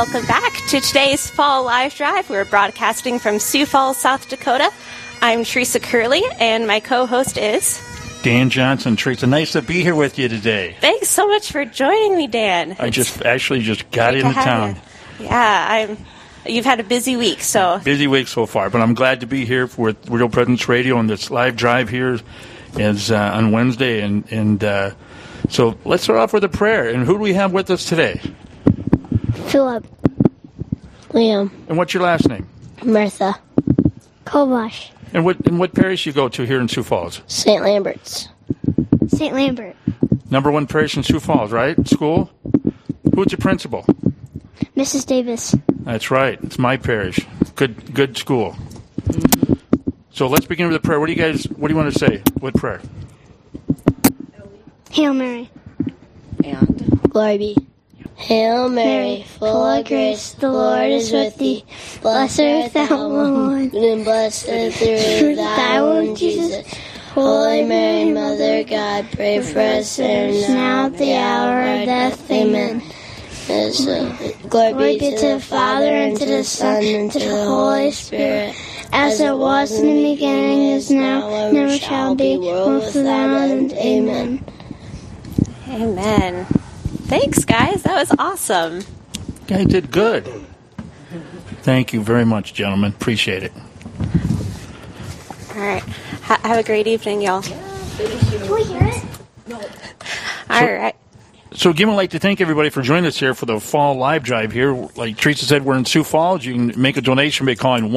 Welcome 0.00 0.24
back 0.24 0.54
to 0.68 0.80
today's 0.80 1.28
Fall 1.28 1.62
Live 1.62 1.94
Drive. 1.94 2.30
We're 2.30 2.46
broadcasting 2.46 3.18
from 3.18 3.38
Sioux 3.38 3.66
Falls, 3.66 3.98
South 3.98 4.30
Dakota. 4.30 4.72
I'm 5.20 5.44
Teresa 5.44 5.78
Curley, 5.78 6.22
and 6.38 6.66
my 6.66 6.80
co 6.80 7.04
host 7.04 7.36
is. 7.36 7.82
Dan 8.22 8.48
Johnson, 8.48 8.96
Teresa, 8.96 9.26
nice 9.26 9.52
to 9.52 9.60
be 9.60 9.82
here 9.82 9.94
with 9.94 10.18
you 10.18 10.28
today. 10.28 10.74
Thanks 10.80 11.10
so 11.10 11.28
much 11.28 11.52
for 11.52 11.66
joining 11.66 12.16
me, 12.16 12.28
Dan. 12.28 12.76
I 12.78 12.88
just 12.88 13.20
actually 13.26 13.60
just 13.60 13.90
got 13.90 14.14
into 14.14 14.32
town. 14.32 14.76
You. 15.18 15.26
Yeah, 15.26 15.66
I'm. 15.68 15.98
You've 16.46 16.64
had 16.64 16.80
a 16.80 16.84
busy 16.84 17.18
week, 17.18 17.42
so 17.42 17.78
busy 17.84 18.06
week 18.06 18.28
so 18.28 18.46
far. 18.46 18.70
But 18.70 18.80
I'm 18.80 18.94
glad 18.94 19.20
to 19.20 19.26
be 19.26 19.44
here 19.44 19.66
for 19.66 19.94
Real 20.08 20.30
Presence 20.30 20.66
Radio 20.66 20.96
on 20.96 21.08
this 21.08 21.30
live 21.30 21.56
drive 21.56 21.90
here 21.90 22.18
is 22.72 23.10
uh, 23.10 23.32
on 23.34 23.52
Wednesday, 23.52 24.00
and 24.00 24.24
and 24.32 24.64
uh, 24.64 24.92
so 25.50 25.76
let's 25.84 26.04
start 26.04 26.20
off 26.20 26.32
with 26.32 26.44
a 26.44 26.48
prayer. 26.48 26.88
And 26.88 27.04
who 27.04 27.18
do 27.18 27.18
we 27.18 27.34
have 27.34 27.52
with 27.52 27.70
us 27.70 27.84
today? 27.84 28.18
Philip. 29.50 29.84
Liam. 31.08 31.50
And 31.68 31.76
what's 31.76 31.92
your 31.92 32.04
last 32.04 32.28
name? 32.28 32.48
Martha. 32.84 33.34
Kovash. 34.24 34.90
And 35.12 35.24
what 35.24 35.44
and 35.46 35.58
what 35.58 35.74
parish 35.74 36.06
you 36.06 36.12
go 36.12 36.28
to 36.28 36.46
here 36.46 36.60
in 36.60 36.68
Sioux 36.68 36.84
Falls? 36.84 37.22
St. 37.26 37.62
Lambert's. 37.62 38.28
St. 39.08 39.34
Lambert. 39.34 39.74
Number 40.30 40.52
one 40.52 40.68
parish 40.68 40.96
in 40.96 41.02
Sioux 41.02 41.18
Falls, 41.18 41.50
right? 41.50 41.76
School. 41.88 42.30
Who's 43.14 43.32
your 43.32 43.38
principal? 43.38 43.84
Mrs. 44.76 45.04
Davis. 45.04 45.56
That's 45.80 46.12
right. 46.12 46.38
It's 46.44 46.58
my 46.58 46.76
parish. 46.76 47.18
Good 47.56 47.92
good 47.92 48.16
school. 48.16 48.56
So 50.12 50.28
let's 50.28 50.46
begin 50.46 50.68
with 50.68 50.76
a 50.76 50.80
prayer. 50.80 51.00
What 51.00 51.06
do 51.06 51.12
you 51.12 51.18
guys 51.18 51.44
what 51.48 51.68
do 51.68 51.74
you 51.74 51.76
want 51.78 51.92
to 51.92 51.98
say? 51.98 52.22
What 52.38 52.54
prayer? 52.54 52.80
Hail 54.92 55.12
Mary. 55.12 55.50
And 56.44 57.00
glory 57.10 57.38
be. 57.38 57.56
Hail 58.20 58.68
Mary, 58.68 59.24
full 59.38 59.64
of 59.64 59.86
grace, 59.86 60.32
the 60.34 60.50
Lord 60.50 60.90
is 60.90 61.10
with 61.10 61.36
thee. 61.38 61.64
Blessed 62.02 62.40
art 62.40 62.72
thou 62.74 63.06
among 63.06 63.48
women, 63.48 63.84
and 63.84 64.04
blessed 64.04 64.48
is 64.48 64.78
the 64.78 65.18
fruit 65.18 65.30
of 65.30 65.36
thy 65.36 65.82
womb, 65.82 66.14
Jesus. 66.14 66.66
Holy 67.14 67.64
Mary, 67.64 68.12
Mother 68.12 68.60
of 68.60 68.68
God, 68.68 69.08
pray 69.12 69.40
for 69.40 69.58
us 69.58 69.88
sinners 69.88 70.48
now 70.48 70.86
at 70.86 70.98
the 70.98 71.16
hour 71.16 71.62
of 71.62 71.86
death. 71.86 72.30
Amen. 72.30 72.82
Glory 74.48 74.98
be 74.98 75.10
to 75.10 75.16
the 75.16 75.40
Father, 75.40 75.86
and 75.86 76.16
to 76.18 76.26
the 76.26 76.44
Son, 76.44 76.84
and 76.84 77.10
to 77.10 77.18
the 77.18 77.44
Holy 77.46 77.90
Spirit, 77.90 78.54
as 78.92 79.18
it 79.18 79.34
was 79.34 79.72
in 79.72 79.86
the 79.86 80.14
beginning, 80.14 80.72
is 80.72 80.90
now, 80.90 81.50
never 81.50 81.76
shall 81.78 82.14
be, 82.14 82.36
world 82.36 82.84
without 82.84 83.48
end. 83.48 83.72
Amen. 83.72 84.44
Amen. 85.68 86.46
Thanks, 87.10 87.44
guys. 87.44 87.82
That 87.82 87.96
was 87.96 88.14
awesome. 88.20 88.82
You 89.48 89.64
did 89.64 89.90
good. 89.90 90.28
Thank 91.62 91.92
you 91.92 92.02
very 92.02 92.24
much, 92.24 92.54
gentlemen. 92.54 92.92
Appreciate 92.92 93.42
it. 93.42 93.52
All 95.56 95.60
right. 95.60 95.82
Ha- 96.22 96.40
have 96.44 96.58
a 96.58 96.62
great 96.62 96.86
evening, 96.86 97.20
y'all. 97.22 97.42
Can 97.42 97.58
we 98.54 98.62
hear 98.62 98.84
it? 98.84 99.04
All 100.48 100.72
right. 100.72 100.94
So 101.52 101.70
again, 101.70 101.88
I'd 101.90 101.96
like 101.96 102.10
to 102.10 102.20
thank 102.20 102.40
everybody 102.40 102.70
for 102.70 102.80
joining 102.80 103.06
us 103.06 103.18
here 103.18 103.34
for 103.34 103.44
the 103.44 103.58
fall 103.58 103.96
live 103.96 104.22
drive 104.22 104.52
here. 104.52 104.72
Like 104.94 105.16
Teresa 105.16 105.46
said, 105.46 105.64
we're 105.64 105.76
in 105.76 105.84
Sioux 105.84 106.04
Falls. 106.04 106.44
You 106.44 106.54
can 106.54 106.80
make 106.80 106.96
a 106.96 107.00
donation 107.00 107.44
by 107.44 107.56
calling 107.56 107.92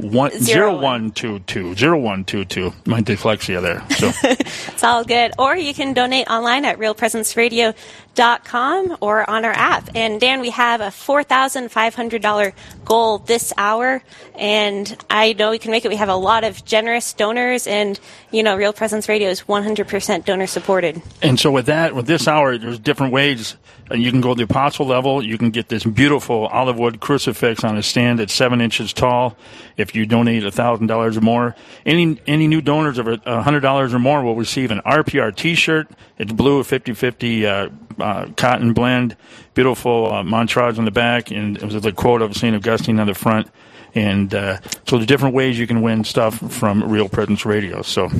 877-795-0122, 0.00 1.74
0122. 1.74 2.72
My 2.86 3.00
dyslexia 3.00 3.62
there. 3.62 3.84
So 3.90 4.10
It's 4.72 4.82
all 4.82 5.04
good. 5.04 5.32
Or 5.38 5.54
you 5.56 5.72
can 5.72 5.94
donate 5.94 6.28
online 6.28 6.64
at 6.64 6.78
realpresenceradio.com 6.78 8.96
or 9.00 9.30
on 9.30 9.44
our 9.44 9.52
app. 9.52 9.88
And 9.94 10.20
Dan, 10.20 10.40
we 10.40 10.50
have 10.50 10.80
a 10.80 10.88
$4,500 10.88 12.52
goal 12.84 13.18
this 13.18 13.52
hour. 13.56 14.02
And 14.34 14.96
I 15.08 15.34
know 15.34 15.50
we 15.50 15.58
can 15.58 15.70
make 15.70 15.84
it. 15.84 15.88
We 15.88 15.94
have 15.96 16.08
a 16.08 16.16
lot 16.16 16.42
of 16.44 16.64
generous 16.64 17.12
donors 17.12 17.68
and, 17.68 18.00
you 18.30 18.42
know, 18.42 18.56
Real 18.56 18.72
Presence 18.72 19.08
Radio 19.08 19.28
is 19.28 19.42
100% 19.42 20.24
donor 20.24 20.48
supported. 20.48 21.00
And 21.22 21.38
so 21.38 21.52
with 21.52 21.66
that, 21.66 21.94
with 21.94 22.06
this 22.06 22.26
hour, 22.26 22.58
there's 22.58 22.80
different 22.80 23.12
ways. 23.12 23.56
And 23.90 24.02
you 24.02 24.10
can 24.10 24.22
go 24.22 24.34
to 24.34 24.38
the 24.38 24.44
apostle 24.44 24.86
level. 24.86 25.22
You 25.22 25.36
can 25.36 25.50
get 25.50 25.68
this 25.68 25.84
beautiful 25.84 26.46
olive 26.46 26.78
wood 26.78 27.00
crucifix 27.00 27.62
on 27.64 27.76
a 27.76 27.82
stand 27.82 28.18
that's 28.18 28.32
seven 28.32 28.60
inches 28.60 28.92
tall. 28.92 29.36
If 29.76 29.94
you 29.94 30.06
donate 30.06 30.50
thousand 30.54 30.86
dollars 30.86 31.16
or 31.16 31.20
more, 31.20 31.54
any 31.84 32.18
any 32.26 32.46
new 32.46 32.62
donors 32.62 32.98
of 32.98 33.06
hundred 33.24 33.60
dollars 33.60 33.92
or 33.92 33.98
more 33.98 34.22
will 34.24 34.36
receive 34.36 34.70
an 34.70 34.80
RPR 34.86 35.34
T-shirt. 35.34 35.88
It's 36.16 36.32
blue, 36.32 36.62
50-50 36.62 37.44
uh, 37.44 38.02
uh, 38.02 38.28
cotton 38.36 38.72
blend, 38.72 39.16
beautiful 39.54 40.12
uh, 40.12 40.22
montage 40.22 40.78
on 40.78 40.84
the 40.84 40.90
back, 40.90 41.30
and 41.30 41.56
it 41.56 41.64
was 41.64 41.80
the 41.82 41.92
quote 41.92 42.22
of 42.22 42.36
Saint 42.36 42.56
Augustine 42.56 42.98
on 43.00 43.06
the 43.06 43.14
front. 43.14 43.50
And 43.94 44.34
uh, 44.34 44.60
so, 44.88 44.98
the 44.98 45.06
different 45.06 45.34
ways 45.34 45.58
you 45.58 45.66
can 45.66 45.80
win 45.82 46.04
stuff 46.04 46.38
from 46.52 46.82
Real 46.84 47.08
Presence 47.08 47.46
Radio. 47.46 47.82
So. 47.82 48.10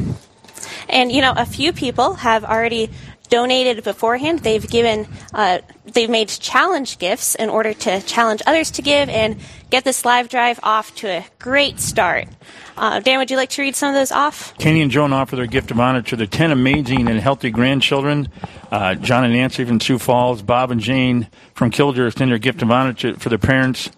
And 0.88 1.10
you 1.10 1.20
know, 1.20 1.32
a 1.36 1.46
few 1.46 1.72
people 1.72 2.14
have 2.14 2.44
already 2.44 2.90
donated 3.34 3.82
beforehand. 3.82 4.38
They've 4.38 4.64
given, 4.70 5.08
uh, 5.32 5.58
they've 5.86 6.08
made 6.08 6.28
challenge 6.28 7.00
gifts 7.00 7.34
in 7.34 7.48
order 7.48 7.74
to 7.74 8.00
challenge 8.02 8.42
others 8.46 8.70
to 8.70 8.82
give 8.82 9.08
and 9.08 9.40
get 9.70 9.82
this 9.82 10.04
live 10.04 10.28
drive 10.28 10.60
off 10.62 10.94
to 10.96 11.08
a 11.08 11.26
great 11.40 11.80
start. 11.80 12.28
Uh, 12.76 13.00
Dan, 13.00 13.18
would 13.18 13.32
you 13.32 13.36
like 13.36 13.50
to 13.50 13.62
read 13.62 13.74
some 13.74 13.88
of 13.88 13.96
those 13.96 14.12
off? 14.12 14.56
Kenny 14.58 14.82
and 14.82 14.90
Joan 14.92 15.12
offer 15.12 15.34
their 15.34 15.48
gift 15.48 15.72
of 15.72 15.80
honor 15.80 16.00
to 16.02 16.14
their 16.14 16.28
10 16.28 16.52
amazing 16.52 17.08
and 17.08 17.18
healthy 17.18 17.50
grandchildren. 17.50 18.28
Uh, 18.70 18.94
John 18.94 19.24
and 19.24 19.34
Nancy 19.34 19.64
from 19.64 19.80
Sioux 19.80 19.98
Falls, 19.98 20.40
Bob 20.40 20.70
and 20.70 20.80
Jane 20.80 21.26
from 21.54 21.70
Killdeer 21.70 22.06
extend 22.06 22.30
their 22.30 22.38
gift 22.38 22.62
of 22.62 22.70
honor 22.70 22.92
to, 22.92 23.14
for 23.14 23.30
their 23.30 23.38
parents 23.38 23.90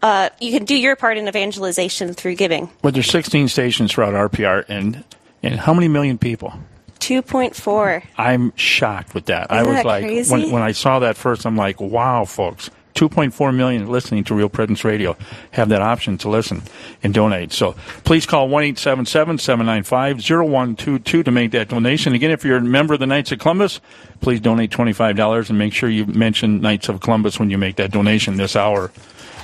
Uh, 0.02 0.30
you 0.40 0.50
can 0.52 0.64
do 0.64 0.74
your 0.74 0.96
part 0.96 1.18
in 1.18 1.28
evangelization 1.28 2.14
through 2.14 2.34
giving. 2.34 2.70
Well, 2.82 2.92
there's 2.92 3.10
16 3.10 3.48
stations 3.48 3.92
throughout 3.92 4.14
RPR, 4.14 4.64
and 4.68 5.04
and 5.42 5.60
how 5.60 5.74
many 5.74 5.88
million 5.88 6.18
people? 6.18 6.54
2.4. 7.00 8.02
I'm 8.18 8.52
shocked 8.56 9.14
with 9.14 9.26
that. 9.26 9.50
Isn't 9.50 9.56
I 9.56 9.62
was 9.62 9.76
that 9.76 9.86
like, 9.86 10.04
crazy? 10.04 10.32
when 10.32 10.50
when 10.50 10.62
I 10.62 10.72
saw 10.72 11.00
that 11.00 11.16
first, 11.16 11.46
I'm 11.46 11.56
like, 11.56 11.80
wow, 11.80 12.24
folks, 12.24 12.70
2.4 13.00 13.56
million 13.56 13.88
listening 13.88 14.22
to 14.24 14.34
Real 14.34 14.50
Presence 14.50 14.84
Radio 14.84 15.16
have 15.52 15.70
that 15.70 15.80
option 15.80 16.18
to 16.18 16.28
listen 16.28 16.60
and 17.02 17.14
donate. 17.14 17.50
So 17.50 17.74
please 18.04 18.26
call 18.26 18.50
1 18.50 18.62
877 18.62 19.38
795 19.38 20.18
0122 20.18 21.22
to 21.22 21.30
make 21.30 21.52
that 21.52 21.68
donation. 21.68 22.12
Again, 22.12 22.30
if 22.30 22.44
you're 22.44 22.58
a 22.58 22.60
member 22.60 22.92
of 22.92 23.00
the 23.00 23.06
Knights 23.06 23.32
of 23.32 23.38
Columbus, 23.38 23.80
please 24.20 24.38
donate 24.38 24.70
$25 24.70 25.48
and 25.48 25.58
make 25.58 25.72
sure 25.72 25.88
you 25.88 26.04
mention 26.04 26.60
Knights 26.60 26.90
of 26.90 27.00
Columbus 27.00 27.40
when 27.40 27.48
you 27.48 27.56
make 27.56 27.76
that 27.76 27.90
donation 27.90 28.36
this 28.36 28.54
hour. 28.54 28.92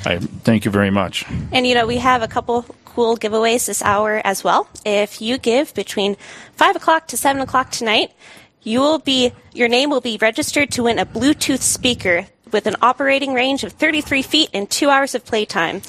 I 0.05 0.19
thank 0.19 0.67
you 0.67 0.71
very 0.71 0.91
much. 0.91 1.25
And 1.51 1.67
you 1.67 1.75
know, 1.75 1.87
we 1.87 1.97
have 1.97 2.21
a 2.21 2.29
couple 2.29 2.67
cool 2.85 3.17
giveaways 3.17 3.67
this 3.69 3.81
hour 3.81 4.21
as 4.23 4.45
well. 4.45 4.69
If 4.85 5.23
you 5.23 5.39
give 5.39 5.73
between 5.73 6.19
5 6.57 6.77
o'clock 6.77 7.09
to 7.09 7.17
7 7.17 7.41
o'clock 7.41 7.71
tonight, 7.71 8.13
you 8.63 8.81
will 8.81 8.99
be 8.99 9.33
your 9.55 9.69
name 9.69 9.89
will 9.89 10.03
be 10.03 10.19
registered 10.21 10.71
to 10.73 10.83
win 10.83 10.99
a 10.99 11.07
Bluetooth 11.07 11.63
speaker 11.63 12.27
with 12.57 12.67
an 12.67 12.77
operating 12.81 13.35
range 13.35 13.65
of 13.65 13.73
33 13.73 14.23
feet 14.23 14.49
and 14.55 14.69
two 14.71 14.89
hours 14.89 15.15
of 15.15 15.23
playtime. 15.27 15.83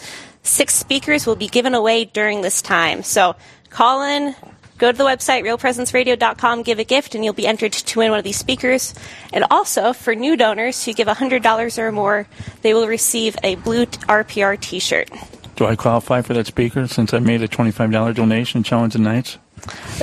Six 0.43 0.73
speakers 0.73 1.25
will 1.25 1.37
be 1.37 1.47
given 1.47 1.73
away 1.73 2.03
during 2.03 2.41
this 2.41 2.61
time. 2.61 3.03
So 3.03 3.37
call 3.69 4.03
in, 4.03 4.35
go 4.77 4.91
to 4.91 4.97
the 4.97 5.05
website 5.05 5.43
realpresenceradio.com, 5.43 6.63
give 6.63 6.79
a 6.79 6.83
gift, 6.83 7.15
and 7.15 7.23
you'll 7.23 7.33
be 7.33 7.47
entered 7.47 7.71
to 7.71 7.99
win 7.99 8.11
one 8.11 8.19
of 8.19 8.25
these 8.25 8.37
speakers. 8.37 8.93
And 9.31 9.45
also, 9.49 9.93
for 9.93 10.13
new 10.13 10.35
donors 10.35 10.83
who 10.83 10.91
give 10.93 11.07
$100 11.07 11.77
or 11.77 11.91
more, 11.93 12.27
they 12.63 12.73
will 12.73 12.87
receive 12.87 13.37
a 13.43 13.55
blue 13.55 13.85
RPR 13.85 14.59
T-shirt. 14.59 15.09
Do 15.55 15.65
I 15.65 15.77
qualify 15.77 16.21
for 16.21 16.33
that 16.33 16.47
speaker 16.47 16.85
since 16.87 17.13
I 17.13 17.19
made 17.19 17.41
a 17.41 17.47
$25 17.47 18.13
donation, 18.13 18.61
Challenge 18.61 18.91
the 18.91 18.99
Knights? 18.99 19.37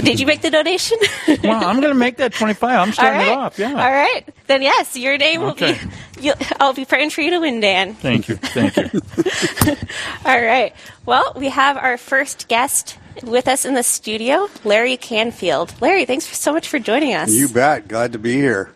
Did 0.03 0.19
you 0.21 0.27
make 0.27 0.43
the 0.43 0.51
donation? 0.51 0.99
well, 1.43 1.65
I'm 1.65 1.81
going 1.81 1.93
to 1.93 1.99
make 1.99 2.17
that 2.19 2.33
25. 2.35 2.71
I'm 2.71 2.93
starting 2.93 3.21
All 3.21 3.27
right. 3.27 3.33
it 3.33 3.39
off. 3.39 3.59
Yeah. 3.59 3.71
All 3.71 3.93
right. 3.93 4.25
Then 4.47 4.63
yes, 4.63 4.97
your 4.97 5.17
name 5.19 5.43
Okay. 5.43 5.73
will 5.73 5.79
be. 5.89 5.95
You, 6.21 6.33
I'll 6.61 6.73
be 6.73 6.85
praying 6.85 7.11
for 7.11 7.21
you 7.23 7.31
to 7.31 7.41
win, 7.41 7.61
Dan. 7.61 7.95
Thank 7.95 8.29
you. 8.29 8.37
Thank 8.37 8.77
you. 8.77 8.89
All 10.25 10.41
right. 10.41 10.73
Well, 11.05 11.33
we 11.37 11.49
have 11.49 11.77
our 11.77 11.99
first 11.99 12.47
guest 12.49 12.97
with 13.25 13.47
us 13.49 13.65
in 13.65 13.75
the 13.75 13.83
studio, 13.83 14.49
Larry 14.63 14.97
Canfield. 14.97 15.75
Larry, 15.83 16.05
thanks 16.05 16.25
so 16.37 16.53
much 16.53 16.69
for 16.69 16.79
joining 16.79 17.15
us. 17.15 17.31
You 17.33 17.49
bet. 17.49 17.89
Glad 17.89 18.13
to 18.13 18.19
be 18.19 18.35
here. 18.35 18.73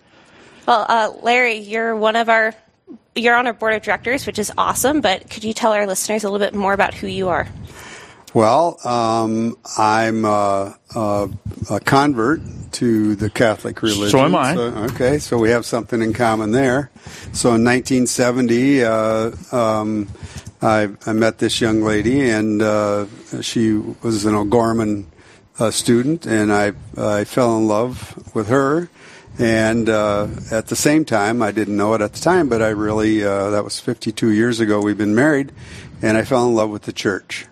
well, 0.66 0.84
uh, 0.88 1.12
Larry, 1.22 1.54
you're 1.58 1.94
one 1.96 2.16
of 2.16 2.28
our. 2.28 2.54
You're 3.14 3.34
on 3.36 3.46
our 3.46 3.52
board 3.52 3.74
of 3.74 3.82
directors, 3.82 4.26
which 4.26 4.38
is 4.38 4.52
awesome. 4.58 5.00
But 5.00 5.30
could 5.30 5.42
you 5.44 5.52
tell 5.54 5.72
our 5.72 5.86
listeners 5.86 6.24
a 6.24 6.30
little 6.30 6.44
bit 6.46 6.54
more 6.54 6.72
about 6.72 6.92
who 6.92 7.06
you 7.06 7.28
are? 7.28 7.48
Well, 8.38 8.78
um, 8.86 9.56
I'm 9.76 10.24
uh, 10.24 10.72
uh, 10.94 11.26
a 11.68 11.80
convert 11.80 12.40
to 12.74 13.16
the 13.16 13.30
Catholic 13.30 13.82
religion. 13.82 14.10
So 14.10 14.20
am 14.20 14.36
I. 14.36 14.56
okay, 14.92 15.18
so 15.18 15.38
we 15.38 15.50
have 15.50 15.66
something 15.66 16.00
in 16.00 16.12
common 16.12 16.52
there. 16.52 16.92
So 17.32 17.56
in 17.56 17.64
1970, 17.64 18.84
uh, 18.84 19.32
um, 19.50 20.08
I, 20.62 20.88
I 21.04 21.14
met 21.14 21.38
this 21.38 21.60
young 21.60 21.82
lady, 21.82 22.30
and 22.30 22.62
uh, 22.62 23.06
she 23.40 23.72
was 23.72 24.24
an 24.24 24.36
O'Gorman 24.36 25.10
uh, 25.58 25.72
student, 25.72 26.24
and 26.24 26.52
I, 26.52 26.74
I 26.96 27.24
fell 27.24 27.58
in 27.58 27.66
love 27.66 28.36
with 28.36 28.46
her. 28.46 28.88
And 29.40 29.88
uh, 29.88 30.28
at 30.52 30.68
the 30.68 30.76
same 30.76 31.04
time, 31.04 31.42
I 31.42 31.50
didn't 31.50 31.76
know 31.76 31.92
it 31.94 32.00
at 32.02 32.12
the 32.12 32.20
time, 32.20 32.48
but 32.48 32.62
I 32.62 32.68
really, 32.68 33.24
uh, 33.24 33.50
that 33.50 33.64
was 33.64 33.80
52 33.80 34.30
years 34.30 34.60
ago, 34.60 34.80
we've 34.80 34.96
been 34.96 35.16
married, 35.16 35.50
and 36.00 36.16
I 36.16 36.22
fell 36.22 36.46
in 36.46 36.54
love 36.54 36.70
with 36.70 36.82
the 36.82 36.92
church. 36.92 37.44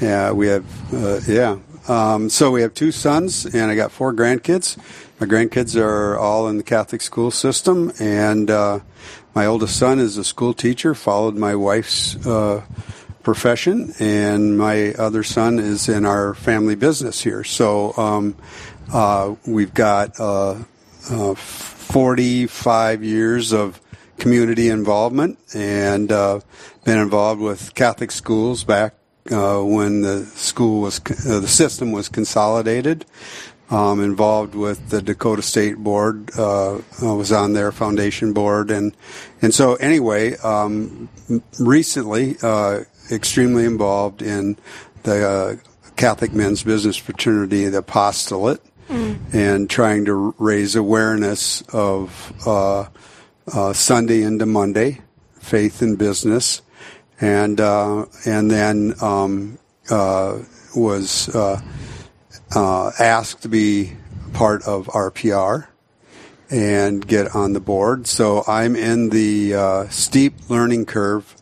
Yeah, 0.00 0.32
we 0.32 0.46
have, 0.46 0.94
uh, 0.94 1.20
yeah. 1.26 1.58
Um, 1.86 2.30
so 2.30 2.50
we 2.50 2.62
have 2.62 2.72
two 2.72 2.90
sons, 2.90 3.44
and 3.44 3.70
I 3.70 3.74
got 3.74 3.92
four 3.92 4.14
grandkids. 4.14 4.78
My 5.20 5.26
grandkids 5.26 5.78
are 5.78 6.16
all 6.16 6.48
in 6.48 6.56
the 6.56 6.62
Catholic 6.62 7.02
school 7.02 7.30
system, 7.30 7.92
and 8.00 8.50
uh, 8.50 8.80
my 9.34 9.44
oldest 9.44 9.76
son 9.76 9.98
is 9.98 10.16
a 10.16 10.24
school 10.24 10.54
teacher, 10.54 10.94
followed 10.94 11.36
my 11.36 11.54
wife's 11.54 12.16
uh, 12.26 12.64
profession, 13.22 13.92
and 13.98 14.56
my 14.56 14.94
other 14.94 15.22
son 15.22 15.58
is 15.58 15.86
in 15.86 16.06
our 16.06 16.32
family 16.32 16.76
business 16.76 17.20
here. 17.22 17.44
So 17.44 17.92
um, 17.98 18.36
uh, 18.92 19.34
we've 19.46 19.74
got 19.74 20.18
uh, 20.18 20.62
uh, 21.10 21.34
45 21.34 23.04
years 23.04 23.52
of 23.52 23.78
community 24.18 24.70
involvement 24.70 25.38
and 25.54 26.10
uh, 26.10 26.40
been 26.84 26.98
involved 26.98 27.40
with 27.40 27.74
Catholic 27.74 28.10
schools 28.10 28.64
back 28.64 28.94
uh, 29.30 29.60
when 29.60 30.02
the 30.02 30.24
school 30.26 30.80
was 30.80 31.00
uh, 31.00 31.40
the 31.40 31.48
system 31.48 31.92
was 31.92 32.08
consolidated. 32.08 33.04
Um, 33.70 34.02
involved 34.02 34.56
with 34.56 34.88
the 34.88 35.00
Dakota 35.00 35.42
State 35.42 35.76
Board, 35.76 36.36
uh, 36.36 36.80
was 37.00 37.30
on 37.30 37.52
their 37.52 37.70
foundation 37.70 38.32
board, 38.32 38.68
and 38.68 38.96
and 39.42 39.54
so 39.54 39.76
anyway, 39.76 40.36
um, 40.38 41.08
recently, 41.60 42.34
uh, 42.42 42.80
extremely 43.12 43.64
involved 43.64 44.22
in 44.22 44.56
the 45.04 45.24
uh, 45.24 45.56
Catholic 45.94 46.32
Men's 46.32 46.64
Business 46.64 46.96
Fraternity, 46.96 47.68
the 47.68 47.78
Apostolate, 47.78 48.60
and 49.32 49.70
trying 49.70 50.04
to 50.06 50.34
raise 50.38 50.74
awareness 50.74 51.62
of 51.72 52.32
uh, 52.46 52.86
uh, 53.52 53.72
Sunday 53.72 54.22
into 54.22 54.46
Monday, 54.46 55.00
faith 55.38 55.80
and 55.82 55.96
business, 55.98 56.62
and 57.20 57.60
uh, 57.60 58.06
and 58.24 58.50
then 58.50 58.94
um, 59.00 59.58
uh, 59.90 60.38
was 60.74 61.28
uh, 61.34 61.60
uh, 62.54 62.90
asked 62.98 63.42
to 63.42 63.48
be 63.48 63.92
part 64.32 64.62
of 64.66 64.86
RPR 64.86 65.66
and 66.50 67.06
get 67.06 67.34
on 67.34 67.52
the 67.52 67.60
board. 67.60 68.06
So 68.06 68.42
I'm 68.48 68.74
in 68.74 69.10
the 69.10 69.54
uh, 69.54 69.88
steep 69.88 70.34
learning 70.48 70.86
curve 70.86 71.36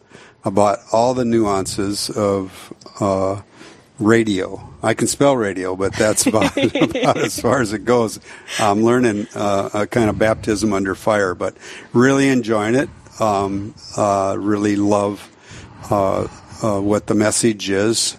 about 0.45 0.79
all 0.93 1.15
the 1.15 1.25
nuances 1.25 2.11
of 2.11 2.73
radio. 3.99 4.63
I 4.83 4.95
can 4.95 5.09
spell 5.09 5.37
radio, 5.37 5.75
but 5.77 5.93
that's 5.95 6.27
about, 6.27 6.57
about 6.75 7.19
as 7.19 7.41
far 7.41 7.61
as 7.61 7.73
it 7.73 7.85
goes. 7.85 8.21
I'm 8.59 8.83
learning 8.83 9.27
uh, 9.35 9.71
a 9.75 9.87
kind 9.87 10.09
of 10.09 10.19
baptism 10.19 10.73
under 10.73 10.95
fire, 10.95 11.35
but 11.35 11.57
really 11.93 12.29
enjoying 12.29 12.75
it. 12.75 12.89
Um, 13.21 13.75
uh, 13.97 14.37
really 14.39 14.77
love 14.77 15.29
what 15.89 17.07
the 17.07 17.15
message 17.15 17.71
is, 17.71 18.17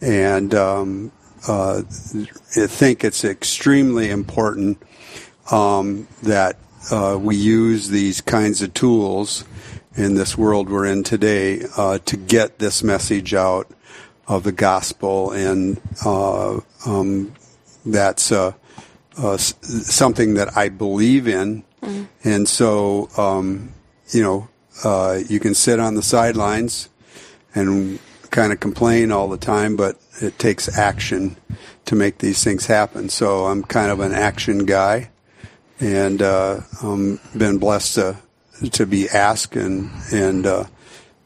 and 0.00 0.54
um, 0.54 1.12
uh, 1.48 1.82
I 1.82 2.66
think 2.66 3.04
it's 3.04 3.24
extremely 3.24 4.10
important 4.10 4.82
um, 5.50 6.06
that 6.22 6.56
uh, 6.90 7.18
we 7.20 7.36
use 7.36 7.88
these 7.88 8.20
kinds 8.20 8.62
of 8.62 8.74
tools 8.74 9.44
in 9.94 10.14
this 10.14 10.38
world 10.38 10.70
we're 10.70 10.86
in 10.86 11.02
today 11.02 11.62
uh, 11.76 11.98
to 11.98 12.16
get 12.16 12.58
this 12.58 12.82
message 12.82 13.34
out 13.34 13.70
of 14.26 14.44
the 14.44 14.52
gospel, 14.52 15.32
and 15.32 15.80
uh, 16.04 16.60
um, 16.86 17.34
that's 17.84 18.30
uh, 18.30 18.52
uh, 19.18 19.36
something 19.36 20.34
that 20.34 20.56
I 20.56 20.68
believe 20.68 21.26
in, 21.26 21.64
and 22.22 22.48
so 22.48 23.08
um, 23.16 23.72
you 24.10 24.22
know 24.22 24.48
uh, 24.84 25.18
you 25.28 25.40
can 25.40 25.54
sit 25.54 25.80
on 25.80 25.94
the 25.94 26.02
sidelines 26.02 26.88
and 27.54 27.98
kind 28.30 28.52
of 28.52 28.60
complain 28.60 29.10
all 29.10 29.28
the 29.28 29.36
time, 29.38 29.76
but 29.76 29.98
it 30.20 30.38
takes 30.38 30.76
action 30.78 31.36
to 31.86 31.94
make 31.94 32.18
these 32.18 32.44
things 32.44 32.66
happen. 32.66 33.08
So 33.08 33.46
I'm 33.46 33.62
kind 33.64 33.90
of 33.90 34.00
an 34.00 34.12
action 34.12 34.66
guy, 34.66 35.10
and 35.80 36.22
uh, 36.22 36.60
um, 36.82 37.20
been 37.36 37.58
blessed 37.58 37.94
to 37.94 38.16
to 38.72 38.86
be 38.86 39.08
asked 39.08 39.56
and 39.56 39.90
and 40.12 40.46
uh, 40.46 40.64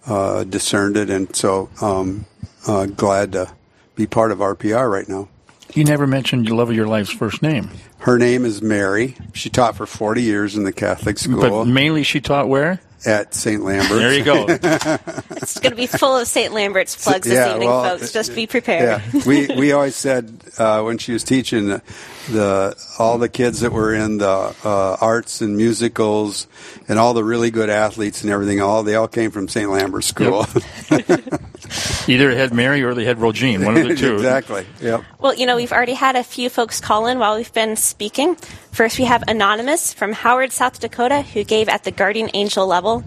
uh, 0.06 0.44
discerned 0.44 0.96
it, 0.96 1.10
and 1.10 1.34
so 1.34 1.68
um, 1.80 2.26
uh, 2.66 2.86
glad 2.86 3.32
to 3.32 3.52
be 3.96 4.06
part 4.06 4.32
of 4.32 4.38
RPR 4.38 4.90
right 4.90 5.08
now. 5.08 5.28
You 5.74 5.84
never 5.84 6.06
mentioned 6.06 6.46
your 6.46 6.56
love 6.56 6.70
of 6.70 6.76
your 6.76 6.86
life's 6.86 7.10
first 7.10 7.42
name, 7.42 7.70
Her 7.98 8.16
name 8.16 8.44
is 8.44 8.62
Mary. 8.62 9.16
She 9.32 9.50
taught 9.50 9.74
for 9.76 9.86
40 9.86 10.22
years 10.22 10.56
in 10.56 10.62
the 10.62 10.72
Catholic 10.72 11.18
school. 11.18 11.40
but 11.40 11.48
school 11.48 11.64
mainly 11.64 12.04
she 12.04 12.20
taught 12.20 12.48
where? 12.48 12.80
At 13.06 13.34
St. 13.34 13.62
Lambert. 13.62 13.98
There 13.98 14.14
you 14.14 14.24
go. 14.24 14.46
It's 15.44 15.60
going 15.60 15.72
to 15.72 15.76
be 15.76 15.86
full 15.86 16.16
of 16.16 16.26
St. 16.26 16.54
Lambert's 16.54 17.02
plugs 17.02 17.26
this 17.28 17.34
Yeah, 17.34 17.52
evening, 17.52 17.68
well, 17.68 17.98
folks. 17.98 18.12
Just 18.12 18.34
be 18.34 18.46
prepared. 18.46 19.02
Yeah, 19.12 19.22
we 19.26 19.46
we 19.48 19.72
always 19.72 19.94
said 19.94 20.40
uh, 20.56 20.80
when 20.82 20.96
she 20.96 21.12
was 21.12 21.22
teaching 21.22 21.68
the, 21.68 21.82
the 22.30 22.86
all 22.98 23.18
the 23.18 23.28
kids 23.28 23.60
that 23.60 23.72
were 23.72 23.92
in 23.92 24.18
the 24.18 24.54
uh, 24.64 24.96
arts 25.00 25.42
and 25.42 25.56
musicals 25.56 26.46
and 26.88 26.98
all 26.98 27.12
the 27.12 27.22
really 27.24 27.50
good 27.50 27.68
athletes 27.68 28.22
and 28.22 28.30
everything, 28.32 28.62
all 28.62 28.82
they 28.82 28.94
all 28.94 29.08
came 29.08 29.30
from 29.30 29.48
St. 29.48 29.70
Lambert 29.70 30.04
School. 30.04 30.46
Either 32.08 32.30
it 32.30 32.36
had 32.36 32.52
Mary 32.54 32.82
or 32.82 32.94
they 32.94 33.04
had 33.04 33.18
Rogine, 33.18 33.64
one 33.64 33.76
of 33.76 33.86
the 33.88 33.96
two. 33.96 34.14
exactly. 34.16 34.66
Yep. 34.80 35.04
Well, 35.18 35.34
you 35.34 35.46
know, 35.46 35.56
we've 35.56 35.72
already 35.72 35.94
had 35.94 36.16
a 36.16 36.22
few 36.24 36.48
folks 36.48 36.80
call 36.80 37.06
in 37.06 37.18
while 37.18 37.36
we've 37.36 37.52
been 37.52 37.76
speaking. 37.76 38.36
First, 38.74 38.98
we 38.98 39.04
have 39.04 39.22
Anonymous 39.28 39.94
from 39.94 40.12
Howard, 40.12 40.50
South 40.50 40.80
Dakota, 40.80 41.22
who 41.22 41.44
gave 41.44 41.68
at 41.68 41.84
the 41.84 41.92
Guardian 41.92 42.28
Angel 42.34 42.66
level. 42.66 43.04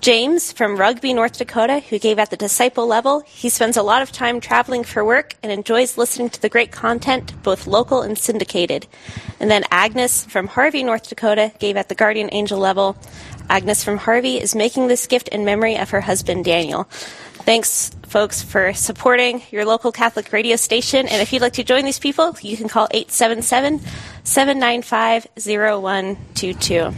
James 0.00 0.50
from 0.50 0.76
Rugby, 0.76 1.14
North 1.14 1.38
Dakota, 1.38 1.78
who 1.78 2.00
gave 2.00 2.18
at 2.18 2.30
the 2.30 2.36
disciple 2.36 2.88
level. 2.88 3.20
He 3.20 3.48
spends 3.48 3.76
a 3.76 3.84
lot 3.84 4.02
of 4.02 4.10
time 4.10 4.40
traveling 4.40 4.82
for 4.82 5.04
work 5.04 5.36
and 5.44 5.52
enjoys 5.52 5.96
listening 5.96 6.28
to 6.30 6.42
the 6.42 6.48
great 6.48 6.72
content, 6.72 7.40
both 7.44 7.68
local 7.68 8.02
and 8.02 8.18
syndicated. 8.18 8.88
And 9.38 9.48
then 9.48 9.62
Agnes 9.70 10.24
from 10.24 10.48
Harvey, 10.48 10.82
North 10.82 11.08
Dakota, 11.08 11.52
gave 11.60 11.76
at 11.76 11.88
the 11.88 11.94
Guardian 11.94 12.28
Angel 12.32 12.58
level. 12.58 12.96
Agnes 13.48 13.84
from 13.84 13.98
Harvey 13.98 14.40
is 14.40 14.56
making 14.56 14.88
this 14.88 15.06
gift 15.06 15.28
in 15.28 15.44
memory 15.44 15.76
of 15.76 15.90
her 15.90 16.00
husband, 16.00 16.44
Daniel. 16.44 16.88
Thanks, 17.44 17.90
folks, 18.06 18.40
for 18.40 18.72
supporting 18.72 19.42
your 19.50 19.64
local 19.64 19.90
Catholic 19.90 20.32
radio 20.32 20.54
station. 20.54 21.08
And 21.08 21.20
if 21.20 21.32
you'd 21.32 21.42
like 21.42 21.54
to 21.54 21.64
join 21.64 21.84
these 21.84 21.98
people, 21.98 22.36
you 22.40 22.56
can 22.56 22.68
call 22.68 22.86
877 22.92 23.80
795 24.22 25.26
0122. 25.36 26.92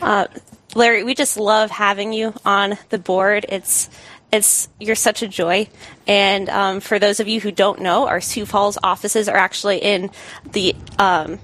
Uh, 0.00 0.26
Larry, 0.74 1.04
we 1.04 1.14
just 1.14 1.36
love 1.36 1.70
having 1.70 2.14
you 2.14 2.32
on 2.46 2.78
the 2.88 2.98
board. 2.98 3.44
It's 3.50 3.90
it's 4.32 4.68
you're 4.80 4.94
such 4.94 5.22
a 5.22 5.28
joy. 5.28 5.68
And 6.06 6.48
um, 6.48 6.80
for 6.80 6.98
those 6.98 7.20
of 7.20 7.28
you 7.28 7.38
who 7.38 7.52
don't 7.52 7.80
know, 7.80 8.06
our 8.06 8.22
Sioux 8.22 8.46
Falls 8.46 8.78
offices 8.82 9.28
are 9.28 9.36
actually 9.36 9.78
in 9.78 10.10
the 10.52 10.74
um, 10.98 11.38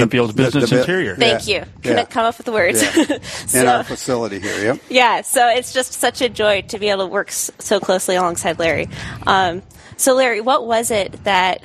Canfield's 0.00 0.34
The- 0.34 0.42
the- 0.42 0.46
Business 0.46 0.70
the- 0.70 0.80
Interior. 0.80 1.16
Thank 1.16 1.46
Yeah. 1.48 1.60
you. 1.60 1.66
Couldn't 1.82 1.98
Yeah. 1.98 2.04
come 2.04 2.24
up 2.26 2.36
with 2.38 2.46
the 2.46 2.52
words. 2.52 2.82
Yeah. 2.82 3.18
so, 3.46 3.58
in 3.60 3.66
our 3.68 3.84
facility 3.84 4.38
here. 4.40 4.62
Yep. 4.64 4.80
yeah, 4.90 5.20
so 5.22 5.48
it's 5.48 5.72
just 5.72 5.92
such 5.94 6.20
a 6.20 6.28
joy 6.28 6.62
to 6.68 6.78
be 6.78 6.88
able 6.90 7.04
to 7.06 7.12
work 7.12 7.30
so 7.30 7.80
closely 7.80 8.16
alongside 8.16 8.58
Larry. 8.58 8.88
Um, 9.26 9.62
so, 9.96 10.14
Larry, 10.14 10.40
what 10.40 10.66
was 10.66 10.90
it 10.90 11.24
that 11.24 11.62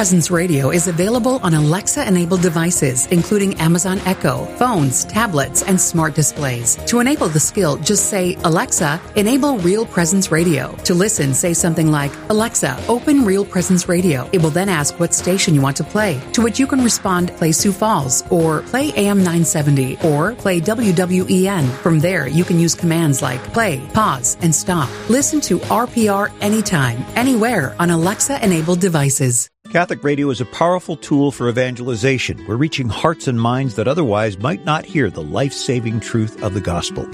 Presence 0.00 0.30
Radio 0.30 0.70
is 0.70 0.88
available 0.88 1.40
on 1.42 1.52
Alexa 1.52 2.08
enabled 2.08 2.40
devices, 2.40 3.06
including 3.08 3.52
Amazon 3.60 3.98
Echo, 4.06 4.46
phones, 4.56 5.04
tablets, 5.04 5.62
and 5.62 5.78
smart 5.78 6.14
displays. 6.14 6.76
To 6.86 7.00
enable 7.00 7.28
the 7.28 7.38
skill, 7.38 7.76
just 7.76 8.08
say, 8.08 8.38
Alexa, 8.44 8.98
enable 9.16 9.58
Real 9.58 9.84
Presence 9.84 10.32
Radio. 10.32 10.72
To 10.84 10.94
listen, 10.94 11.34
say 11.34 11.52
something 11.52 11.90
like, 11.90 12.12
Alexa, 12.30 12.82
open 12.88 13.26
Real 13.26 13.44
Presence 13.44 13.90
Radio. 13.90 14.26
It 14.32 14.40
will 14.40 14.48
then 14.48 14.70
ask 14.70 14.98
what 14.98 15.12
station 15.12 15.54
you 15.54 15.60
want 15.60 15.76
to 15.76 15.84
play, 15.84 16.18
to 16.32 16.40
which 16.40 16.58
you 16.58 16.66
can 16.66 16.82
respond, 16.82 17.36
play 17.36 17.52
Sioux 17.52 17.70
Falls, 17.70 18.24
or 18.30 18.62
play 18.62 18.94
AM 18.96 19.18
970, 19.18 19.98
or 20.02 20.32
play 20.32 20.62
WWEN. 20.62 21.68
From 21.82 22.00
there, 22.00 22.26
you 22.26 22.44
can 22.44 22.58
use 22.58 22.74
commands 22.74 23.20
like 23.20 23.52
play, 23.52 23.86
pause, 23.92 24.38
and 24.40 24.54
stop. 24.54 24.88
Listen 25.10 25.42
to 25.42 25.58
RPR 25.58 26.32
anytime, 26.40 27.04
anywhere 27.16 27.76
on 27.78 27.90
Alexa 27.90 28.42
enabled 28.42 28.80
devices. 28.80 29.50
Catholic 29.70 30.02
radio 30.02 30.30
is 30.30 30.40
a 30.40 30.46
powerful 30.46 30.96
tool 30.96 31.30
for 31.30 31.48
evangelization. 31.48 32.44
We're 32.48 32.56
reaching 32.56 32.88
hearts 32.88 33.28
and 33.28 33.40
minds 33.40 33.76
that 33.76 33.86
otherwise 33.86 34.36
might 34.36 34.64
not 34.64 34.84
hear 34.84 35.08
the 35.10 35.22
life 35.22 35.52
saving 35.52 36.00
truth 36.00 36.42
of 36.42 36.54
the 36.54 36.60
gospel. 36.60 37.08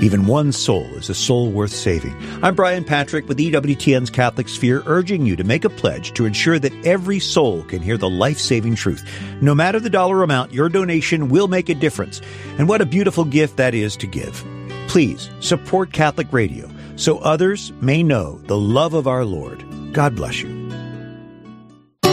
Even 0.00 0.26
one 0.26 0.50
soul 0.50 0.84
is 0.96 1.08
a 1.08 1.14
soul 1.14 1.52
worth 1.52 1.70
saving. 1.70 2.16
I'm 2.42 2.56
Brian 2.56 2.82
Patrick 2.82 3.28
with 3.28 3.38
EWTN's 3.38 4.10
Catholic 4.10 4.48
Sphere, 4.48 4.82
urging 4.86 5.26
you 5.26 5.36
to 5.36 5.44
make 5.44 5.64
a 5.64 5.70
pledge 5.70 6.12
to 6.14 6.24
ensure 6.24 6.58
that 6.58 6.74
every 6.84 7.20
soul 7.20 7.62
can 7.62 7.80
hear 7.80 7.96
the 7.96 8.10
life 8.10 8.40
saving 8.40 8.74
truth. 8.74 9.08
No 9.40 9.54
matter 9.54 9.78
the 9.78 9.88
dollar 9.88 10.24
amount, 10.24 10.52
your 10.52 10.68
donation 10.68 11.28
will 11.28 11.46
make 11.46 11.68
a 11.68 11.74
difference. 11.74 12.20
And 12.58 12.68
what 12.68 12.80
a 12.80 12.86
beautiful 12.86 13.24
gift 13.24 13.58
that 13.58 13.76
is 13.76 13.96
to 13.98 14.08
give. 14.08 14.44
Please 14.88 15.30
support 15.38 15.92
Catholic 15.92 16.32
radio 16.32 16.68
so 16.96 17.18
others 17.18 17.72
may 17.80 18.02
know 18.02 18.38
the 18.46 18.58
love 18.58 18.94
of 18.94 19.06
our 19.06 19.24
Lord. 19.24 19.64
God 19.92 20.16
bless 20.16 20.42
you. 20.42 20.61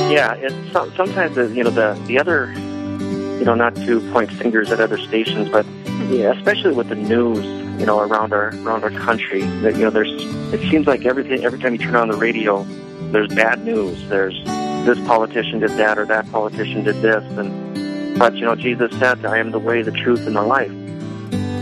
Yeah, 0.10 0.34
it's 0.34 0.72
some, 0.72 0.92
sometimes 0.96 1.36
the, 1.36 1.48
you 1.54 1.64
know 1.64 1.70
the 1.70 1.94
the 2.08 2.20
other, 2.20 2.52
you 2.52 3.46
know, 3.46 3.54
not 3.54 3.76
to 3.76 4.00
point 4.12 4.32
fingers 4.32 4.72
at 4.72 4.80
other 4.80 4.98
stations, 4.98 5.50
but 5.50 5.66
yeah, 6.10 6.32
especially 6.32 6.74
with 6.74 6.90
the 6.90 6.96
news, 6.96 7.46
you 7.80 7.86
know, 7.86 8.00
around 8.00 8.34
our 8.34 8.48
around 8.64 8.84
our 8.84 8.90
country, 8.90 9.42
that 9.62 9.76
you 9.76 9.82
know, 9.82 9.92
there's 9.92 10.12
it 10.52 10.62
seems 10.72 10.88
like 10.88 11.06
everything 11.06 11.46
every 11.46 11.60
time 11.60 11.74
you 11.74 11.80
turn 11.80 11.96
on 11.96 12.08
the 12.08 12.18
radio, 12.18 12.64
there's 13.12 13.32
bad 13.34 13.64
news. 13.64 14.10
There's 14.10 14.44
this 14.86 15.00
politician 15.06 15.60
did 15.60 15.72
that 15.72 16.00
or 16.00 16.06
that 16.06 16.32
politician 16.32 16.84
did 16.84 17.02
this, 17.04 17.24
and 17.38 18.18
but 18.18 18.34
you 18.36 18.46
know, 18.46 18.56
Jesus 18.56 18.92
said, 18.98 19.24
"I 19.26 19.38
am 19.38 19.52
the 19.52 19.60
way, 19.60 19.84
the 19.84 19.92
truth, 19.92 20.26
and 20.26 20.36
the 20.36 20.42
life." 20.42 20.72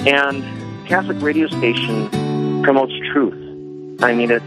And 0.07 0.87
Catholic 0.87 1.21
radio 1.21 1.47
station 1.47 2.09
promotes 2.63 2.93
truth. 3.11 3.35
I 4.01 4.13
mean, 4.13 4.31
it's 4.31 4.45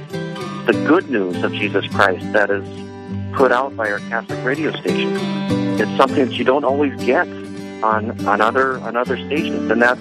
the 0.66 0.72
good 0.88 1.10
news 1.10 1.42
of 1.42 1.52
Jesus 1.52 1.86
Christ 1.88 2.32
that 2.32 2.50
is 2.50 2.79
put 3.32 3.52
out 3.52 3.76
by 3.76 3.90
our 3.90 3.98
Catholic 4.00 4.44
radio 4.44 4.72
stations. 4.72 5.20
It's 5.80 5.96
something 5.96 6.26
that 6.26 6.34
you 6.34 6.44
don't 6.44 6.64
always 6.64 6.94
get 7.04 7.26
on 7.82 8.26
on 8.26 8.40
other 8.40 8.78
on 8.78 8.96
other 8.96 9.16
stations, 9.16 9.70
and 9.70 9.80
that's 9.80 10.00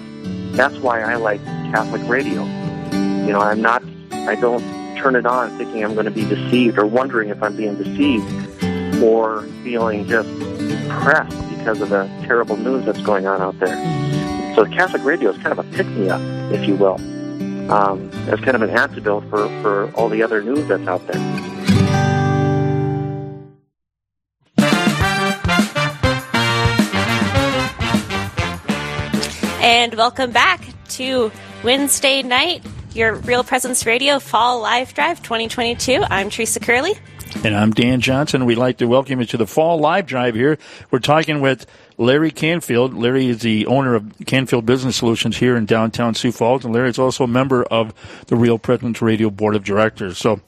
that's 0.56 0.76
why 0.78 1.00
I 1.00 1.16
like 1.16 1.42
Catholic 1.72 2.02
radio. 2.08 2.44
You 2.92 3.32
know, 3.32 3.40
I'm 3.40 3.62
not 3.62 3.82
I 4.12 4.34
don't 4.34 4.62
turn 4.96 5.16
it 5.16 5.26
on 5.26 5.56
thinking 5.56 5.84
I'm 5.84 5.94
going 5.94 6.04
to 6.04 6.10
be 6.10 6.24
deceived 6.24 6.78
or 6.78 6.86
wondering 6.86 7.30
if 7.30 7.42
I'm 7.42 7.56
being 7.56 7.76
deceived 7.76 8.62
or 9.02 9.42
feeling 9.64 10.06
just 10.06 10.28
depressed 10.58 11.48
because 11.56 11.80
of 11.80 11.88
the 11.88 12.04
terrible 12.22 12.56
news 12.56 12.84
that's 12.84 13.00
going 13.02 13.26
on 13.26 13.40
out 13.40 13.58
there. 13.58 13.76
So 14.54 14.66
Catholic 14.66 15.04
radio 15.04 15.30
is 15.30 15.36
kind 15.38 15.58
of 15.58 15.58
a 15.58 15.76
pick 15.76 15.86
me 15.86 16.10
up, 16.10 16.20
if 16.52 16.66
you 16.68 16.74
will. 16.74 17.00
Um, 17.70 18.10
it's 18.26 18.42
kind 18.42 18.56
of 18.56 18.62
an 18.62 18.70
antidote 18.70 19.24
for, 19.30 19.48
for 19.62 19.90
all 19.94 20.08
the 20.08 20.22
other 20.22 20.42
news 20.42 20.66
that's 20.66 20.86
out 20.88 21.06
there. 21.06 21.59
And 29.80 29.94
welcome 29.94 30.30
back 30.30 30.60
to 30.88 31.32
Wednesday 31.64 32.22
night, 32.22 32.62
your 32.92 33.14
Real 33.14 33.42
Presence 33.42 33.86
Radio 33.86 34.18
Fall 34.18 34.60
Live 34.60 34.92
Drive 34.92 35.22
2022. 35.22 36.04
I'm 36.10 36.28
Teresa 36.28 36.60
Curley. 36.60 36.98
And 37.44 37.56
I'm 37.56 37.70
Dan 37.70 38.02
Johnson. 38.02 38.44
We'd 38.44 38.58
like 38.58 38.76
to 38.76 38.84
welcome 38.84 39.20
you 39.20 39.26
to 39.28 39.38
the 39.38 39.46
fall 39.46 39.78
live 39.78 40.04
drive 40.04 40.34
here. 40.34 40.58
We're 40.90 40.98
talking 40.98 41.40
with 41.40 41.64
Larry 41.96 42.30
Canfield. 42.30 42.92
Larry 42.92 43.28
is 43.28 43.38
the 43.38 43.64
owner 43.68 43.94
of 43.94 44.12
Canfield 44.26 44.66
Business 44.66 44.96
Solutions 44.96 45.38
here 45.38 45.56
in 45.56 45.64
downtown 45.64 46.14
Sioux 46.14 46.30
Falls, 46.30 46.62
and 46.66 46.74
Larry 46.74 46.90
is 46.90 46.98
also 46.98 47.24
a 47.24 47.26
member 47.26 47.64
of 47.64 47.94
the 48.26 48.36
Real 48.36 48.58
Presence 48.58 49.00
Radio 49.00 49.30
Board 49.30 49.56
of 49.56 49.64
Directors. 49.64 50.18
So, 50.18 50.42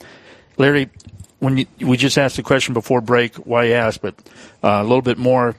Larry, 0.59 0.91
when 1.39 1.57
you, 1.57 1.67
we 1.81 1.97
just 1.97 2.19
asked 2.19 2.37
the 2.37 2.43
question 2.43 2.75
before 2.75 3.01
break, 3.01 3.37
why 3.37 3.69
ask, 3.69 3.99
but 3.99 4.15
uh, 4.62 4.69
a 4.69 4.83
little 4.83 5.01
bit 5.01 5.17
more, 5.17 5.57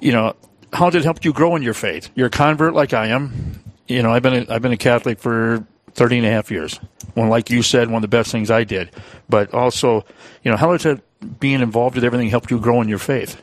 you 0.00 0.10
know, 0.10 0.34
how 0.76 0.90
did 0.90 0.98
it 0.98 1.04
help 1.04 1.24
you 1.24 1.32
grow 1.32 1.56
in 1.56 1.62
your 1.62 1.74
faith? 1.74 2.10
You're 2.14 2.26
a 2.26 2.30
convert 2.30 2.74
like 2.74 2.92
I 2.92 3.06
am. 3.06 3.62
you 3.88 4.02
know, 4.02 4.12
I've 4.12 4.22
been 4.22 4.46
a, 4.46 4.52
I've 4.52 4.60
been 4.60 4.72
a 4.72 4.76
Catholic 4.76 5.18
for 5.18 5.66
30 5.94 6.18
and 6.18 6.26
a 6.26 6.30
half 6.30 6.50
years. 6.50 6.78
One, 7.14 7.30
like 7.30 7.48
you 7.48 7.62
said, 7.62 7.88
one 7.88 7.96
of 7.96 8.02
the 8.02 8.14
best 8.14 8.30
things 8.30 8.50
I 8.50 8.64
did. 8.64 8.90
But 9.28 9.54
also, 9.54 10.04
you 10.42 10.50
know, 10.50 10.56
how 10.58 10.76
that 10.76 11.00
being 11.40 11.62
involved 11.62 11.94
with 11.94 12.04
everything 12.04 12.28
helped 12.28 12.50
you 12.50 12.60
grow 12.60 12.82
in 12.82 12.88
your 12.88 12.98
faith? 12.98 13.40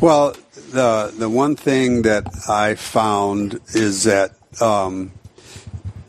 Well, 0.00 0.34
the 0.70 1.12
the 1.16 1.28
one 1.28 1.54
thing 1.54 2.02
that 2.02 2.26
I 2.48 2.76
found 2.76 3.60
is 3.74 4.04
that 4.04 4.32
um, 4.62 5.12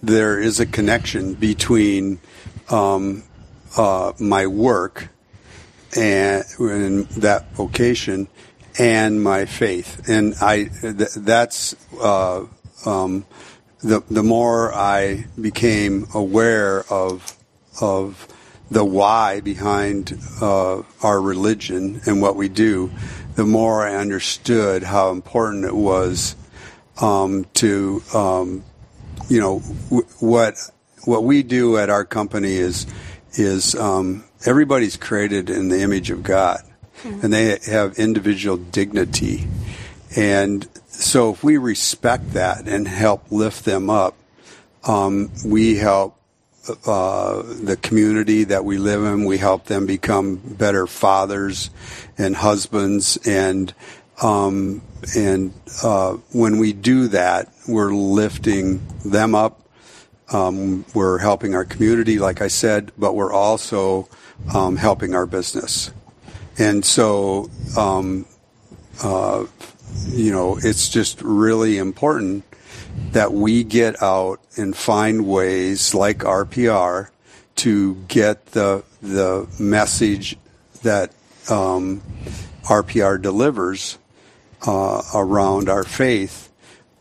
there 0.02 0.40
is 0.40 0.62
a 0.62 0.66
connection 0.66 1.34
between 1.34 2.20
um, 2.70 3.24
uh, 3.76 4.14
my 4.20 4.48
work 4.48 5.10
and, 5.98 6.46
and, 6.60 7.08
that 7.08 7.52
vocation 7.54 8.28
and 8.78 9.24
my 9.24 9.46
faith, 9.46 10.10
and 10.10 10.36
I 10.42 10.66
th- 10.66 11.14
that's 11.18 11.76
uh, 12.02 12.46
um, 12.86 13.26
the 13.82 14.04
the 14.10 14.24
more 14.24 14.74
I 14.74 15.26
became 15.40 16.08
aware 16.14 16.84
of 16.92 17.38
of 17.82 18.28
the 18.72 18.84
why 18.84 19.42
behind 19.42 20.18
uh, 20.42 20.82
our 21.04 21.22
religion 21.22 22.02
and 22.06 22.22
what 22.22 22.36
we 22.36 22.50
do, 22.50 22.92
the 23.36 23.46
more 23.46 23.88
I 23.88 23.96
understood 23.96 24.84
how 24.84 25.12
important 25.12 25.66
it 25.66 25.76
was 25.76 26.36
um, 27.02 27.46
to, 27.56 28.02
um, 28.14 28.64
you 29.30 29.40
know, 29.40 29.62
w- 29.90 30.08
what 30.20 30.56
what 31.06 31.24
we 31.24 31.44
do 31.44 31.78
at 31.78 31.90
our 31.90 32.06
company 32.06 32.54
is 32.54 32.88
is 33.34 33.76
um, 33.76 34.24
everybody's 34.46 34.98
created 34.98 35.50
in 35.50 35.70
the 35.70 35.82
image 35.82 36.10
of 36.10 36.24
God. 36.24 36.62
And 37.06 37.34
they 37.34 37.60
have 37.68 37.98
individual 37.98 38.58
dignity, 38.58 39.48
and 40.16 40.68
so 40.88 41.34
if 41.34 41.44
we 41.44 41.58
respect 41.58 42.34
that 42.34 42.68
and 42.68 42.88
help 42.88 43.32
lift 43.32 43.66
them 43.66 43.90
up, 43.90 44.16
um, 44.86 45.32
we 45.46 45.76
help 45.76 46.18
uh, 46.86 47.44
the 47.44 47.78
community 47.82 48.46
that 48.46 48.66
we 48.66 48.78
live 48.78 49.04
in. 49.04 49.26
We 49.26 49.38
help 49.38 49.66
them 49.66 49.86
become 49.86 50.38
better 50.38 50.88
fathers 50.88 51.70
and 52.18 52.36
husbands, 52.36 53.18
and 53.26 53.74
um, 54.22 54.82
and 55.16 55.54
uh, 55.84 56.14
when 56.32 56.58
we 56.58 56.74
do 56.74 57.10
that, 57.10 57.52
we're 57.68 57.94
lifting 57.94 58.86
them 59.04 59.36
up. 59.36 59.62
Um, 60.34 60.86
we're 60.96 61.20
helping 61.20 61.54
our 61.54 61.66
community, 61.66 62.18
like 62.18 62.42
I 62.42 62.48
said, 62.48 62.92
but 62.98 63.14
we're 63.14 63.34
also 63.34 64.10
um, 64.54 64.76
helping 64.76 65.14
our 65.14 65.28
business. 65.28 65.92
And 66.58 66.86
so, 66.86 67.50
um, 67.78 68.26
uh, 69.04 69.46
you 70.08 70.32
know, 70.32 70.58
it's 70.62 70.90
just 70.90 71.22
really 71.22 71.78
important 71.78 72.44
that 73.12 73.34
we 73.34 73.64
get 73.64 74.02
out 74.02 74.40
and 74.56 74.76
find 74.76 75.28
ways 75.28 75.94
like 75.94 76.20
RPR 76.20 77.10
to 77.56 77.96
get 78.08 78.48
the 78.48 78.84
the 79.02 79.48
message 79.60 80.38
that 80.84 81.12
um, 81.50 82.02
RPR 82.64 83.22
delivers 83.22 83.98
uh, 84.66 85.02
around 85.14 85.70
our 85.70 85.84
faith 85.84 86.52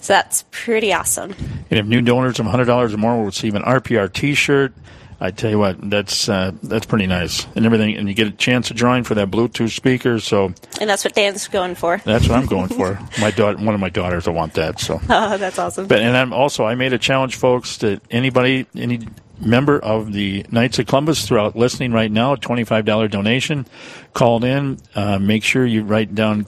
So 0.00 0.12
that's 0.12 0.44
pretty 0.50 0.92
awesome. 0.92 1.34
And 1.70 1.78
if 1.78 1.86
new 1.86 2.00
donors 2.00 2.38
of 2.38 2.46
$100 2.46 2.94
or 2.94 2.96
more 2.96 3.16
will 3.16 3.24
receive 3.24 3.54
an 3.54 3.62
RPR 3.62 4.12
T-shirt, 4.12 4.72
I 5.20 5.32
tell 5.32 5.50
you 5.50 5.58
what, 5.58 5.90
that's 5.90 6.28
uh, 6.28 6.52
that's 6.62 6.86
pretty 6.86 7.08
nice 7.08 7.44
and 7.56 7.66
everything, 7.66 7.96
and 7.96 8.08
you 8.08 8.14
get 8.14 8.28
a 8.28 8.30
chance 8.30 8.68
to 8.68 8.74
join 8.74 9.02
for 9.02 9.16
that 9.16 9.30
Bluetooth 9.30 9.74
speaker. 9.74 10.20
So, 10.20 10.52
and 10.80 10.88
that's 10.88 11.04
what 11.04 11.14
Dan's 11.14 11.48
going 11.48 11.74
for. 11.74 11.98
That's 12.04 12.28
what 12.28 12.38
I'm 12.38 12.46
going 12.56 12.68
for. 12.68 13.00
my 13.20 13.32
daughter, 13.32 13.58
one 13.58 13.74
of 13.74 13.80
my 13.80 13.88
daughters, 13.88 14.28
will 14.28 14.34
want 14.34 14.54
that. 14.54 14.78
So, 14.78 15.00
oh, 15.08 15.36
that's 15.36 15.58
awesome. 15.58 15.88
But 15.88 16.02
and 16.02 16.16
I'm 16.16 16.32
also 16.32 16.64
I 16.64 16.76
made 16.76 16.92
a 16.92 16.98
challenge, 16.98 17.34
folks, 17.34 17.78
to 17.78 18.00
anybody, 18.12 18.66
any 18.76 19.00
member 19.40 19.78
of 19.78 20.12
the 20.12 20.44
Knights 20.50 20.78
of 20.78 20.86
Columbus 20.86 21.26
throughout 21.26 21.56
listening 21.56 21.92
right 21.92 22.10
now, 22.10 22.34
$25 22.34 23.10
donation, 23.10 23.66
called 24.14 24.44
in. 24.44 24.78
Uh, 24.94 25.18
make 25.18 25.44
sure 25.44 25.66
you 25.66 25.84
write 25.84 26.14
down 26.14 26.46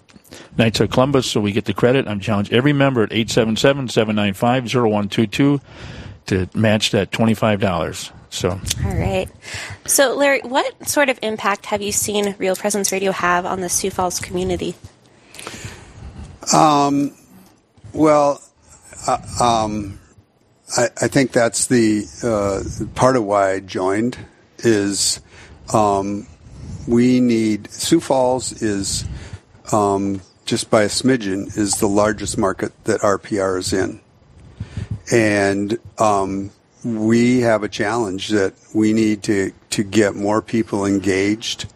Knights 0.57 0.81
of 0.81 0.91
Columbus 0.91 1.31
so 1.31 1.41
we 1.41 1.53
get 1.53 1.65
the 1.65 1.75
credit. 1.75 2.09
I'm 2.09 2.21
challenging 2.21 2.57
every 2.57 2.73
member 2.73 3.03
at 3.03 3.11
877-795-0122 3.11 5.61
to 6.27 6.49
match 6.55 6.93
that 6.93 7.11
$25. 7.11 8.13
So. 8.31 8.51
All 8.51 8.97
right. 8.97 9.29
So, 9.87 10.15
Larry, 10.15 10.41
what 10.43 10.89
sort 10.89 11.09
of 11.09 11.19
impact 11.23 11.67
have 11.67 11.83
you 11.83 11.91
seen 11.91 12.37
Real 12.39 12.55
Presence 12.55 12.93
Radio 12.93 13.11
have 13.13 13.45
on 13.45 13.61
the 13.61 13.69
Sioux 13.69 13.91
Falls 13.91 14.21
community? 14.21 14.77
Um, 16.55 17.13
well, 17.93 18.41
uh, 19.07 19.19
um, 19.41 19.99
I, 20.77 20.89
I, 21.03 21.09
think 21.09 21.33
that's 21.33 21.67
the 21.67 22.05
uh, 22.23 22.63
part 22.95 23.17
of 23.17 23.25
why 23.25 23.53
I 23.53 23.61
joined 23.61 24.17
is 24.59 25.21
um, 25.75 26.27
we 26.87 27.21
need 27.21 27.71
Sioux 27.71 28.01
Falls 28.01 28.63
is 28.63 29.05
um, 29.73 30.21
just 30.45 30.71
by 30.71 30.83
a 30.83 30.89
smidgen, 30.89 31.57
is 31.57 31.79
the 31.79 31.89
largest 31.89 32.39
market 32.39 32.73
that 32.85 33.01
RPR 33.01 33.59
is 33.59 33.73
in. 33.73 34.01
And 35.13 35.79
um, 35.99 36.51
we 36.85 37.41
have 37.41 37.63
a 37.63 37.69
challenge 37.69 38.29
that 38.29 38.55
we 38.75 38.93
need 38.93 39.23
to, 39.25 39.53
to 39.71 39.83
get 39.83 40.15
more 40.15 40.41
people 40.41 40.87
engaged 40.87 41.67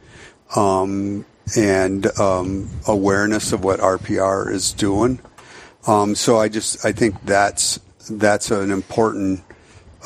um, 0.57 1.25
and 1.57 2.07
um, 2.19 2.71
awareness 2.87 3.53
of 3.53 3.65
what 3.65 3.81
RPR 3.81 4.51
is 4.53 4.73
doing. 4.73 5.21
Um, 5.87 6.15
so 6.15 6.39
I 6.39 6.49
just 6.49 6.85
I 6.85 6.93
think 6.93 7.23
that's 7.25 7.79
that's 8.09 8.51
an 8.51 8.71
important 8.71 9.43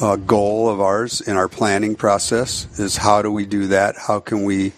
uh, 0.00 0.16
goal 0.16 0.68
of 0.68 0.80
ours 0.80 1.20
in 1.20 1.36
our 1.36 1.48
planning 1.48 1.96
process 1.96 2.78
is 2.78 2.96
how 2.96 3.22
do 3.22 3.32
we 3.32 3.46
do 3.46 3.68
that? 3.68 3.96
How 3.96 4.20
can 4.20 4.44
we 4.44 4.72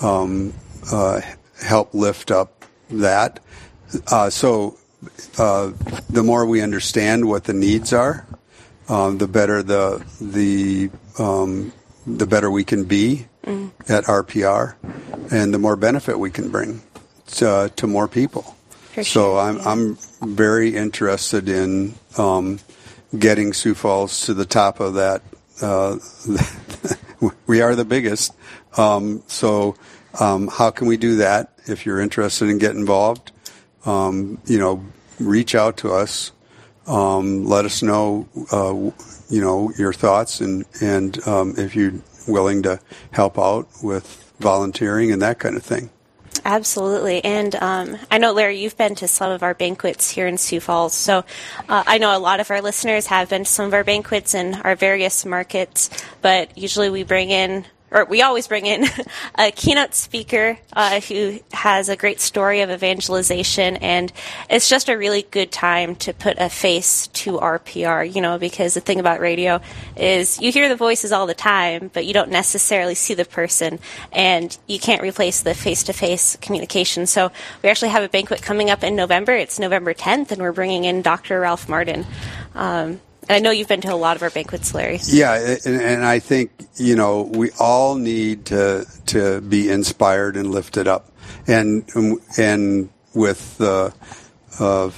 um, 0.00 0.52
uh, 0.92 1.20
help 1.62 1.94
lift 1.94 2.30
up 2.30 2.64
that. 2.90 3.40
Uh, 4.10 4.30
so 4.30 4.76
uh, 5.38 5.72
the 6.10 6.22
more 6.22 6.46
we 6.46 6.60
understand 6.60 7.28
what 7.28 7.44
the 7.44 7.52
needs 7.52 7.92
are, 7.92 8.26
um, 8.88 9.18
the 9.18 9.28
better 9.28 9.62
the 9.62 10.04
the 10.20 10.90
um, 11.18 11.72
the 12.06 12.26
better 12.26 12.50
we 12.50 12.64
can 12.64 12.84
be 12.84 13.26
mm. 13.44 13.70
at 13.88 14.04
RPR, 14.04 14.74
and 15.32 15.52
the 15.52 15.58
more 15.58 15.76
benefit 15.76 16.18
we 16.18 16.30
can 16.30 16.50
bring 16.50 16.82
to, 17.26 17.72
to 17.74 17.86
more 17.86 18.06
people. 18.06 18.56
So 19.02 19.38
I'm. 19.38 19.58
I'm 19.60 19.98
very 20.22 20.74
interested 20.74 21.50
in 21.50 21.94
um, 22.16 22.58
getting 23.18 23.52
Sioux 23.52 23.74
Falls 23.74 24.26
to 24.26 24.34
the 24.34 24.46
top 24.46 24.80
of 24.80 24.94
that. 24.94 25.22
Uh, 25.60 25.96
we 27.46 27.60
are 27.60 27.74
the 27.74 27.84
biggest, 27.84 28.34
um, 28.76 29.22
so 29.26 29.76
Um, 30.18 30.48
how 30.48 30.70
can 30.70 30.86
we 30.86 30.96
do 30.96 31.16
that? 31.16 31.52
If 31.66 31.84
you're 31.84 32.00
interested 32.00 32.48
in 32.48 32.58
getting 32.58 32.80
involved, 32.80 33.32
um, 33.84 34.38
you 34.46 34.58
know, 34.58 34.84
reach 35.18 35.54
out 35.54 35.76
to 35.78 35.92
us. 35.92 36.32
Um, 36.86 37.44
let 37.44 37.64
us 37.64 37.82
know, 37.82 38.28
uh, 38.52 38.72
you 39.28 39.40
know, 39.40 39.72
your 39.76 39.92
thoughts 39.92 40.40
and 40.40 40.64
and 40.80 41.18
um, 41.26 41.54
if 41.58 41.74
you're 41.74 41.94
willing 42.28 42.62
to 42.62 42.78
help 43.10 43.38
out 43.38 43.68
with 43.82 44.32
volunteering 44.38 45.12
and 45.12 45.20
that 45.22 45.38
kind 45.38 45.56
of 45.56 45.62
thing. 45.62 45.90
Absolutely. 46.44 47.24
And 47.24 47.54
um, 47.56 47.98
I 48.10 48.18
know, 48.18 48.32
Larry, 48.32 48.60
you've 48.60 48.76
been 48.76 48.94
to 48.96 49.08
some 49.08 49.30
of 49.30 49.42
our 49.42 49.54
banquets 49.54 50.10
here 50.10 50.26
in 50.26 50.38
Sioux 50.38 50.60
Falls. 50.60 50.94
So 50.94 51.24
uh, 51.68 51.84
I 51.86 51.98
know 51.98 52.16
a 52.16 52.18
lot 52.18 52.40
of 52.40 52.50
our 52.50 52.60
listeners 52.62 53.06
have 53.06 53.30
been 53.30 53.44
to 53.44 53.50
some 53.50 53.66
of 53.66 53.74
our 53.74 53.84
banquets 53.84 54.34
in 54.34 54.54
our 54.54 54.76
various 54.76 55.24
markets, 55.24 55.90
but 56.22 56.56
usually 56.56 56.90
we 56.90 57.02
bring 57.02 57.30
in 57.30 57.64
or 57.90 58.04
we 58.04 58.22
always 58.22 58.48
bring 58.48 58.66
in 58.66 58.84
a 59.38 59.50
keynote 59.50 59.94
speaker 59.94 60.58
uh, 60.72 61.00
who 61.00 61.38
has 61.52 61.88
a 61.88 61.96
great 61.96 62.20
story 62.20 62.60
of 62.60 62.70
evangelization, 62.70 63.76
and 63.76 64.12
it's 64.50 64.68
just 64.68 64.88
a 64.88 64.96
really 64.96 65.22
good 65.22 65.52
time 65.52 65.94
to 65.96 66.12
put 66.12 66.36
a 66.38 66.48
face 66.48 67.06
to 67.08 67.38
RPR. 67.38 68.14
You 68.14 68.20
know, 68.20 68.38
because 68.38 68.74
the 68.74 68.80
thing 68.80 69.00
about 69.00 69.20
radio 69.20 69.60
is 69.96 70.40
you 70.40 70.52
hear 70.52 70.68
the 70.68 70.76
voices 70.76 71.12
all 71.12 71.26
the 71.26 71.34
time, 71.34 71.90
but 71.92 72.06
you 72.06 72.12
don't 72.12 72.30
necessarily 72.30 72.94
see 72.94 73.14
the 73.14 73.24
person, 73.24 73.78
and 74.12 74.56
you 74.66 74.78
can't 74.78 75.02
replace 75.02 75.42
the 75.42 75.54
face-to-face 75.54 76.36
communication. 76.40 77.06
So 77.06 77.30
we 77.62 77.68
actually 77.68 77.90
have 77.90 78.02
a 78.02 78.08
banquet 78.08 78.42
coming 78.42 78.70
up 78.70 78.82
in 78.82 78.96
November. 78.96 79.32
It's 79.32 79.58
November 79.58 79.94
10th, 79.94 80.32
and 80.32 80.40
we're 80.40 80.52
bringing 80.52 80.84
in 80.84 81.02
Dr. 81.02 81.40
Ralph 81.40 81.68
Martin. 81.68 82.06
Um, 82.54 83.00
and 83.28 83.36
I 83.36 83.38
know 83.40 83.50
you've 83.50 83.68
been 83.68 83.80
to 83.82 83.92
a 83.92 83.96
lot 83.96 84.16
of 84.16 84.22
our 84.22 84.30
banquets, 84.30 84.74
Larry. 84.74 85.00
Yeah, 85.04 85.56
and, 85.64 85.80
and, 85.80 86.04
I 86.04 86.18
think 86.18 86.50
you 86.76 86.96
know 86.96 87.22
we 87.22 87.50
all 87.58 87.96
need 87.96 88.46
to 88.46 88.86
to 89.06 89.40
be 89.40 89.70
inspired 89.70 90.36
and 90.36 90.50
lifted 90.50 90.86
up, 90.86 91.10
and 91.46 91.88
and 92.38 92.88
with 93.14 93.58
the 93.58 93.94
uh, 94.60 94.90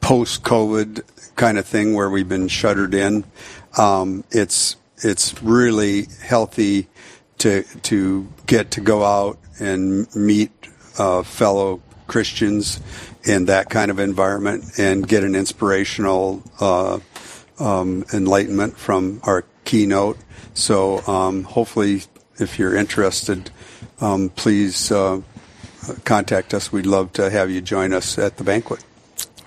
post 0.00 0.42
COVID 0.42 1.02
kind 1.36 1.58
of 1.58 1.66
thing 1.66 1.94
where 1.94 2.10
we've 2.10 2.28
been 2.28 2.48
shuttered 2.48 2.94
in, 2.94 3.24
um, 3.78 4.24
it's 4.30 4.76
it's 4.98 5.42
really 5.42 6.06
healthy 6.22 6.88
to 7.38 7.62
to 7.82 8.28
get 8.46 8.72
to 8.72 8.80
go 8.80 9.04
out 9.04 9.38
and 9.58 10.14
meet 10.14 10.50
uh, 10.98 11.22
fellow 11.22 11.80
Christians 12.06 12.80
in 13.24 13.46
that 13.46 13.70
kind 13.70 13.90
of 13.90 13.98
environment 13.98 14.78
and 14.78 15.06
get 15.06 15.24
an 15.24 15.34
inspirational. 15.34 16.42
Um, 17.58 18.04
enlightenment 18.12 18.76
from 18.76 19.20
our 19.22 19.44
keynote. 19.64 20.18
So 20.54 21.06
um, 21.06 21.44
hopefully, 21.44 22.02
if 22.40 22.58
you're 22.58 22.74
interested, 22.74 23.50
um, 24.00 24.30
please 24.30 24.90
uh, 24.90 25.20
contact 26.04 26.52
us. 26.52 26.72
We'd 26.72 26.86
love 26.86 27.12
to 27.12 27.30
have 27.30 27.50
you 27.50 27.60
join 27.60 27.92
us 27.92 28.18
at 28.18 28.38
the 28.38 28.44
banquet. 28.44 28.84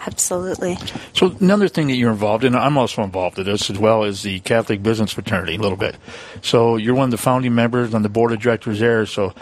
Absolutely. 0.06 0.78
So 1.12 1.36
another 1.42 1.68
thing 1.68 1.88
that 1.88 1.96
you're 1.96 2.12
involved 2.12 2.46
in, 2.46 2.56
I'm 2.56 2.78
also 2.78 3.04
involved 3.04 3.40
in 3.40 3.46
this 3.46 3.70
as 3.70 3.78
well, 3.78 4.06
is 4.06 4.24
the 4.24 4.40
Catholic 4.40 4.82
Business 4.82 5.12
Fraternity 5.12 5.56
a 5.56 5.60
little 5.60 5.78
bit. 5.78 5.98
So 6.42 6.78
you're 6.78 6.96
one 6.96 7.06
of 7.06 7.12
the 7.12 7.18
founding 7.18 7.56
members 7.56 7.94
on 7.94 8.04
the 8.04 8.10
board 8.10 8.32
of 8.32 8.40
directors 8.40 8.80
there. 8.80 9.06
So 9.06 9.34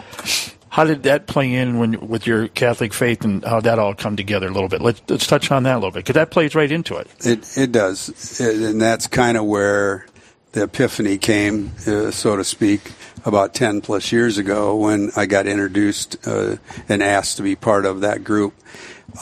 how 0.76 0.84
did 0.84 1.04
that 1.04 1.26
play 1.26 1.54
in 1.54 1.78
when 1.78 2.06
with 2.06 2.26
your 2.26 2.48
Catholic 2.48 2.92
faith 2.92 3.24
and 3.24 3.42
how 3.42 3.60
that 3.60 3.78
all 3.78 3.94
come 3.94 4.14
together 4.14 4.46
a 4.46 4.50
little 4.50 4.68
bit? 4.68 4.82
Let's, 4.82 5.00
let's 5.08 5.26
touch 5.26 5.50
on 5.50 5.62
that 5.62 5.72
a 5.72 5.76
little 5.76 5.90
bit 5.90 6.00
because 6.00 6.16
that 6.16 6.30
plays 6.30 6.54
right 6.54 6.70
into 6.70 6.96
it. 6.96 7.08
It 7.20 7.56
it 7.56 7.72
does, 7.72 8.38
it, 8.38 8.56
and 8.56 8.78
that's 8.78 9.06
kind 9.06 9.38
of 9.38 9.46
where 9.46 10.04
the 10.52 10.64
epiphany 10.64 11.16
came, 11.16 11.72
uh, 11.86 12.10
so 12.10 12.36
to 12.36 12.44
speak, 12.44 12.92
about 13.24 13.54
ten 13.54 13.80
plus 13.80 14.12
years 14.12 14.36
ago 14.36 14.76
when 14.76 15.12
I 15.16 15.24
got 15.24 15.46
introduced 15.46 16.28
uh, 16.28 16.56
and 16.90 17.02
asked 17.02 17.38
to 17.38 17.42
be 17.42 17.56
part 17.56 17.86
of 17.86 18.02
that 18.02 18.22
group. 18.22 18.52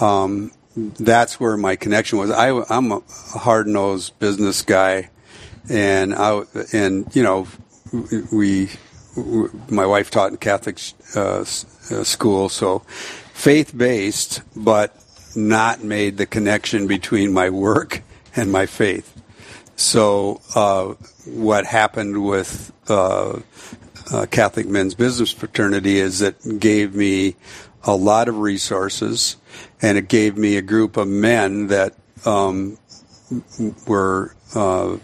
Um, 0.01 0.51
that's 0.77 1.39
where 1.39 1.57
my 1.57 1.77
connection 1.77 2.19
was. 2.19 2.33
I, 2.33 2.51
I'm 2.69 2.91
a 2.91 3.01
hard 3.39 3.69
nosed 3.69 4.19
business 4.19 4.63
guy, 4.63 5.09
and 5.71 6.17
I 6.17 6.43
and 6.73 7.15
you 7.15 7.23
know 7.23 7.47
we 8.33 8.71
my 9.17 9.87
wife 9.87 10.11
taught 10.11 10.31
in 10.31 10.37
Catholic 10.37 10.81
uh, 11.15 11.41
uh, 11.41 11.45
school, 11.45 12.49
so 12.49 12.81
faith 13.33 13.77
based, 13.77 14.43
but 14.57 14.97
not 15.37 15.83
made 15.83 16.17
the 16.17 16.27
connection 16.27 16.87
between 16.87 17.33
my 17.33 17.51
work 17.51 18.03
and 18.37 18.51
my 18.51 18.67
faith. 18.67 19.21
So, 19.77 20.41
uh, 20.55 20.95
what 21.27 21.67
happened 21.67 22.25
with 22.25 22.73
uh, 22.89 23.41
uh, 24.13 24.27
Catholic 24.31 24.69
Men's 24.69 24.95
Business 24.95 25.33
Fraternity 25.33 25.99
is 25.99 26.23
it 26.23 26.61
gave 26.61 26.95
me 26.95 27.35
a 27.83 27.95
lot 27.95 28.29
of 28.29 28.39
resources, 28.39 29.37
and 29.83 29.99
it 29.99 30.09
gave 30.09 30.37
me 30.37 30.57
a 30.57 30.63
group 30.63 30.97
of 30.97 31.09
men 31.09 31.67
that 31.69 31.95
um, 32.25 32.79
were 33.87 34.35
uh, 34.55 34.97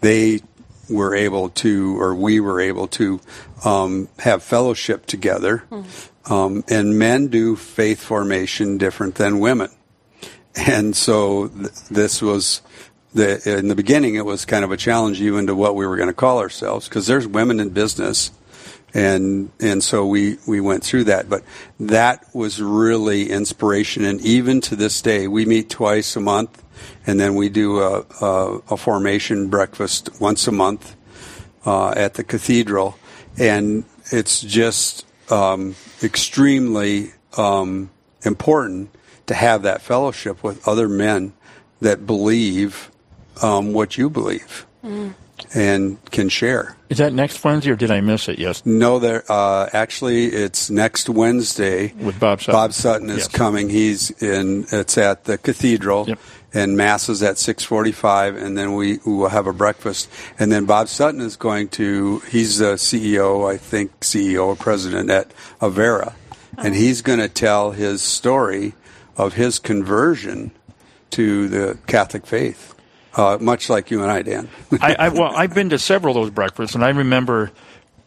they 0.00 0.40
were 0.88 1.14
able 1.14 1.50
to, 1.50 2.00
or 2.00 2.14
we 2.14 2.40
were 2.40 2.60
able 2.60 2.88
to, 2.88 3.20
um, 3.64 4.08
have 4.18 4.42
fellowship 4.42 5.06
together. 5.06 5.64
Mm-hmm. 5.70 6.32
Um, 6.32 6.64
and 6.68 6.98
men 6.98 7.28
do 7.28 7.56
faith 7.56 8.02
formation 8.02 8.76
different 8.76 9.14
than 9.14 9.40
women. 9.40 9.70
And 10.54 10.94
so 10.94 11.48
th- 11.48 11.72
this 11.90 12.20
was 12.20 12.60
the, 13.14 13.58
in 13.58 13.68
the 13.68 13.74
beginning, 13.74 14.16
it 14.16 14.26
was 14.26 14.44
kind 14.44 14.64
of 14.64 14.70
a 14.70 14.76
challenge 14.76 15.20
even 15.20 15.46
to 15.46 15.54
what 15.54 15.74
we 15.74 15.86
were 15.86 15.96
going 15.96 16.08
to 16.08 16.14
call 16.14 16.38
ourselves 16.38 16.88
because 16.88 17.06
there's 17.06 17.26
women 17.26 17.60
in 17.60 17.70
business. 17.70 18.30
And, 18.94 19.50
and 19.60 19.82
so 19.82 20.06
we, 20.06 20.38
we 20.46 20.60
went 20.60 20.82
through 20.82 21.04
that, 21.04 21.28
but 21.28 21.44
that 21.78 22.26
was 22.34 22.60
really 22.60 23.30
inspiration. 23.30 24.04
And 24.04 24.20
even 24.22 24.60
to 24.62 24.76
this 24.76 25.00
day, 25.02 25.28
we 25.28 25.44
meet 25.44 25.70
twice 25.70 26.16
a 26.16 26.20
month 26.20 26.62
and 27.06 27.18
then 27.18 27.34
we 27.34 27.48
do 27.48 27.80
a, 27.80 28.04
a, 28.20 28.60
a 28.70 28.76
formation 28.76 29.48
breakfast 29.48 30.20
once 30.20 30.46
a 30.46 30.52
month 30.52 30.96
uh, 31.64 31.90
at 31.90 32.14
the 32.14 32.24
cathedral, 32.24 32.98
and 33.38 33.84
it's 34.12 34.40
just 34.40 35.06
um, 35.30 35.74
extremely 36.02 37.12
um, 37.36 37.90
important 38.22 38.90
to 39.26 39.34
have 39.34 39.62
that 39.62 39.82
fellowship 39.82 40.42
with 40.42 40.66
other 40.66 40.88
men 40.88 41.32
that 41.80 42.06
believe 42.06 42.90
um, 43.42 43.72
what 43.72 43.96
you 43.96 44.10
believe. 44.10 44.66
Mm. 44.82 45.14
And 45.54 46.04
can 46.10 46.28
share. 46.28 46.76
Is 46.88 46.98
that 46.98 47.12
next 47.12 47.42
Wednesday, 47.44 47.70
or 47.70 47.76
did 47.76 47.92
I 47.92 48.00
miss 48.00 48.28
it? 48.28 48.40
Yes. 48.40 48.66
No, 48.66 48.98
there. 48.98 49.22
Uh, 49.30 49.68
actually, 49.72 50.26
it's 50.26 50.68
next 50.68 51.08
Wednesday. 51.08 51.92
With 51.92 52.18
Bob 52.18 52.40
Sutton. 52.40 52.52
Bob 52.52 52.72
Sutton 52.72 53.08
is 53.08 53.18
yes. 53.18 53.28
coming. 53.28 53.70
He's 53.70 54.10
in. 54.20 54.66
It's 54.72 54.98
at 54.98 55.24
the 55.24 55.38
cathedral. 55.38 56.06
Yep 56.08 56.18
and 56.54 56.76
masses 56.76 57.22
at 57.22 57.36
6:45 57.36 58.40
and 58.40 58.56
then 58.56 58.74
we, 58.74 58.98
we, 59.04 59.12
will 59.12 59.28
have 59.28 59.46
a 59.46 59.52
breakfast. 59.52 60.08
And 60.38 60.50
then 60.50 60.64
Bob 60.64 60.88
Sutton 60.88 61.20
is 61.20 61.36
going 61.36 61.68
to 61.70 62.20
he's 62.30 62.58
the 62.58 62.74
CEO 62.74 63.50
I 63.50 63.56
think 63.56 64.00
CEO 64.00 64.46
or 64.46 64.56
president 64.56 65.10
at 65.10 65.30
Avera. 65.60 66.14
And 66.56 66.74
he's 66.74 67.02
going 67.02 67.20
to 67.20 67.28
tell 67.28 67.72
his 67.72 68.02
story 68.02 68.74
of 69.16 69.34
his 69.34 69.58
conversion 69.58 70.50
to 71.10 71.48
the 71.48 71.78
Catholic 71.86 72.26
faith 72.26 72.74
uh, 73.14 73.36
much 73.40 73.68
like 73.68 73.90
you 73.90 74.02
and 74.02 74.10
I 74.10 74.22
Dan. 74.22 74.48
I, 74.80 74.94
I, 74.94 75.08
well 75.10 75.34
I've 75.36 75.54
been 75.54 75.70
to 75.70 75.78
several 75.78 76.16
of 76.16 76.22
those 76.22 76.30
breakfasts 76.30 76.74
and 76.74 76.84
I 76.84 76.90
remember 76.90 77.50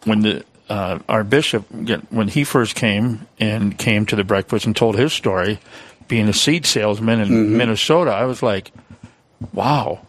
when 0.05 0.21
the 0.21 0.45
uh, 0.67 0.99
our 1.09 1.23
bishop 1.23 1.65
when 2.09 2.29
he 2.29 2.43
first 2.45 2.75
came 2.75 3.27
and 3.39 3.77
came 3.77 4.05
to 4.05 4.15
the 4.15 4.23
breakfast 4.23 4.65
and 4.65 4.75
told 4.75 4.97
his 4.97 5.11
story 5.11 5.59
being 6.11 6.27
a 6.27 6.33
seed 6.33 6.65
salesman 6.65 7.21
in 7.21 7.29
mm-hmm. 7.29 7.57
Minnesota, 7.57 8.11
I 8.11 8.25
was 8.25 8.43
like, 8.43 8.73
wow, 9.53 10.05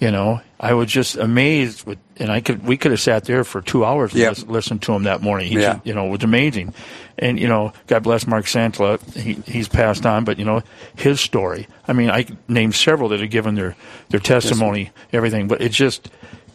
you 0.00 0.10
know, 0.10 0.40
I 0.58 0.74
was 0.74 0.88
just 0.88 1.14
amazed 1.14 1.86
with, 1.86 1.98
and 2.16 2.32
I 2.32 2.40
could, 2.40 2.66
we 2.66 2.76
could 2.76 2.90
have 2.90 3.00
sat 3.00 3.24
there 3.24 3.44
for 3.44 3.62
two 3.62 3.84
hours 3.84 4.10
and 4.12 4.20
yep. 4.20 4.36
listened 4.48 4.82
to 4.82 4.92
him 4.92 5.04
that 5.04 5.22
morning. 5.22 5.46
He 5.46 5.54
yeah. 5.54 5.74
Just, 5.74 5.86
you 5.86 5.94
know, 5.94 6.06
it 6.06 6.10
was 6.10 6.24
amazing. 6.24 6.74
And, 7.16 7.38
you 7.38 7.46
know, 7.46 7.72
God 7.86 8.02
bless 8.02 8.26
Mark 8.26 8.46
Santla. 8.46 9.00
He, 9.14 9.34
he's 9.50 9.68
passed 9.68 10.04
on, 10.04 10.24
but, 10.24 10.40
you 10.40 10.44
know, 10.44 10.64
his 10.96 11.20
story. 11.20 11.68
I 11.86 11.92
mean, 11.92 12.10
I 12.10 12.26
named 12.48 12.74
several 12.74 13.10
that 13.10 13.20
have 13.20 13.30
given 13.30 13.54
their, 13.54 13.76
their 14.08 14.18
testimony, 14.18 14.82
yes. 14.82 14.92
everything, 15.12 15.46
but 15.46 15.62
it 15.62 15.70
just, 15.70 16.10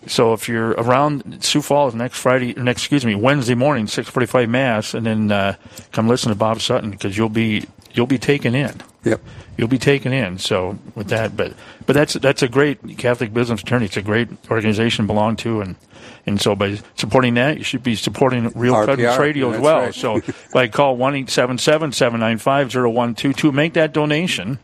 so 0.07 0.33
if 0.33 0.49
you're 0.49 0.71
around 0.71 1.41
Sioux 1.41 1.61
Falls 1.61 1.95
next 1.95 2.19
Friday, 2.19 2.53
next 2.55 2.81
excuse 2.81 3.05
me, 3.05 3.15
Wednesday 3.15 3.55
morning, 3.55 3.87
six 3.87 4.09
forty-five 4.09 4.49
mass, 4.49 4.93
and 4.93 5.05
then 5.05 5.31
uh, 5.31 5.55
come 5.93 6.07
listen 6.09 6.29
to 6.29 6.35
Bob 6.35 6.59
Sutton 6.59 6.89
because 6.89 7.17
you'll 7.17 7.29
be 7.29 7.65
you'll 7.93 8.07
be 8.07 8.17
taken 8.17 8.55
in. 8.55 8.81
Yep. 9.03 9.21
You'll 9.57 9.67
be 9.67 9.77
taken 9.77 10.13
in. 10.13 10.37
So 10.37 10.77
with 10.95 11.07
that, 11.07 11.35
but 11.35 11.53
but 11.85 11.93
that's 11.93 12.13
that's 12.13 12.41
a 12.43 12.47
great 12.47 12.97
Catholic 12.97 13.33
business 13.33 13.61
fraternity. 13.61 13.85
It's 13.87 13.97
a 13.97 14.01
great 14.01 14.29
organization 14.49 15.05
to 15.05 15.07
belong 15.07 15.35
to, 15.37 15.61
and 15.61 15.75
and 16.25 16.39
so 16.39 16.55
by 16.55 16.79
supporting 16.95 17.33
that, 17.35 17.57
you 17.57 17.63
should 17.63 17.83
be 17.83 17.95
supporting 17.95 18.49
Real 18.55 18.73
RPR, 18.73 19.17
Radio 19.17 19.51
as 19.51 19.59
well. 19.59 19.79
Right. 19.79 19.95
so 19.95 20.21
by 20.53 20.67
call 20.67 20.97
one 20.97 21.15
eight 21.15 21.29
seven 21.29 21.57
seven 21.57 21.91
seven 21.91 22.19
nine 22.19 22.37
five 22.37 22.71
zero 22.71 22.89
one 22.89 23.15
two 23.15 23.33
two, 23.33 23.51
make 23.51 23.73
that 23.73 23.93
donation 23.93 24.59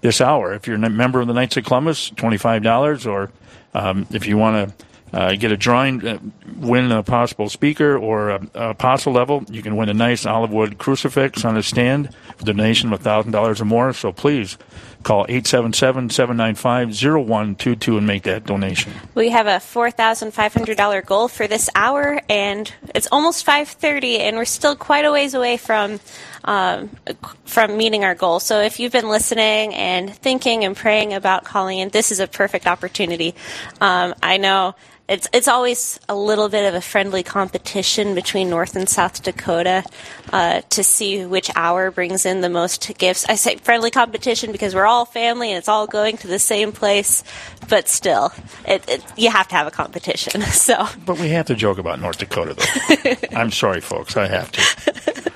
this 0.00 0.20
hour. 0.20 0.52
If 0.52 0.66
you're 0.66 0.76
a 0.76 0.90
member 0.90 1.20
of 1.20 1.26
the 1.26 1.34
Knights 1.34 1.56
of 1.56 1.64
Columbus, 1.64 2.10
twenty 2.10 2.36
five 2.36 2.62
dollars, 2.62 3.06
or 3.06 3.30
um, 3.74 4.06
if 4.10 4.26
you 4.26 4.36
want 4.36 4.68
to 4.68 4.86
uh, 5.12 5.34
get 5.34 5.52
a 5.52 5.56
drawing. 5.56 6.06
Uh, 6.06 6.18
win 6.62 6.92
a 6.92 7.02
possible 7.02 7.48
speaker 7.48 7.98
or 7.98 8.30
a, 8.30 8.40
a 8.54 8.70
apostle 8.70 9.12
level, 9.12 9.44
you 9.50 9.60
can 9.62 9.74
win 9.76 9.88
a 9.88 9.94
nice 9.94 10.24
olive 10.24 10.52
wood 10.52 10.78
crucifix 10.78 11.44
on 11.44 11.56
a 11.56 11.62
stand 11.62 12.14
for 12.36 12.44
the 12.44 12.52
donation 12.52 12.92
of 12.92 13.02
$1,000 13.02 13.60
or 13.60 13.64
more. 13.64 13.92
So 13.92 14.12
please 14.12 14.56
call 15.02 15.26
877-795-0122 15.26 17.98
and 17.98 18.06
make 18.06 18.22
that 18.22 18.44
donation. 18.44 18.92
We 19.14 19.30
have 19.30 19.48
a 19.48 19.58
$4,500 19.58 21.04
goal 21.04 21.26
for 21.28 21.48
this 21.48 21.68
hour, 21.74 22.22
and 22.28 22.72
it's 22.94 23.08
almost 23.10 23.44
5:30, 23.44 24.20
and 24.20 24.36
we're 24.36 24.44
still 24.44 24.76
quite 24.76 25.04
a 25.04 25.10
ways 25.10 25.34
away 25.34 25.56
from 25.56 25.98
um, 26.44 26.90
from 27.44 27.76
meeting 27.76 28.04
our 28.04 28.14
goal. 28.14 28.40
So 28.40 28.60
if 28.60 28.80
you've 28.80 28.92
been 28.92 29.08
listening 29.08 29.74
and 29.74 30.14
thinking 30.14 30.64
and 30.64 30.76
praying 30.76 31.14
about 31.14 31.44
calling 31.44 31.78
in, 31.78 31.90
this 31.90 32.12
is 32.12 32.20
a 32.20 32.26
perfect 32.26 32.66
opportunity. 32.66 33.34
Um, 33.80 34.14
I 34.22 34.36
know 34.36 34.74
it's 35.08 35.28
it's 35.32 35.48
always 35.48 36.00
a 36.08 36.14
little 36.14 36.48
bit 36.48 36.66
of 36.66 36.74
a 36.74 36.80
friendly 36.80 37.22
competition 37.22 38.14
between 38.14 38.48
North 38.48 38.76
and 38.76 38.88
South 38.88 39.22
Dakota 39.22 39.84
uh, 40.32 40.62
to 40.70 40.82
see 40.82 41.26
which 41.26 41.50
hour 41.56 41.90
brings 41.90 42.24
in 42.24 42.40
the 42.40 42.48
most 42.48 42.96
gifts. 42.98 43.26
I 43.28 43.34
say 43.34 43.56
friendly 43.56 43.90
competition 43.90 44.52
because 44.52 44.74
we're 44.74 44.86
all 44.86 45.04
family 45.04 45.50
and 45.50 45.58
it's 45.58 45.68
all 45.68 45.86
going 45.86 46.16
to 46.18 46.28
the 46.28 46.38
same 46.38 46.72
place, 46.72 47.24
but 47.68 47.88
still, 47.88 48.32
it, 48.66 48.88
it, 48.88 49.04
you 49.16 49.30
have 49.30 49.48
to 49.48 49.54
have 49.54 49.66
a 49.66 49.70
competition. 49.70 50.42
So, 50.52 50.86
but 51.06 51.18
we 51.18 51.30
have 51.30 51.46
to 51.46 51.56
joke 51.56 51.78
about 51.78 51.98
North 51.98 52.18
Dakota, 52.18 52.54
though. 52.54 53.36
I'm 53.36 53.50
sorry, 53.50 53.80
folks, 53.80 54.16
I 54.16 54.28
have 54.28 54.52
to. 54.52 55.32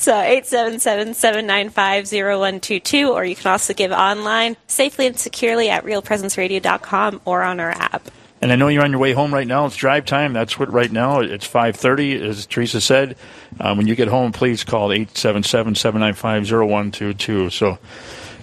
So 0.00 0.12
877-795-0122, 0.14 3.10
or 3.10 3.22
you 3.22 3.36
can 3.36 3.52
also 3.52 3.74
give 3.74 3.92
online 3.92 4.56
safely 4.66 5.06
and 5.06 5.18
securely 5.18 5.68
at 5.68 5.84
realpresenceradio.com 5.84 7.20
or 7.26 7.42
on 7.42 7.60
our 7.60 7.72
app. 7.72 8.10
And 8.40 8.50
I 8.50 8.56
know 8.56 8.68
you're 8.68 8.82
on 8.82 8.92
your 8.92 9.00
way 9.00 9.12
home 9.12 9.34
right 9.34 9.46
now. 9.46 9.66
It's 9.66 9.76
drive 9.76 10.06
time. 10.06 10.32
That's 10.32 10.58
what 10.58 10.72
right 10.72 10.90
now. 10.90 11.20
It's 11.20 11.46
5:30, 11.46 12.22
as 12.22 12.46
Teresa 12.46 12.80
said. 12.80 13.18
Um, 13.60 13.76
when 13.76 13.86
you 13.86 13.94
get 13.94 14.08
home, 14.08 14.32
please 14.32 14.64
call 14.64 14.88
877-795-0122. 14.88 17.52
So, 17.52 17.78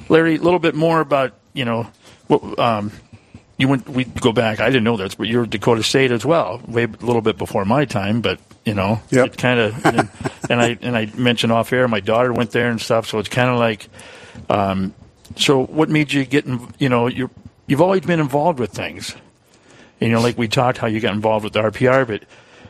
Larry, 0.09 0.35
a 0.35 0.39
little 0.39 0.59
bit 0.59 0.75
more 0.75 0.99
about 0.99 1.33
you 1.53 1.65
know. 1.65 1.87
Um, 2.59 2.91
you 3.57 3.67
went. 3.67 3.87
We 3.89 4.03
go 4.05 4.31
back. 4.31 4.59
I 4.59 4.67
didn't 4.67 4.83
know 4.83 4.97
this, 4.97 5.15
but 5.15 5.27
you're 5.27 5.45
Dakota 5.45 5.83
State 5.83 6.11
as 6.11 6.25
well. 6.25 6.61
Way 6.67 6.83
a 6.83 6.87
little 6.87 7.21
bit 7.21 7.37
before 7.37 7.65
my 7.65 7.85
time, 7.85 8.21
but 8.21 8.39
you 8.65 8.73
know, 8.73 9.01
Yep. 9.11 9.25
it 9.25 9.37
kind 9.37 9.59
of. 9.59 9.85
and, 9.85 10.09
and 10.49 10.61
I 10.61 10.77
and 10.81 10.95
I 10.97 11.05
mentioned 11.15 11.51
off 11.51 11.73
air, 11.73 11.87
my 11.87 11.99
daughter 11.99 12.31
went 12.33 12.51
there 12.51 12.69
and 12.69 12.79
stuff. 12.81 13.07
So 13.07 13.19
it's 13.19 13.29
kind 13.29 13.49
of 13.49 13.57
like. 13.59 13.87
Um, 14.49 14.93
so 15.35 15.65
what 15.65 15.89
made 15.89 16.11
you 16.13 16.23
get? 16.25 16.45
in- 16.45 16.73
You 16.79 16.89
know, 16.89 17.07
you're 17.07 17.31
you've 17.67 17.81
always 17.81 18.01
been 18.01 18.19
involved 18.19 18.59
with 18.59 18.71
things. 18.71 19.15
You 19.99 20.09
know, 20.09 20.21
like 20.21 20.37
we 20.37 20.47
talked 20.47 20.77
how 20.77 20.87
you 20.87 20.99
got 20.99 21.13
involved 21.15 21.43
with 21.43 21.53
the 21.53 21.61
RPR, 21.61 22.05
but 22.07 22.23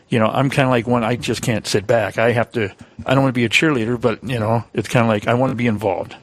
you 0.10 0.18
know, 0.20 0.28
I'm 0.28 0.50
kind 0.50 0.66
of 0.66 0.70
like 0.72 0.88
one. 0.88 1.04
I 1.04 1.18
just 1.18 1.42
can't 1.42 1.68
sit 1.68 1.86
back. 1.86 2.18
I 2.18 2.32
have 2.32 2.50
to. 2.54 2.74
I 3.06 3.14
don't 3.14 3.24
want 3.24 3.36
to 3.36 3.38
be 3.40 3.44
a 3.44 3.50
cheerleader, 3.50 4.00
but 4.00 4.24
you 4.24 4.40
know, 4.40 4.64
it's 4.74 4.88
kind 4.88 5.04
of 5.06 5.10
like 5.10 5.28
I 5.28 5.34
want 5.34 5.52
to 5.52 5.56
be 5.58 5.68
involved, 5.68 6.16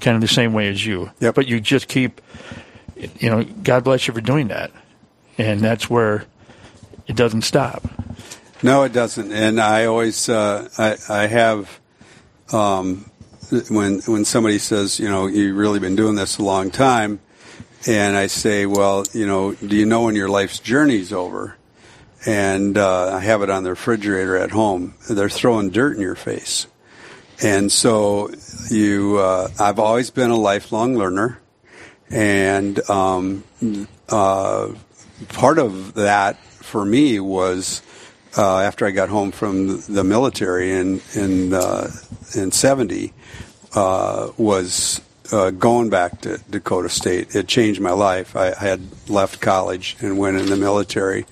kind 0.00 0.14
of 0.14 0.20
the 0.20 0.28
same 0.28 0.52
way 0.52 0.68
as 0.68 0.86
you. 0.86 1.10
Yep. 1.18 1.34
But 1.34 1.48
you 1.48 1.60
just 1.60 1.88
keep. 1.88 2.20
You 3.18 3.30
know, 3.30 3.44
God 3.44 3.84
bless 3.84 4.08
you 4.08 4.14
for 4.14 4.20
doing 4.20 4.48
that, 4.48 4.70
and 5.36 5.60
that's 5.60 5.88
where 5.88 6.24
it 7.06 7.16
doesn't 7.16 7.42
stop. 7.42 7.82
No, 8.62 8.82
it 8.82 8.92
doesn't. 8.92 9.30
And 9.30 9.60
I 9.60 9.84
always, 9.84 10.28
uh, 10.28 10.68
I, 10.76 10.96
I 11.08 11.26
have, 11.26 11.80
um, 12.52 13.10
when 13.70 14.00
when 14.00 14.24
somebody 14.24 14.58
says, 14.58 14.98
you 14.98 15.08
know, 15.08 15.26
you've 15.26 15.56
really 15.56 15.78
been 15.78 15.96
doing 15.96 16.16
this 16.16 16.38
a 16.38 16.42
long 16.42 16.70
time, 16.70 17.20
and 17.86 18.16
I 18.16 18.26
say, 18.26 18.66
well, 18.66 19.04
you 19.12 19.26
know, 19.26 19.54
do 19.54 19.76
you 19.76 19.86
know 19.86 20.02
when 20.02 20.16
your 20.16 20.28
life's 20.28 20.58
journey's 20.58 21.12
over? 21.12 21.56
And 22.26 22.76
uh, 22.76 23.14
I 23.14 23.20
have 23.20 23.42
it 23.42 23.48
on 23.48 23.62
the 23.62 23.70
refrigerator 23.70 24.36
at 24.36 24.50
home. 24.50 24.94
They're 25.08 25.28
throwing 25.30 25.70
dirt 25.70 25.94
in 25.94 26.02
your 26.02 26.16
face, 26.16 26.66
and 27.40 27.70
so 27.70 28.30
you. 28.70 29.18
Uh, 29.18 29.48
I've 29.60 29.78
always 29.78 30.10
been 30.10 30.30
a 30.30 30.36
lifelong 30.36 30.98
learner, 30.98 31.38
and 32.10 32.78
um, 32.88 33.44
uh, 34.08 34.68
part 35.28 35.58
of 35.58 35.94
that 35.94 36.38
for 36.38 36.84
me 36.84 37.20
was 37.20 37.82
uh, 38.36 38.60
after 38.60 38.86
I 38.86 38.90
got 38.90 39.08
home 39.08 39.32
from 39.32 39.80
the 39.82 40.04
military 40.04 40.72
in 40.72 41.00
in 41.14 41.52
uh, 41.52 41.90
in 42.34 42.52
'70 42.52 43.12
uh, 43.74 44.30
was 44.36 45.00
uh, 45.32 45.50
going 45.50 45.90
back 45.90 46.20
to 46.22 46.38
Dakota 46.50 46.88
State. 46.88 47.34
It 47.34 47.48
changed 47.48 47.80
my 47.80 47.92
life. 47.92 48.36
I, 48.36 48.52
I 48.52 48.64
had 48.64 48.80
left 49.08 49.40
college 49.40 49.96
and 50.00 50.18
went 50.18 50.36
in 50.36 50.46
the 50.46 50.56
military, 50.56 51.26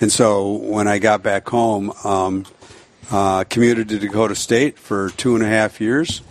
and 0.00 0.12
so 0.12 0.52
when 0.52 0.88
I 0.88 0.98
got 0.98 1.22
back 1.22 1.48
home, 1.48 1.92
um, 2.04 2.44
uh, 3.10 3.44
commuted 3.44 3.88
to 3.88 3.98
Dakota 3.98 4.34
State 4.34 4.78
for 4.78 5.10
two 5.10 5.34
and 5.34 5.44
a 5.44 5.48
half 5.48 5.80
years, 5.80 6.22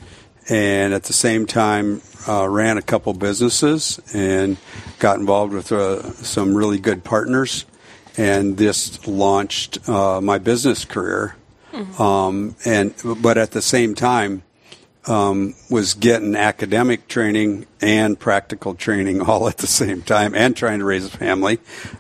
and 0.50 0.94
at 0.94 1.04
the 1.04 1.14
same 1.14 1.46
time 1.46 2.02
uh, 2.28 2.48
ran 2.48 2.78
a 2.78 2.82
couple 2.82 3.14
businesses 3.14 4.00
and 4.14 4.58
got 5.00 5.20
involved 5.20 5.54
with 5.54 5.72
uh, 5.72 6.02
some 6.14 6.56
really 6.56 6.80
good 6.80 7.04
partners, 7.04 7.66
and 8.18 8.58
this 8.58 9.08
launched 9.08 9.88
uh, 9.88 10.20
my 10.22 10.38
business 10.38 10.86
career. 10.86 11.36
Um, 12.00 12.56
and 12.66 12.94
but 13.22 13.38
at 13.38 13.52
the 13.52 13.62
same 13.62 13.94
time, 13.94 14.42
um, 15.06 15.54
was 15.70 15.94
getting 15.94 16.36
academic 16.36 17.08
training 17.08 17.66
and 17.82 18.20
practical 18.20 18.76
training 18.76 19.22
all 19.22 19.48
at 19.48 19.58
the 19.58 19.68
same 19.68 20.02
time, 20.02 20.34
and 20.36 20.56
trying 20.56 20.80
to 20.80 20.86
raise 20.86 21.06
a 21.06 21.10
family. 21.10 21.60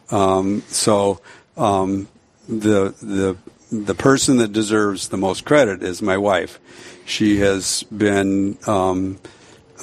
Um, 0.09 0.63
so 0.67 1.21
um, 1.55 2.07
the 2.47 2.95
the 3.01 3.37
the 3.71 3.95
person 3.95 4.37
that 4.37 4.51
deserves 4.51 5.09
the 5.09 5.17
most 5.17 5.45
credit 5.45 5.83
is 5.83 6.01
my 6.01 6.17
wife. 6.17 6.59
She 7.05 7.39
has 7.39 7.83
been 7.83 8.57
um, 8.65 9.19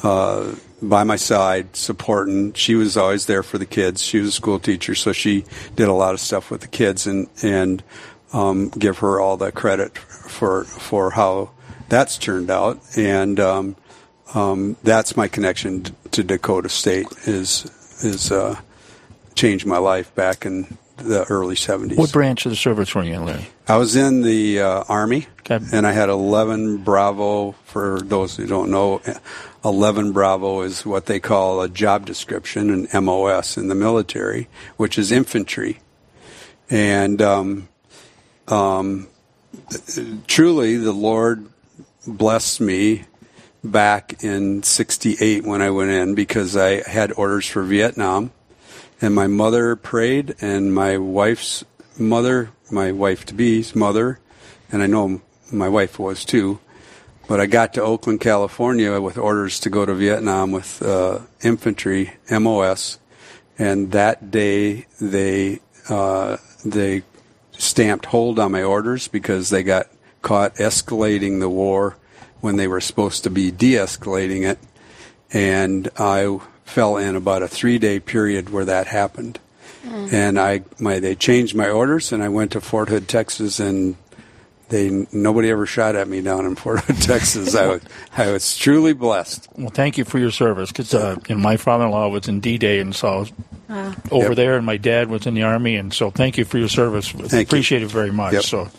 uh, 0.05 0.55
by 0.83 1.03
my 1.03 1.17
side, 1.17 1.75
supporting. 1.75 2.53
She 2.53 2.75
was 2.75 2.97
always 2.97 3.25
there 3.27 3.43
for 3.43 3.57
the 3.57 3.67
kids. 3.67 4.03
She 4.03 4.21
was 4.21 4.29
a 4.29 4.33
school 4.33 4.59
teacher, 4.59 4.95
so 4.95 5.13
she 5.13 5.45
did 5.75 5.89
a 5.89 5.95
lot 5.95 6.13
of 6.13 6.21
stuff 6.21 6.51
with 6.51 6.61
the 6.61 6.69
kids, 6.69 7.07
and 7.07 7.27
and 7.43 7.83
um, 8.35 8.69
give 8.69 8.99
her 8.99 9.19
all 9.19 9.39
the 9.39 9.51
credit 9.51 9.97
for 9.97 10.65
for 10.65 11.13
how 11.13 11.51
that's 11.89 12.19
turned 12.19 12.51
out. 12.51 12.81
And 12.97 13.41
um, 13.41 13.77
um, 14.35 14.77
that's 14.83 15.17
my 15.17 15.27
connection 15.27 15.85
to 16.11 16.23
Dakota 16.23 16.69
State 16.69 17.07
is 17.25 17.65
is 18.05 18.31
uh, 18.31 18.61
changed 19.35 19.65
my 19.65 19.79
life 19.79 20.15
back 20.15 20.45
in 20.45 20.77
the 20.97 21.25
early 21.25 21.57
seventies. 21.57 21.99
What 21.99 22.13
branch 22.13 22.47
of 22.47 22.51
the 22.51 22.57
service 22.57 22.95
were 22.95 23.03
you 23.03 23.15
in, 23.15 23.25
Larry? 23.25 23.47
I 23.67 23.77
was 23.77 23.97
in 23.97 24.23
the 24.23 24.61
uh, 24.61 24.85
Army, 24.89 25.27
Okay. 25.41 25.59
and 25.73 25.87
I 25.87 25.93
had 25.93 26.09
11 26.09 26.79
Bravo. 26.79 27.53
For 27.65 28.01
those 28.01 28.37
who 28.37 28.47
don't 28.47 28.71
know, 28.71 29.01
11 29.65 30.13
Bravo 30.13 30.63
is 30.63 30.87
what 30.87 31.07
they 31.07 31.19
call 31.21 31.63
a 31.63 31.69
job 31.69 32.07
description, 32.07 32.71
an 32.93 33.05
MOS 33.05 33.57
in 33.57 33.69
the 33.69 33.75
military, 33.75 34.49
which 34.77 34.99
is 34.99 35.11
infantry. 35.11 35.81
And 36.71 37.21
um, 37.21 37.69
um, 38.49 39.09
truly, 40.27 40.77
the 40.77 40.93
Lord 40.93 41.47
blessed 42.07 42.61
me 42.61 43.05
back 43.63 44.23
in 44.23 44.63
68 44.63 45.45
when 45.45 45.63
I 45.63 45.71
went 45.71 45.91
in 45.91 46.15
because 46.15 46.57
I 46.57 46.89
had 46.89 47.13
orders 47.13 47.47
for 47.47 47.63
Vietnam 47.63 48.31
and 49.05 49.15
my 49.15 49.27
mother 49.27 49.77
prayed, 49.77 50.35
and 50.41 50.75
my 50.75 50.97
wife's 50.97 51.63
mother, 51.99 52.51
my 52.71 52.91
wife 52.91 53.27
to 53.27 53.35
be's 53.35 53.77
mother, 53.77 54.19
and 54.73 54.83
I 54.83 54.87
know 54.87 55.21
my 55.53 55.69
wife 55.69 55.99
was 55.99 56.25
too. 56.25 56.59
But 57.29 57.39
I 57.39 57.45
got 57.45 57.75
to 57.75 57.83
Oakland, 57.83 58.23
California, 58.23 58.99
with 59.03 59.19
orders 59.19 59.61
to 59.61 59.69
go 59.69 59.85
to 59.85 59.93
Vietnam 59.93 60.53
with 60.53 60.81
uh, 60.81 61.19
infantry 61.43 62.15
MOS, 62.31 62.99
and 63.59 63.93
that 63.93 64.31
day 64.31 64.87
they 64.99 65.61
uh, 65.91 66.39
they 66.65 67.03
stamped 67.53 68.07
hold 68.07 68.39
on 68.39 68.53
my 68.53 68.63
orders 68.63 69.07
because 69.07 69.51
they 69.51 69.63
got 69.63 69.87
caught 70.23 70.55
escalating 70.55 71.41
the 71.41 71.51
war 71.51 71.99
when 72.41 72.57
they 72.57 72.67
were 72.67 72.81
supposed 72.81 73.25
to 73.25 73.31
be 73.31 73.51
de-escalating 73.51 74.49
it, 74.49 74.59
and 75.31 75.91
I 75.99 76.41
fell 76.65 76.97
in 76.97 77.17
about 77.17 77.43
a 77.43 77.49
three-day 77.49 78.01
period 78.01 78.51
where 78.51 78.65
that 78.65 78.87
happened. 78.87 79.39
And 79.87 80.41
I, 80.41 80.63
my, 80.81 80.99
they 80.99 81.15
changed 81.15 81.55
my 81.55 81.69
orders, 81.69 82.11
and 82.11 82.23
I 82.23 82.31
went 82.31 82.53
to 82.53 82.61
Fort 82.61 82.89
Hood, 82.89 83.07
Texas, 83.07 83.61
and 83.61 83.97
they 84.71 85.07
nobody 85.13 85.51
ever 85.51 85.67
shot 85.67 85.95
at 85.95 86.09
me 86.09 86.23
down 86.23 86.47
in 86.47 86.57
Fort 86.57 86.81
Hood, 86.81 86.97
Texas. 87.03 87.55
I 87.55 87.67
was, 87.67 87.83
I 88.17 88.31
was 88.33 88.57
truly 88.57 88.95
blessed. 88.95 89.47
Well, 89.59 89.69
thank 89.69 89.99
you 89.99 90.05
for 90.07 90.19
your 90.19 90.31
service 90.31 90.73
because 90.73 90.95
uh, 90.95 91.17
you 91.29 91.35
know, 91.35 91.41
my 91.41 91.59
father-in-law 91.59 92.09
was 92.09 92.29
in 92.29 92.41
D-Day, 92.41 92.81
and 92.81 92.95
saw 92.95 93.27
I 93.69 93.95
over 94.11 94.29
Yep. 94.29 94.37
there, 94.37 94.57
and 94.57 94.65
my 94.65 94.79
dad 94.79 95.11
was 95.11 95.27
in 95.27 95.35
the 95.35 95.43
army, 95.43 95.77
and 95.77 95.93
so 95.93 96.11
thank 96.11 96.39
you 96.39 96.47
for 96.47 96.57
your 96.57 96.69
service. 96.69 97.13
you. 97.13 97.41
Appreciate 97.41 97.83
it 97.83 97.91
very 97.91 98.11
much. 98.11 98.33
Yep. 98.33 98.43
So 98.43 98.71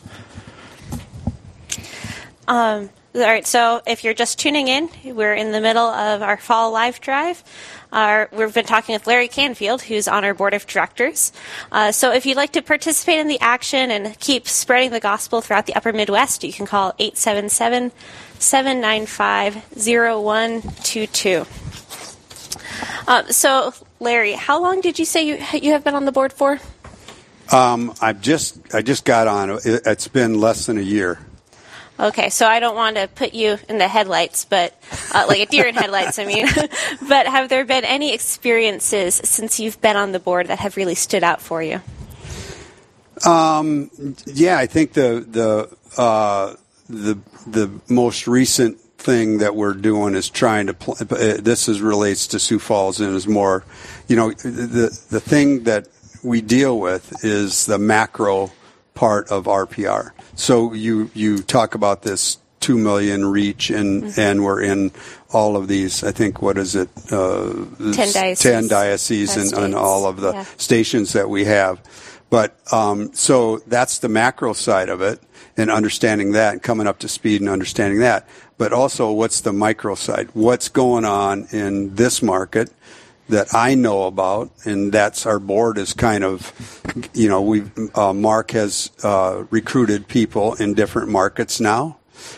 All 3.15 3.21
right, 3.21 3.47
so 3.47 3.81
if 3.87 4.03
you're 4.03 4.13
just 4.13 4.39
tuning 4.39 4.67
in, 4.67 4.89
we're 5.05 5.33
in 5.33 5.53
the 5.53 5.61
middle 5.61 5.85
of 5.87 6.21
our 6.21 6.35
fall 6.35 6.71
live 6.71 6.99
drive. 6.99 7.41
We've 8.33 8.53
been 8.53 8.65
talking 8.65 8.91
with 8.91 9.07
Larry 9.07 9.29
Canfield, 9.29 9.81
who's 9.81 10.09
on 10.09 10.25
our 10.25 10.33
board 10.33 10.53
of 10.53 10.67
directors. 10.67 11.31
Uh, 11.71 11.93
so 11.93 12.11
if 12.11 12.25
you'd 12.25 12.35
like 12.35 12.51
to 12.51 12.61
participate 12.61 13.19
in 13.19 13.29
the 13.29 13.39
action 13.39 13.89
and 13.89 14.19
keep 14.19 14.49
spreading 14.49 14.91
the 14.91 14.99
gospel 14.99 15.39
throughout 15.39 15.65
the 15.65 15.75
upper 15.75 15.93
Midwest, 15.93 16.43
you 16.43 16.51
can 16.51 16.65
call 16.65 16.93
877 16.99 17.93
795 18.39 19.55
0122. 19.77 21.45
Um, 23.07 23.31
so, 23.31 23.73
Larry, 24.01 24.33
how 24.33 24.61
long 24.61 24.81
did 24.81 24.99
you 24.99 25.05
say 25.05 25.25
you, 25.25 25.35
you 25.53 25.71
have 25.71 25.85
been 25.85 25.95
on 25.95 26.03
the 26.03 26.11
board 26.11 26.33
for? 26.33 26.59
Um, 27.53 27.93
I've 28.01 28.19
just 28.19 28.75
I 28.75 28.81
just 28.81 29.05
got 29.05 29.29
on. 29.29 29.57
It's 29.63 30.09
been 30.09 30.41
less 30.41 30.65
than 30.65 30.77
a 30.77 30.81
year. 30.81 31.24
Okay, 31.97 32.29
so 32.29 32.45
I 32.45 32.59
don't 32.59 32.75
want 32.75 32.97
to 32.97 33.07
put 33.07 33.33
you 33.33 33.57
in 33.69 33.77
the 33.77 33.87
headlights, 33.87 34.43
but 34.43 34.77
uh, 35.13 35.25
like 35.29 35.39
a 35.39 35.45
deer 35.45 35.65
in 35.65 35.75
headlights, 35.75 36.19
I 36.19 36.25
mean. 36.25 36.45
but 37.07 37.27
have 37.27 37.47
there 37.47 37.63
been 37.63 37.85
any 37.85 38.13
experiences 38.13 39.15
since 39.15 39.59
you've 39.59 39.79
been 39.79 39.95
on 39.95 40.11
the 40.11 40.19
board 40.19 40.47
that 40.47 40.59
have 40.59 40.75
really 40.75 40.95
stood 40.95 41.23
out 41.23 41.41
for 41.41 41.63
you? 41.63 41.81
Um, 43.25 43.89
yeah, 44.25 44.57
I 44.57 44.65
think 44.65 44.91
the 44.91 45.25
the 45.25 46.01
uh, 46.01 46.55
the 46.89 47.17
the 47.47 47.71
most 47.87 48.27
recent 48.27 48.77
thing 48.97 49.37
that 49.37 49.55
we're 49.55 49.73
doing 49.73 50.15
is 50.15 50.29
trying 50.29 50.67
to. 50.67 50.73
Pl- 50.73 50.97
uh, 50.99 51.37
this 51.39 51.69
is 51.69 51.79
relates 51.79 52.27
to 52.27 52.39
Sioux 52.39 52.59
Falls 52.59 52.99
and 52.99 53.15
is 53.15 53.27
more, 53.27 53.63
you 54.07 54.17
know, 54.17 54.31
the 54.31 54.99
the 55.09 55.21
thing 55.21 55.63
that 55.63 55.87
we 56.23 56.41
deal 56.41 56.77
with 56.77 57.23
is 57.23 57.67
the 57.67 57.79
macro 57.79 58.51
part 58.95 59.29
of 59.29 59.45
RPR. 59.45 60.11
So 60.35 60.73
you 60.73 61.09
you 61.13 61.39
talk 61.39 61.75
about 61.75 62.03
this 62.03 62.37
two 62.59 62.77
million 62.77 63.25
reach, 63.25 63.69
and 63.69 64.03
mm-hmm. 64.03 64.19
and 64.19 64.43
we're 64.43 64.61
in 64.61 64.91
all 65.31 65.55
of 65.55 65.67
these. 65.67 66.03
I 66.03 66.11
think 66.11 66.41
what 66.41 66.57
is 66.57 66.75
it? 66.75 66.89
Uh, 67.11 67.65
ten 67.93 68.11
dioceses, 68.11 68.39
ten 68.39 68.67
dioceses, 68.67 69.53
and, 69.53 69.63
and, 69.63 69.75
all 69.75 70.05
of 70.05 70.19
the 70.19 70.33
yeah. 70.33 70.45
stations 70.57 71.13
that 71.13 71.29
we 71.29 71.45
have. 71.45 71.79
But 72.29 72.57
um, 72.71 73.13
so 73.13 73.59
that's 73.67 73.99
the 73.99 74.09
macro 74.09 74.53
side 74.53 74.89
of 74.89 75.01
it, 75.01 75.21
and 75.55 75.69
understanding 75.69 76.31
that, 76.31 76.53
and 76.53 76.63
coming 76.63 76.87
up 76.87 76.99
to 76.99 77.07
speed 77.07 77.41
and 77.41 77.49
understanding 77.49 77.99
that. 77.99 78.27
But 78.57 78.73
also, 78.73 79.11
what's 79.11 79.41
the 79.41 79.53
micro 79.53 79.95
side? 79.95 80.29
What's 80.33 80.69
going 80.69 81.05
on 81.05 81.47
in 81.51 81.95
this 81.95 82.23
market? 82.23 82.71
That 83.29 83.53
I 83.53 83.75
know 83.75 84.03
about, 84.03 84.51
and 84.65 84.91
that's 84.91 85.25
our 85.25 85.39
board 85.39 85.77
is 85.77 85.93
kind 85.93 86.23
of, 86.23 86.53
you 87.13 87.27
know, 87.27 87.41
we 87.41 87.63
uh, 87.95 88.13
Mark 88.13 88.51
has 88.51 88.91
uh, 89.03 89.45
recruited 89.49 90.07
people 90.07 90.53
in 90.55 90.73
different 90.73 91.09
markets 91.09 91.59
now, 91.59 91.97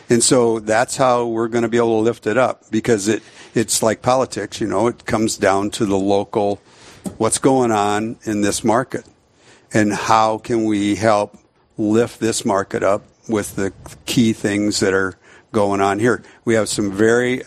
and 0.09 0.23
so 0.23 0.59
that's 0.59 0.97
how 0.97 1.25
we're 1.25 1.49
going 1.49 1.63
to 1.63 1.69
be 1.69 1.77
able 1.77 1.99
to 1.99 2.03
lift 2.03 2.25
it 2.25 2.37
up 2.37 2.69
because 2.71 3.07
it 3.07 3.21
it's 3.53 3.83
like 3.83 4.01
politics, 4.01 4.61
you 4.61 4.67
know, 4.67 4.87
it 4.87 5.05
comes 5.05 5.37
down 5.37 5.71
to 5.71 5.85
the 5.85 5.97
local, 5.97 6.61
what's 7.17 7.37
going 7.37 7.71
on 7.71 8.17
in 8.23 8.41
this 8.41 8.63
market, 8.63 9.05
and 9.73 9.91
how 9.93 10.37
can 10.37 10.65
we 10.65 10.95
help 10.95 11.37
lift 11.77 12.19
this 12.19 12.45
market 12.45 12.81
up 12.81 13.03
with 13.27 13.55
the 13.55 13.73
key 14.05 14.33
things 14.33 14.79
that 14.79 14.93
are 14.93 15.17
going 15.51 15.81
on 15.81 15.99
here. 15.99 16.23
We 16.45 16.55
have 16.55 16.69
some 16.69 16.91
very 16.91 17.43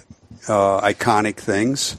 uh, 0.49 0.81
iconic 0.81 1.37
things 1.37 1.97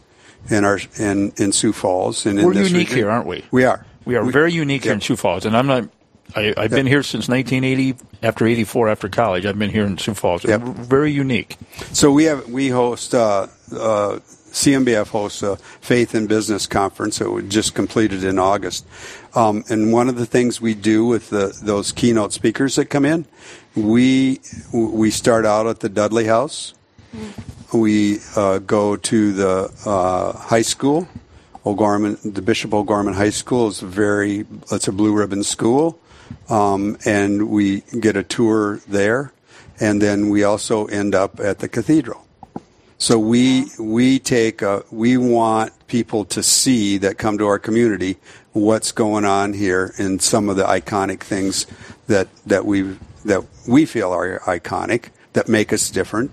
in 0.50 0.66
our 0.66 0.80
in, 0.98 1.32
in 1.38 1.52
Sioux 1.52 1.74
Falls. 1.74 2.26
And 2.26 2.44
we're 2.44 2.54
unique 2.54 2.74
region. 2.74 2.98
here, 2.98 3.10
aren't 3.10 3.28
we? 3.28 3.46
We 3.52 3.66
are. 3.66 3.86
We 4.06 4.16
are 4.16 4.26
we, 4.26 4.32
very 4.32 4.52
unique 4.52 4.84
here 4.84 4.94
in 4.94 5.02
Sioux 5.02 5.16
Falls, 5.16 5.46
and 5.46 5.56
I'm 5.56 5.68
not. 5.68 5.88
I, 6.34 6.44
have 6.44 6.58
yep. 6.58 6.72
been 6.72 6.88
here 6.88 7.04
since 7.04 7.28
1980. 7.28 7.96
After 8.24 8.46
84, 8.46 8.90
after 8.90 9.10
college, 9.10 9.46
I've 9.46 9.60
been 9.60 9.70
here 9.70 9.86
in 9.86 9.98
Sioux 9.98 10.14
Falls. 10.14 10.46
Yep. 10.46 10.62
Very 10.62 11.12
unique. 11.12 11.58
So 11.92 12.12
we 12.12 12.26
have 12.26 12.48
we 12.50 12.70
host. 12.70 13.14
Uh, 13.14 13.48
uh, 13.74 14.20
CMBF 14.52 15.08
hosts 15.08 15.44
a 15.44 15.56
faith 15.56 16.14
and 16.14 16.28
business 16.28 16.68
conference 16.68 17.20
that 17.20 17.32
we 17.32 17.48
just 17.48 17.74
completed 17.74 18.26
in 18.26 18.38
August. 18.38 18.86
Um, 19.34 19.64
and 19.70 19.94
one 19.94 20.10
of 20.10 20.18
the 20.18 20.26
things 20.26 20.60
we 20.60 20.74
do 20.74 21.06
with 21.06 21.30
the, 21.30 21.58
those 21.64 21.94
keynote 21.94 22.34
speakers 22.34 22.76
that 22.76 22.88
come 22.88 23.06
in, 23.06 23.26
we 23.78 24.42
we 24.74 25.10
start 25.10 25.46
out 25.46 25.68
at 25.68 25.80
the 25.80 25.88
Dudley 25.88 26.26
House. 26.26 26.74
Mm 27.16 27.61
we 27.74 28.20
uh, 28.36 28.60
go 28.60 28.96
to 28.98 29.34
the 29.34 29.72
uh, 29.86 30.34
high 30.38 30.62
school. 30.62 31.08
O'Gorman, 31.66 32.18
the 32.24 32.42
Bishop 32.42 32.74
O'Gorman 32.74 33.14
High 33.14 33.30
School 33.30 33.68
is 33.68 33.80
very, 33.80 34.46
it's 34.72 34.88
a 34.88 34.92
blue 34.92 35.14
ribbon 35.14 35.44
school. 35.44 36.00
Um, 36.50 36.98
and 37.06 37.50
we 37.50 37.82
get 38.00 38.16
a 38.16 38.24
tour 38.24 38.82
there. 38.88 39.32
And 39.80 40.02
then 40.02 40.30
we 40.30 40.44
also 40.44 40.86
end 40.86 41.14
up 41.14 41.40
at 41.40 41.60
the 41.60 41.68
cathedral. 41.68 42.26
So 42.98 43.18
we, 43.18 43.66
we 43.80 44.20
take 44.20 44.62
a, 44.62 44.84
we 44.92 45.18
want 45.18 45.74
people 45.88 46.26
to 46.26 46.44
see 46.44 46.98
that 47.00 47.18
come 47.18 47.38
to 47.40 47.48
our 47.48 47.60
community 47.60 48.18
what's 48.54 48.92
going 48.92 49.26
on 49.26 49.54
here 49.54 49.94
and 49.98 50.22
some 50.22 50.50
of 50.50 50.56
the 50.56 50.64
iconic 50.64 51.22
things 51.22 51.66
that, 52.08 52.28
that 52.46 52.66
we, 52.66 52.98
that 53.26 53.44
we 53.68 53.86
feel 53.86 54.12
are 54.12 54.40
iconic 54.42 55.10
that 55.34 55.48
make 55.48 55.74
us 55.74 55.90
different 55.90 56.32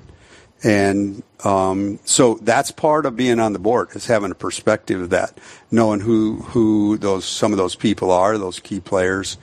and 0.64 1.22
um, 1.44 2.00
so 2.04 2.34
that's 2.34 2.70
part 2.70 3.06
of 3.06 3.16
being 3.16 3.38
on 3.38 3.52
the 3.52 3.58
board 3.58 3.88
is 3.94 4.06
having 4.06 4.30
a 4.30 4.34
perspective 4.34 5.00
of 5.00 5.10
that, 5.10 5.38
knowing 5.70 6.00
who 6.00 6.36
who 6.36 6.98
those 6.98 7.24
some 7.24 7.52
of 7.52 7.58
those 7.58 7.76
people 7.76 8.10
are, 8.10 8.36
those 8.38 8.58
key 8.58 8.80
players, 8.80 9.36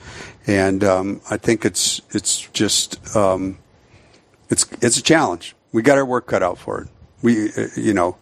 and 0.45 0.83
um, 0.83 1.21
I 1.29 1.37
think 1.37 1.63
it's 1.63 2.01
it's 2.11 2.41
just 2.49 3.15
um, 3.15 3.57
it's 4.49 4.65
it's 4.81 4.97
a 4.97 5.03
challenge. 5.03 5.55
We 5.71 5.81
got 5.81 5.97
our 5.97 6.05
work 6.05 6.27
cut 6.27 6.43
out 6.43 6.57
for 6.57 6.81
it. 6.81 6.87
We 7.21 7.49
uh, 7.53 7.67
you 7.77 7.93
know 7.93 8.17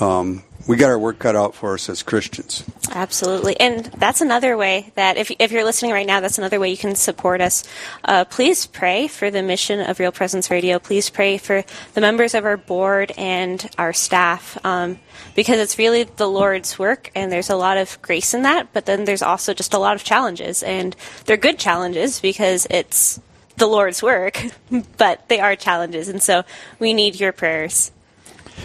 um, 0.00 0.42
we 0.68 0.76
got 0.76 0.90
our 0.90 0.98
work 0.98 1.18
cut 1.18 1.34
out 1.34 1.54
for 1.54 1.74
us 1.74 1.88
as 1.88 2.02
Christians. 2.02 2.62
Absolutely. 2.92 3.58
And 3.58 3.86
that's 3.86 4.20
another 4.20 4.56
way 4.56 4.92
that, 4.96 5.16
if, 5.16 5.32
if 5.38 5.50
you're 5.50 5.64
listening 5.64 5.92
right 5.92 6.06
now, 6.06 6.20
that's 6.20 6.36
another 6.36 6.60
way 6.60 6.70
you 6.70 6.76
can 6.76 6.94
support 6.94 7.40
us. 7.40 7.64
Uh, 8.04 8.24
please 8.26 8.66
pray 8.66 9.08
for 9.08 9.30
the 9.30 9.42
mission 9.42 9.80
of 9.80 9.98
Real 9.98 10.12
Presence 10.12 10.50
Radio. 10.50 10.78
Please 10.78 11.08
pray 11.08 11.38
for 11.38 11.64
the 11.94 12.00
members 12.00 12.34
of 12.34 12.44
our 12.44 12.58
board 12.58 13.12
and 13.16 13.68
our 13.78 13.94
staff. 13.94 14.58
Um, 14.64 14.98
because 15.34 15.58
it's 15.58 15.78
really 15.78 16.02
the 16.02 16.28
Lord's 16.28 16.78
work, 16.78 17.10
and 17.14 17.30
there's 17.30 17.50
a 17.50 17.56
lot 17.56 17.76
of 17.76 18.00
grace 18.02 18.34
in 18.34 18.42
that, 18.42 18.72
but 18.72 18.86
then 18.86 19.04
there's 19.04 19.22
also 19.22 19.54
just 19.54 19.72
a 19.72 19.78
lot 19.78 19.94
of 19.94 20.04
challenges. 20.04 20.62
And 20.62 20.96
they're 21.24 21.36
good 21.36 21.58
challenges 21.58 22.20
because 22.20 22.66
it's 22.70 23.20
the 23.56 23.66
Lord's 23.66 24.02
work, 24.02 24.42
but 24.96 25.28
they 25.28 25.40
are 25.40 25.56
challenges. 25.56 26.08
And 26.08 26.22
so 26.22 26.42
we 26.78 26.92
need 26.92 27.18
your 27.18 27.32
prayers. 27.32 27.92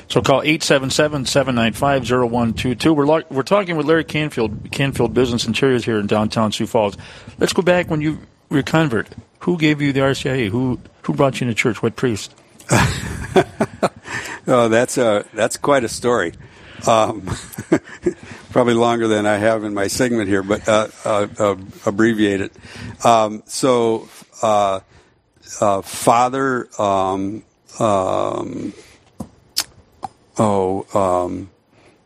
So 0.08 0.22
call 0.22 0.42
877-795-0122. 0.42 2.96
We're, 2.96 3.24
we're 3.30 3.44
talking 3.44 3.76
with 3.76 3.86
Larry 3.86 4.04
Canfield, 4.04 4.72
Canfield 4.72 5.14
Business 5.14 5.46
Interiors 5.46 5.86
here 5.86 6.00
in 6.00 6.08
downtown 6.08 6.52
Sioux 6.52 6.68
Falls. 6.68 6.98
Let's 7.40 7.54
go 7.54 7.62
back 7.62 7.90
when 7.90 8.02
you 8.02 8.20
were 8.50 8.60
a 8.60 8.64
convert. 8.64 9.08
Who 9.40 9.58
gave 9.58 9.82
you 9.82 9.92
the 9.92 10.02
RCIA? 10.02 10.50
Who 10.50 10.80
who 11.02 11.14
brought 11.14 11.42
you 11.42 11.48
into 11.48 11.56
church? 11.56 11.84
What 11.84 11.96
priest? 11.96 12.34
oh, 14.48 14.70
that's 14.70 14.98
a 14.98 15.26
that's 15.34 15.58
quite 15.58 15.84
a 15.84 15.90
story. 15.90 16.34
Um, 16.88 17.30
probably 18.52 18.74
longer 18.74 19.08
than 19.08 19.26
I 19.26 19.38
have 19.38 19.64
in 19.64 19.74
my 19.74 19.88
segment 19.88 20.30
here, 20.30 20.44
but 20.44 20.68
uh, 20.68 20.88
uh, 21.06 21.28
uh, 21.38 21.56
abbreviate 21.86 22.42
it. 22.42 22.54
Um, 23.06 23.44
so, 23.46 24.10
uh, 24.42 24.82
uh, 25.62 25.82
Father 25.82 26.68
um, 26.80 27.44
um, 27.80 28.74
oh, 30.38 30.86
um, 30.94 31.50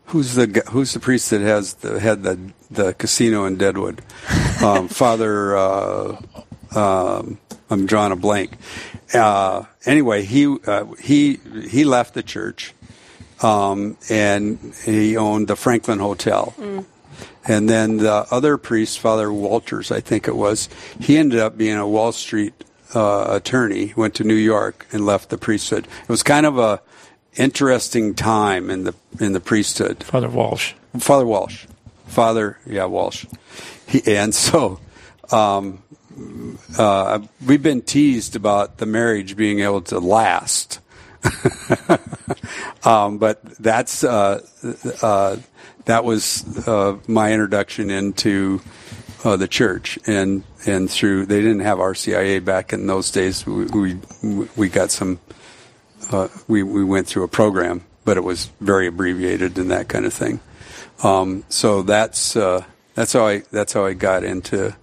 who's 0.06 0.34
the 0.34 0.62
who's 0.70 0.92
the 0.92 1.00
priest 1.00 1.30
that 1.30 1.40
has 1.40 1.74
the, 1.74 2.00
had 2.00 2.22
the 2.22 2.38
the 2.70 2.94
casino 2.94 3.44
in 3.44 3.56
Deadwood? 3.56 4.02
Um, 4.62 4.88
Father, 4.88 5.56
uh, 5.56 6.20
um, 6.74 7.38
I'm 7.70 7.86
drawing 7.86 8.12
a 8.12 8.16
blank. 8.16 8.56
Uh, 9.14 9.64
anyway, 9.84 10.24
he 10.24 10.46
uh, 10.66 10.84
he 11.00 11.38
he 11.68 11.84
left 11.84 12.14
the 12.14 12.22
church, 12.22 12.74
um, 13.42 13.96
and 14.10 14.74
he 14.84 15.16
owned 15.16 15.48
the 15.48 15.56
Franklin 15.56 15.98
Hotel. 15.98 16.54
Mm. 16.58 16.84
And 17.46 17.68
then 17.68 17.96
the 17.96 18.26
other 18.30 18.58
priest, 18.58 18.98
Father 18.98 19.32
Walters, 19.32 19.90
I 19.90 20.00
think 20.00 20.28
it 20.28 20.36
was, 20.36 20.68
he 21.00 21.16
ended 21.16 21.40
up 21.40 21.56
being 21.56 21.78
a 21.78 21.88
Wall 21.88 22.12
Street 22.12 22.52
uh, 22.94 23.26
attorney, 23.30 23.94
went 23.96 24.14
to 24.16 24.24
New 24.24 24.34
York 24.34 24.86
and 24.92 25.06
left 25.06 25.30
the 25.30 25.38
priesthood. 25.38 25.88
It 26.02 26.08
was 26.08 26.22
kind 26.22 26.44
of 26.44 26.58
a 26.58 26.82
interesting 27.36 28.14
time 28.14 28.70
in 28.70 28.84
the 28.84 28.94
in 29.20 29.32
the 29.32 29.40
priesthood. 29.40 30.02
Father 30.04 30.28
Walsh. 30.28 30.74
Father 30.98 31.26
Walsh. 31.26 31.66
Father, 32.06 32.58
yeah, 32.66 32.86
Walsh. 32.86 33.26
He, 33.86 34.16
and 34.16 34.34
so 34.34 34.80
um, 35.30 35.82
uh, 36.78 37.20
we've 37.46 37.62
been 37.62 37.82
teased 37.82 38.36
about 38.36 38.78
the 38.78 38.86
marriage 38.86 39.36
being 39.36 39.60
able 39.60 39.82
to 39.82 39.98
last. 39.98 40.80
um, 42.84 43.18
but 43.18 43.42
that's 43.58 44.04
uh, 44.04 44.40
uh, 45.02 45.36
that 45.84 46.04
was 46.04 46.68
uh, 46.68 46.96
my 47.06 47.32
introduction 47.32 47.90
into 47.90 48.60
uh, 49.24 49.36
the 49.36 49.48
church, 49.48 49.98
and 50.06 50.44
and 50.64 50.90
through 50.90 51.26
they 51.26 51.40
didn't 51.40 51.60
have 51.60 51.78
RCIA 51.78 52.44
back 52.44 52.72
in 52.72 52.86
those 52.86 53.10
days. 53.10 53.44
We 53.44 53.64
we, 53.64 54.48
we 54.56 54.68
got 54.68 54.90
some 54.90 55.18
uh, 56.10 56.28
we 56.46 56.62
we 56.62 56.84
went 56.84 57.06
through 57.06 57.24
a 57.24 57.28
program, 57.28 57.84
but 58.04 58.16
it 58.16 58.24
was 58.24 58.50
very 58.60 58.86
abbreviated 58.86 59.58
and 59.58 59.70
that 59.70 59.88
kind 59.88 60.06
of 60.06 60.12
thing. 60.12 60.40
Um, 61.02 61.44
so 61.48 61.82
that's 61.82 62.36
uh, 62.36 62.64
that's 62.94 63.12
how 63.12 63.26
I 63.26 63.42
that's 63.50 63.72
how 63.72 63.84
I 63.84 63.94
got 63.94 64.24
into 64.24 64.76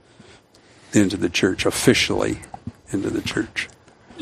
into 0.93 1.17
the 1.17 1.29
church 1.29 1.65
officially 1.65 2.39
into 2.91 3.09
the 3.09 3.21
church. 3.21 3.67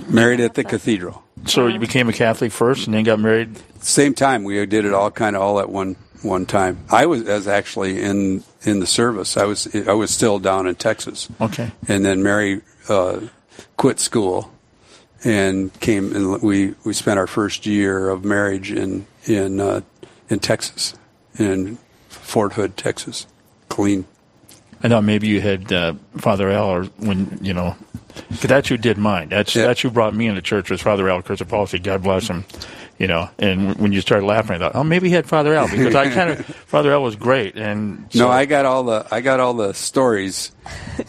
Married 0.08 0.40
at 0.40 0.56
the 0.56 0.64
cathedral. 0.64 1.24
So 1.46 1.68
you 1.68 1.80
became 1.80 2.10
a 2.10 2.14
Catholic 2.14 2.52
first, 2.52 2.88
and 2.88 2.94
then 2.94 3.04
got 3.04 3.20
married. 3.20 3.58
Same 3.82 4.14
time, 4.14 4.44
we 4.44 4.66
did 4.66 4.86
it 4.86 4.94
all 4.94 5.12
kind 5.12 5.36
of 5.36 5.42
all 5.42 5.60
at 5.60 5.70
one 5.70 5.96
one 6.22 6.46
time. 6.46 6.80
I 6.90 7.06
was 7.06 7.28
as 7.28 7.48
actually 7.48 8.02
in 8.02 8.44
in 8.64 8.80
the 8.80 8.88
service. 8.88 9.38
I 9.38 9.44
was 9.44 9.68
I 9.88 9.94
was 9.94 10.12
still 10.12 10.40
down 10.40 10.68
in 10.68 10.76
Texas. 10.76 11.28
Okay. 11.40 11.72
And 11.88 12.06
then 12.06 12.24
Mary 12.24 12.62
uh, 12.90 13.20
quit 13.78 14.00
school 14.00 14.53
and 15.24 15.72
came 15.80 16.16
and 16.16 16.42
we 16.42 16.74
we 16.84 16.94
spent 16.94 17.18
our 17.20 17.28
first 17.28 17.66
year 17.66 18.10
of 18.10 18.24
marriage 18.26 18.72
in 18.72 19.06
in 19.26 19.60
uh, 19.60 19.82
in 20.30 20.40
Texas 20.40 20.94
in 21.40 21.78
Fort 22.10 22.54
Hood, 22.54 22.78
Texas. 22.78 23.28
Clean. 23.70 24.06
I 24.84 24.90
thought 24.90 25.04
maybe 25.04 25.28
you 25.28 25.40
had 25.42 25.72
uh, 25.72 25.94
Father 26.18 26.52
Al, 26.52 26.66
or 26.70 26.84
when 26.98 27.40
you 27.42 27.54
know, 27.54 27.76
that's 28.42 28.68
who 28.68 28.78
did 28.78 28.98
mine. 28.98 29.30
That's 29.30 29.56
Yeah. 29.56 29.68
that's 29.68 29.82
who 29.82 29.90
brought 29.90 30.14
me 30.14 30.28
into 30.28 30.42
church 30.42 30.70
was 30.70 30.82
Father 30.82 31.10
Al 31.10 31.22
Kurzapolsky. 31.22 31.82
God 31.82 32.04
bless 32.04 32.28
him. 32.28 32.44
You 33.00 33.08
know, 33.08 33.30
and 33.40 33.76
when 33.78 33.92
you 33.92 34.02
started 34.02 34.26
laughing, 34.26 34.58
I 34.58 34.60
thought, 34.60 34.76
oh, 34.76 34.84
maybe 34.84 35.08
he 35.10 35.16
had 35.16 35.26
Father 35.26 35.56
Al 35.56 35.68
because 35.68 35.96
I 35.96 36.10
kind 36.10 36.30
of 36.30 36.46
Father 36.68 36.92
Al 36.92 37.02
was 37.02 37.16
great. 37.16 37.56
And 37.56 38.06
so, 38.12 38.20
no, 38.20 38.30
I 38.30 38.46
got 38.46 38.66
all 38.66 38.84
the 38.84 39.08
I 39.10 39.22
got 39.22 39.40
all 39.40 39.54
the 39.56 39.74
stories 39.74 40.52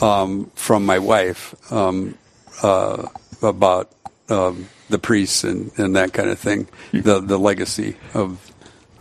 um, 0.01 0.51
from 0.55 0.87
my 0.87 0.99
wife 1.01 1.55
um, 1.73 2.17
uh, 2.63 3.09
about 3.43 3.91
um, 4.29 4.69
the 4.89 4.99
priests 4.99 5.45
and, 5.45 5.71
and 5.77 5.95
that 5.97 6.13
kind 6.13 6.31
of 6.31 6.39
thing. 6.39 6.69
The 6.93 7.21
the 7.21 7.39
legacy 7.39 7.97
of 8.15 8.51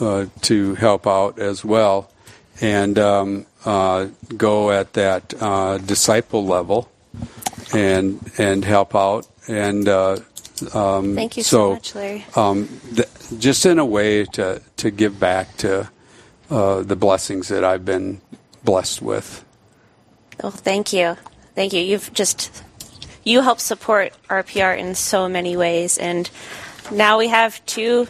uh, 0.00 0.26
to 0.42 0.74
help 0.76 1.06
out 1.06 1.38
as 1.38 1.64
well 1.64 2.10
and 2.60 2.98
um, 2.98 3.46
uh, 3.64 4.06
go 4.36 4.70
at 4.70 4.92
that 4.94 5.34
uh, 5.40 5.78
disciple 5.78 6.46
level 6.46 6.90
and 7.74 8.30
and 8.38 8.64
help 8.64 8.94
out 8.94 9.26
and 9.48 9.88
uh, 9.88 10.16
um, 10.72 11.14
Thank 11.14 11.36
you 11.36 11.42
so 11.42 11.74
much, 11.74 11.94
Larry. 11.94 12.24
Um, 12.34 12.80
th- 12.94 13.08
just 13.38 13.66
in 13.66 13.78
a 13.78 13.84
way 13.84 14.24
to 14.24 14.62
to 14.76 14.90
give 14.90 15.20
back 15.20 15.56
to 15.58 15.90
uh, 16.50 16.82
the 16.82 16.96
blessings 16.96 17.48
that 17.48 17.64
I've 17.64 17.84
been 17.84 18.20
blessed 18.64 19.02
with. 19.02 19.44
Oh, 20.42 20.50
thank 20.50 20.92
you. 20.92 21.16
Thank 21.54 21.72
you. 21.72 21.82
You've 21.82 22.12
just 22.12 22.62
you 23.24 23.42
help 23.42 23.60
support 23.60 24.12
RPR 24.28 24.78
in 24.78 24.94
so 24.94 25.28
many 25.28 25.56
ways 25.56 25.98
and 25.98 26.30
now 26.90 27.18
we 27.18 27.28
have 27.28 27.64
two 27.66 28.06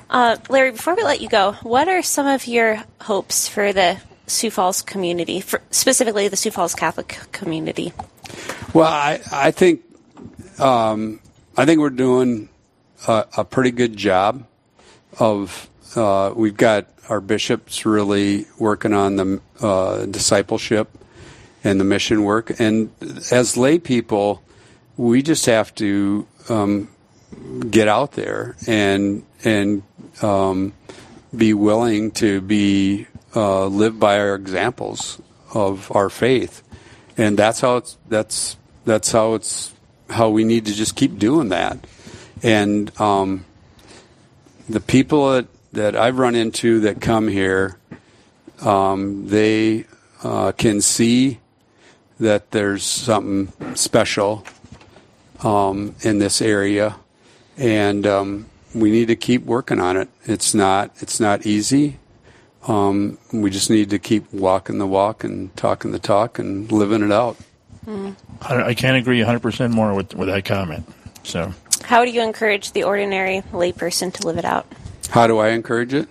Uh, 0.09 0.37
Larry, 0.49 0.71
before 0.71 0.95
we 0.95 1.03
let 1.03 1.21
you 1.21 1.29
go, 1.29 1.53
what 1.63 1.87
are 1.87 2.01
some 2.01 2.25
of 2.27 2.47
your 2.47 2.83
hopes 3.01 3.47
for 3.47 3.71
the 3.73 3.97
Sioux 4.27 4.51
Falls 4.51 4.81
community, 4.81 5.43
specifically 5.71 6.27
the 6.27 6.37
Sioux 6.37 6.51
Falls 6.51 6.75
Catholic 6.75 7.19
community? 7.31 7.93
Well, 8.73 8.87
I 8.87 9.19
I 9.31 9.51
think 9.51 9.81
um, 10.59 11.19
I 11.57 11.65
think 11.65 11.79
we're 11.79 11.89
doing 11.89 12.49
a, 13.07 13.25
a 13.37 13.45
pretty 13.45 13.71
good 13.71 13.97
job 13.97 14.45
of. 15.19 15.68
Uh, 15.95 16.31
we've 16.35 16.57
got 16.57 16.87
our 17.09 17.19
bishops 17.19 17.85
really 17.85 18.45
working 18.59 18.93
on 18.93 19.15
the 19.15 19.41
uh, 19.61 20.05
discipleship 20.05 20.89
and 21.63 21.79
the 21.79 21.83
mission 21.83 22.23
work, 22.23 22.59
and 22.59 22.91
as 23.31 23.57
lay 23.57 23.79
people, 23.79 24.41
we 24.97 25.21
just 25.21 25.45
have 25.47 25.73
to 25.75 26.27
um, 26.47 26.87
get 27.69 27.87
out 27.87 28.13
there 28.13 28.55
and 28.67 29.25
and 29.43 29.81
um, 30.21 30.73
be 31.35 31.53
willing 31.53 32.11
to 32.11 32.39
be 32.41 33.07
uh, 33.35 33.65
live 33.65 33.99
by 33.99 34.19
our 34.19 34.35
examples 34.35 35.19
of 35.53 35.91
our 35.95 36.09
faith, 36.09 36.61
and 37.17 37.37
that's 37.37 37.61
how 37.61 37.77
it's 37.77 37.97
that's 38.07 38.57
that's 38.85 39.11
how 39.11 39.33
it's 39.33 39.73
how 40.09 40.29
we 40.29 40.43
need 40.43 40.65
to 40.65 40.73
just 40.73 40.95
keep 40.95 41.17
doing 41.17 41.49
that, 41.49 41.79
and 42.43 42.91
um, 43.01 43.43
the 44.69 44.79
people 44.79 45.31
that 45.31 45.47
that 45.73 45.95
I've 45.95 46.17
run 46.17 46.35
into 46.35 46.79
that 46.81 47.01
come 47.01 47.27
here, 47.27 47.77
um, 48.61 49.27
they 49.27 49.85
uh, 50.23 50.51
can 50.51 50.81
see 50.81 51.39
that 52.19 52.51
there's 52.51 52.83
something 52.83 53.75
special 53.75 54.45
um, 55.43 55.95
in 56.01 56.19
this 56.19 56.41
area, 56.41 56.97
and 57.57 58.05
um, 58.05 58.45
we 58.73 58.91
need 58.91 59.07
to 59.07 59.15
keep 59.15 59.45
working 59.45 59.79
on 59.79 59.97
it. 59.97 60.09
It's 60.25 60.53
not 60.53 60.91
it's 60.97 61.19
not 61.19 61.45
easy. 61.45 61.99
Um, 62.67 63.17
we 63.31 63.49
just 63.49 63.69
need 63.69 63.89
to 63.91 63.99
keep 63.99 64.31
walking 64.33 64.79
the 64.79 64.87
walk 64.87 65.23
and 65.23 65.55
talking 65.55 65.91
the 65.91 65.99
talk 65.99 66.39
and 66.39 66.69
living 66.71 67.01
it 67.01 67.11
out. 67.11 67.37
I, 68.41 68.63
I 68.63 68.73
can't 68.73 68.97
agree 68.97 69.19
100% 69.21 69.71
more 69.71 69.93
with, 69.93 70.13
with 70.13 70.27
that 70.27 70.45
comment. 70.45 70.85
So, 71.23 71.53
How 71.83 72.05
do 72.05 72.11
you 72.11 72.21
encourage 72.21 72.73
the 72.73 72.83
ordinary 72.83 73.41
layperson 73.51 74.13
to 74.13 74.27
live 74.27 74.37
it 74.37 74.45
out? 74.45 74.67
How 75.09 75.27
do 75.27 75.37
I 75.39 75.49
encourage 75.49 75.93
it? 75.93 76.07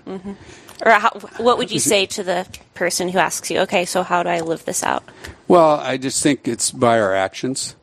Or 0.85 0.93
how, 0.93 1.11
what 1.39 1.59
would 1.59 1.71
you 1.71 1.81
say 1.81 2.07
to 2.07 2.23
the 2.23 2.47
person 2.75 3.09
who 3.09 3.19
asks 3.19 3.51
you, 3.51 3.61
okay, 3.61 3.85
so 3.85 4.03
how 4.03 4.23
do 4.23 4.29
I 4.29 4.41
live 4.41 4.65
this 4.65 4.83
out? 4.83 5.03
Well, 5.49 5.81
I 5.81 5.97
just 5.97 6.23
think 6.23 6.47
it's 6.47 6.71
by 6.71 7.01
our 7.01 7.15
actions. 7.15 7.75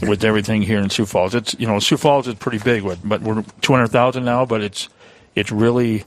with 0.03 0.23
everything 0.25 0.63
here 0.63 0.79
in 0.79 0.89
Sioux 0.91 1.07
Falls. 1.07 1.35
It's 1.35 1.57
you 1.59 1.67
know 1.67 1.81
Sioux 1.81 1.97
Falls 1.97 2.29
is 2.29 2.35
pretty 2.35 2.59
big, 2.59 2.85
but 3.03 3.23
we're 3.23 3.43
200,000 3.63 4.25
now, 4.25 4.45
but 4.45 4.61
it's 4.61 4.89
it's 5.35 5.51
really 5.51 6.05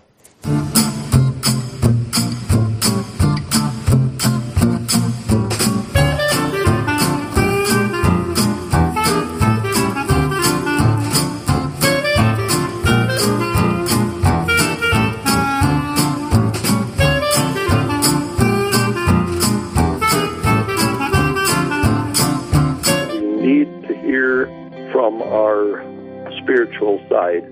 Spiritual 26.42 26.98
side. 27.10 27.44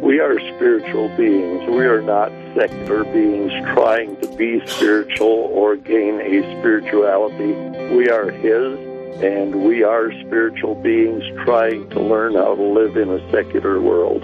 We 0.00 0.20
are 0.20 0.38
spiritual 0.54 1.08
beings. 1.18 1.68
We 1.68 1.84
are 1.84 2.00
not 2.00 2.32
secular 2.54 3.04
beings 3.04 3.52
trying 3.74 4.18
to 4.22 4.36
be 4.36 4.66
spiritual 4.66 5.50
or 5.52 5.76
gain 5.76 6.18
a 6.18 6.40
spirituality. 6.58 7.52
We 7.94 8.08
are 8.08 8.30
His, 8.30 8.78
and 9.22 9.66
we 9.66 9.82
are 9.82 10.10
spiritual 10.26 10.76
beings 10.76 11.22
trying 11.44 11.90
to 11.90 12.00
learn 12.00 12.36
how 12.36 12.54
to 12.54 12.62
live 12.62 12.96
in 12.96 13.10
a 13.10 13.30
secular 13.30 13.82
world. 13.82 14.22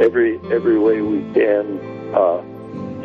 Every 0.00 0.38
every 0.52 0.78
way 0.78 1.00
we 1.00 1.18
can. 1.32 1.80
Uh, 2.14 2.42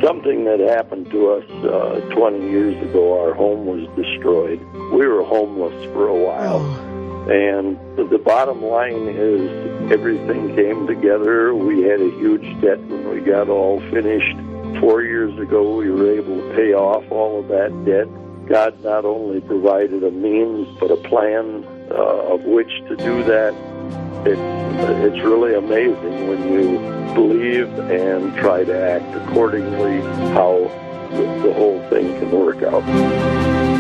something 0.05 0.45
that 0.45 0.60
happened 0.60 1.10
to 1.10 1.32
us 1.32 1.49
uh, 1.66 1.99
20 2.14 2.51
years 2.51 2.89
ago. 2.89 3.20
Our 3.20 3.34
home 3.34 3.66
was 3.66 3.88
destroyed. 3.95 4.60
We 4.93 5.07
were 5.07 5.24
homeless 5.24 5.84
for 5.93 6.07
a 6.07 6.16
while. 6.16 6.60
Oh. 6.60 6.89
And 7.30 7.78
the 7.96 8.18
bottom 8.18 8.64
line 8.64 9.08
is 9.08 9.92
everything 9.92 10.56
came 10.56 10.88
together. 10.88 11.54
We 11.54 11.84
had 11.84 12.02
a 12.02 12.10
huge 12.18 12.60
debt 12.60 12.80
when 12.80 13.08
we 13.08 13.22
got 13.22 13.50
all 13.50 13.80
finished. 13.92 14.36
Four 14.80 15.04
years 15.04 15.38
ago, 15.38 15.76
we 15.76 15.92
were 15.92 16.12
able 16.12 16.38
to 16.38 16.56
pay 16.56 16.74
off 16.74 17.04
all 17.12 17.40
of 17.40 17.48
that 17.50 17.70
debt. 17.86 18.08
God 18.48 18.84
not 18.84 19.06
only 19.06 19.42
provided 19.42 20.04
a 20.04 20.10
means, 20.10 20.68
but 20.80 20.90
a 20.90 20.96
plan 20.96 21.64
uh, 21.92 22.34
of 22.34 22.46
which 22.46 22.72
to 22.88 22.96
do 22.96 23.24
that. 23.26 23.54
It's, 24.26 25.14
it's 25.16 25.24
really 25.24 25.54
amazing 25.54 26.28
when 26.28 26.52
you 26.52 26.80
believe 27.14 27.70
and 27.92 28.36
try 28.38 28.64
to 28.64 28.76
act 28.76 29.16
accordingly 29.16 30.02
how 30.34 30.58
the, 31.12 31.48
the 31.48 31.54
whole 31.54 31.80
thing 31.90 32.08
can 32.18 32.32
work 32.32 32.64
out. 32.64 33.79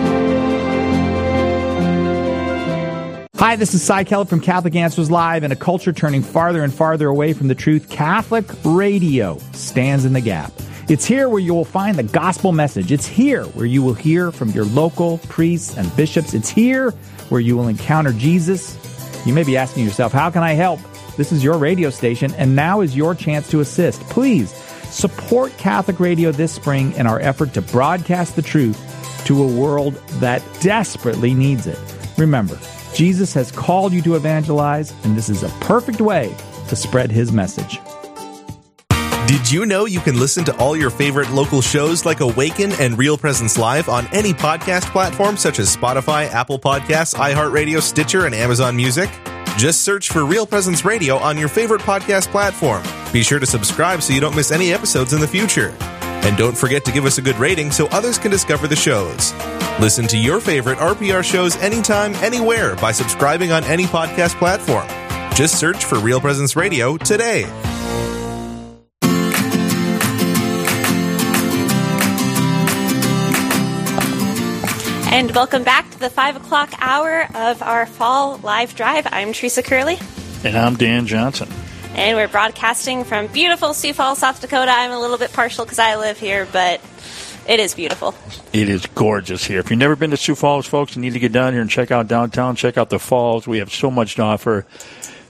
Hi, 3.39 3.55
this 3.55 3.73
is 3.73 3.81
Cy 3.81 4.03
Kellett 4.03 4.27
from 4.27 4.41
Catholic 4.41 4.75
Answers 4.75 5.09
Live 5.09 5.43
and 5.43 5.53
a 5.53 5.55
culture 5.55 5.93
turning 5.93 6.21
farther 6.21 6.61
and 6.61 6.73
farther 6.73 7.07
away 7.07 7.31
from 7.31 7.47
the 7.47 7.55
truth. 7.55 7.89
Catholic 7.89 8.45
radio 8.65 9.37
stands 9.53 10.03
in 10.03 10.11
the 10.11 10.19
gap. 10.19 10.51
It's 10.89 11.05
here 11.05 11.29
where 11.29 11.39
you 11.39 11.53
will 11.53 11.63
find 11.63 11.95
the 11.95 12.03
gospel 12.03 12.51
message. 12.51 12.91
It's 12.91 13.05
here 13.07 13.45
where 13.45 13.65
you 13.65 13.81
will 13.81 13.93
hear 13.93 14.33
from 14.33 14.49
your 14.49 14.65
local 14.65 15.19
priests 15.29 15.77
and 15.77 15.95
bishops. 15.95 16.33
It's 16.33 16.49
here 16.49 16.91
where 17.29 17.39
you 17.39 17.55
will 17.55 17.69
encounter 17.69 18.11
Jesus. 18.11 18.77
You 19.25 19.33
may 19.33 19.45
be 19.45 19.55
asking 19.55 19.85
yourself, 19.85 20.11
how 20.11 20.29
can 20.29 20.43
I 20.43 20.51
help? 20.51 20.81
This 21.15 21.31
is 21.31 21.41
your 21.41 21.57
radio 21.57 21.91
station, 21.91 22.33
and 22.33 22.57
now 22.57 22.81
is 22.81 22.93
your 22.93 23.15
chance 23.15 23.49
to 23.51 23.61
assist. 23.61 24.01
Please 24.09 24.51
support 24.51 25.57
Catholic 25.57 26.01
radio 26.01 26.33
this 26.33 26.51
spring 26.51 26.91
in 26.95 27.07
our 27.07 27.21
effort 27.21 27.53
to 27.53 27.61
broadcast 27.61 28.35
the 28.35 28.41
truth 28.41 28.77
to 29.27 29.41
a 29.41 29.47
world 29.47 29.93
that 30.19 30.43
desperately 30.59 31.33
needs 31.33 31.67
it. 31.67 31.79
Remember, 32.17 32.59
Jesus 32.93 33.33
has 33.33 33.51
called 33.51 33.93
you 33.93 34.01
to 34.03 34.15
evangelize, 34.15 34.93
and 35.03 35.15
this 35.15 35.29
is 35.29 35.43
a 35.43 35.49
perfect 35.61 36.01
way 36.01 36.35
to 36.67 36.75
spread 36.75 37.11
his 37.11 37.31
message. 37.31 37.79
Did 39.27 39.51
you 39.51 39.67
know 39.67 39.85
you 39.85 39.99
can 39.99 40.19
listen 40.19 40.43
to 40.45 40.57
all 40.57 40.75
your 40.75 40.89
favorite 40.89 41.29
local 41.29 41.61
shows 41.61 42.03
like 42.03 42.19
Awaken 42.19 42.71
and 42.73 42.97
Real 42.97 43.15
Presence 43.15 43.59
Live 43.59 43.87
on 43.87 44.07
any 44.07 44.33
podcast 44.33 44.91
platform 44.91 45.37
such 45.37 45.59
as 45.59 45.75
Spotify, 45.75 46.27
Apple 46.31 46.57
Podcasts, 46.57 47.13
iHeartRadio, 47.13 47.79
Stitcher, 47.79 48.25
and 48.25 48.33
Amazon 48.33 48.75
Music? 48.75 49.07
Just 49.55 49.81
search 49.81 50.09
for 50.09 50.25
Real 50.25 50.47
Presence 50.47 50.83
Radio 50.83 51.17
on 51.17 51.37
your 51.37 51.47
favorite 51.47 51.81
podcast 51.81 52.31
platform. 52.31 52.81
Be 53.13 53.21
sure 53.21 53.37
to 53.37 53.45
subscribe 53.45 54.01
so 54.01 54.13
you 54.13 54.19
don't 54.19 54.35
miss 54.35 54.51
any 54.51 54.73
episodes 54.73 55.13
in 55.13 55.19
the 55.19 55.27
future. 55.27 55.75
And 56.23 56.37
don't 56.37 56.57
forget 56.57 56.85
to 56.85 56.91
give 56.91 57.05
us 57.05 57.17
a 57.17 57.21
good 57.21 57.37
rating 57.37 57.71
so 57.71 57.87
others 57.87 58.17
can 58.17 58.31
discover 58.31 58.67
the 58.67 58.75
shows. 58.75 59.33
Listen 59.79 60.07
to 60.07 60.17
your 60.17 60.39
favorite 60.39 60.77
RPR 60.77 61.23
shows 61.23 61.55
anytime, 61.57 62.13
anywhere 62.15 62.75
by 62.75 62.91
subscribing 62.91 63.51
on 63.51 63.63
any 63.63 63.85
podcast 63.85 64.37
platform. 64.37 64.87
Just 65.35 65.57
search 65.59 65.85
for 65.85 65.99
Real 65.99 66.19
Presence 66.19 66.55
Radio 66.55 66.97
today. 66.97 67.45
And 75.11 75.31
welcome 75.31 75.63
back 75.63 75.89
to 75.91 75.99
the 75.99 76.09
5 76.09 76.35
o'clock 76.37 76.71
hour 76.79 77.27
of 77.35 77.61
our 77.63 77.85
fall 77.85 78.37
live 78.37 78.75
drive. 78.75 79.07
I'm 79.11 79.33
Teresa 79.33 79.63
Curley. 79.63 79.97
And 80.43 80.57
I'm 80.57 80.75
Dan 80.75 81.07
Johnson. 81.07 81.49
And 81.99 82.15
we're 82.15 82.29
broadcasting 82.29 83.03
from 83.03 83.27
beautiful 83.27 83.73
Sioux 83.73 83.91
Falls, 83.91 84.19
South 84.19 84.39
Dakota. 84.39 84.71
I'm 84.71 84.91
a 84.91 84.99
little 85.01 85.17
bit 85.17 85.33
partial 85.33 85.65
because 85.65 85.79
I 85.79 85.97
live 85.97 86.17
here, 86.17 86.47
but 86.49 86.79
it 87.45 87.59
is 87.59 87.73
beautiful. 87.73 88.15
It 88.53 88.69
is 88.69 88.85
gorgeous 88.85 89.43
here. 89.43 89.59
If 89.59 89.69
you've 89.69 89.79
never 89.79 89.97
been 89.97 90.11
to 90.11 90.17
Sioux 90.17 90.33
Falls, 90.33 90.65
folks, 90.65 90.95
you 90.95 91.01
need 91.01 91.11
to 91.11 91.19
get 91.19 91.33
down 91.33 91.51
here 91.51 91.61
and 91.61 91.69
check 91.69 91.91
out 91.91 92.07
downtown, 92.07 92.55
check 92.55 92.77
out 92.77 92.89
the 92.89 92.99
falls. 92.99 93.47
We 93.47 93.57
have 93.57 93.73
so 93.73 93.91
much 93.91 94.15
to 94.15 94.21
offer 94.21 94.65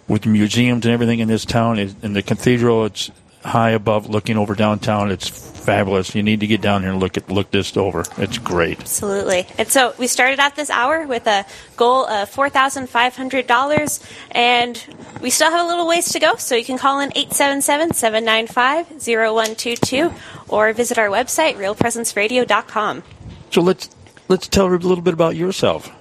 with 0.08 0.28
museums 0.28 0.86
and 0.86 0.94
everything 0.94 1.18
in 1.18 1.28
this 1.28 1.44
town. 1.44 1.80
And 1.80 2.16
the 2.16 2.22
cathedral, 2.22 2.86
it's 2.86 3.10
high 3.44 3.72
above, 3.72 4.10
looking 4.10 4.38
over 4.38 4.56
downtown. 4.56 5.12
It's 5.12 5.28
fabulous. 5.30 6.16
You 6.16 6.24
need 6.24 6.40
to 6.40 6.48
get 6.48 6.62
down 6.62 6.82
here 6.82 6.92
and 6.92 7.00
look 7.00 7.18
at 7.18 7.30
look 7.30 7.52
this 7.52 7.76
over. 7.78 8.04
It's 8.18 8.38
great. 8.38 8.80
Absolutely. 8.80 9.48
And 9.58 9.68
so 9.68 9.94
we 9.98 10.08
started 10.08 10.40
out 10.40 10.56
this 10.56 10.70
hour 10.70 11.06
with 11.06 11.28
a 11.28 11.46
goal 11.78 12.06
of 12.08 12.30
$4,500, 12.34 14.12
and 14.32 14.84
we 15.22 15.30
still 15.30 15.52
have 15.52 15.66
a 15.66 15.68
little 15.68 15.88
ways 15.88 16.12
to 16.14 16.20
go. 16.20 16.36
So 16.36 16.56
you 16.56 16.66
can 16.66 16.78
call 16.78 17.00
in 17.00 17.12
877 17.16 17.94
795 17.94 18.88
0122 19.02 20.14
or 20.48 20.74
visit 20.74 20.98
our 20.98 21.10
website, 21.10 21.56
realpresenceradio.com. 21.56 23.04
So 23.52 23.62
let's 23.62 23.90
let's 24.28 24.48
tell 24.48 24.68
a 24.68 24.70
little 24.70 25.02
bit 25.02 25.14
about 25.14 25.36
yourself. 25.36 25.92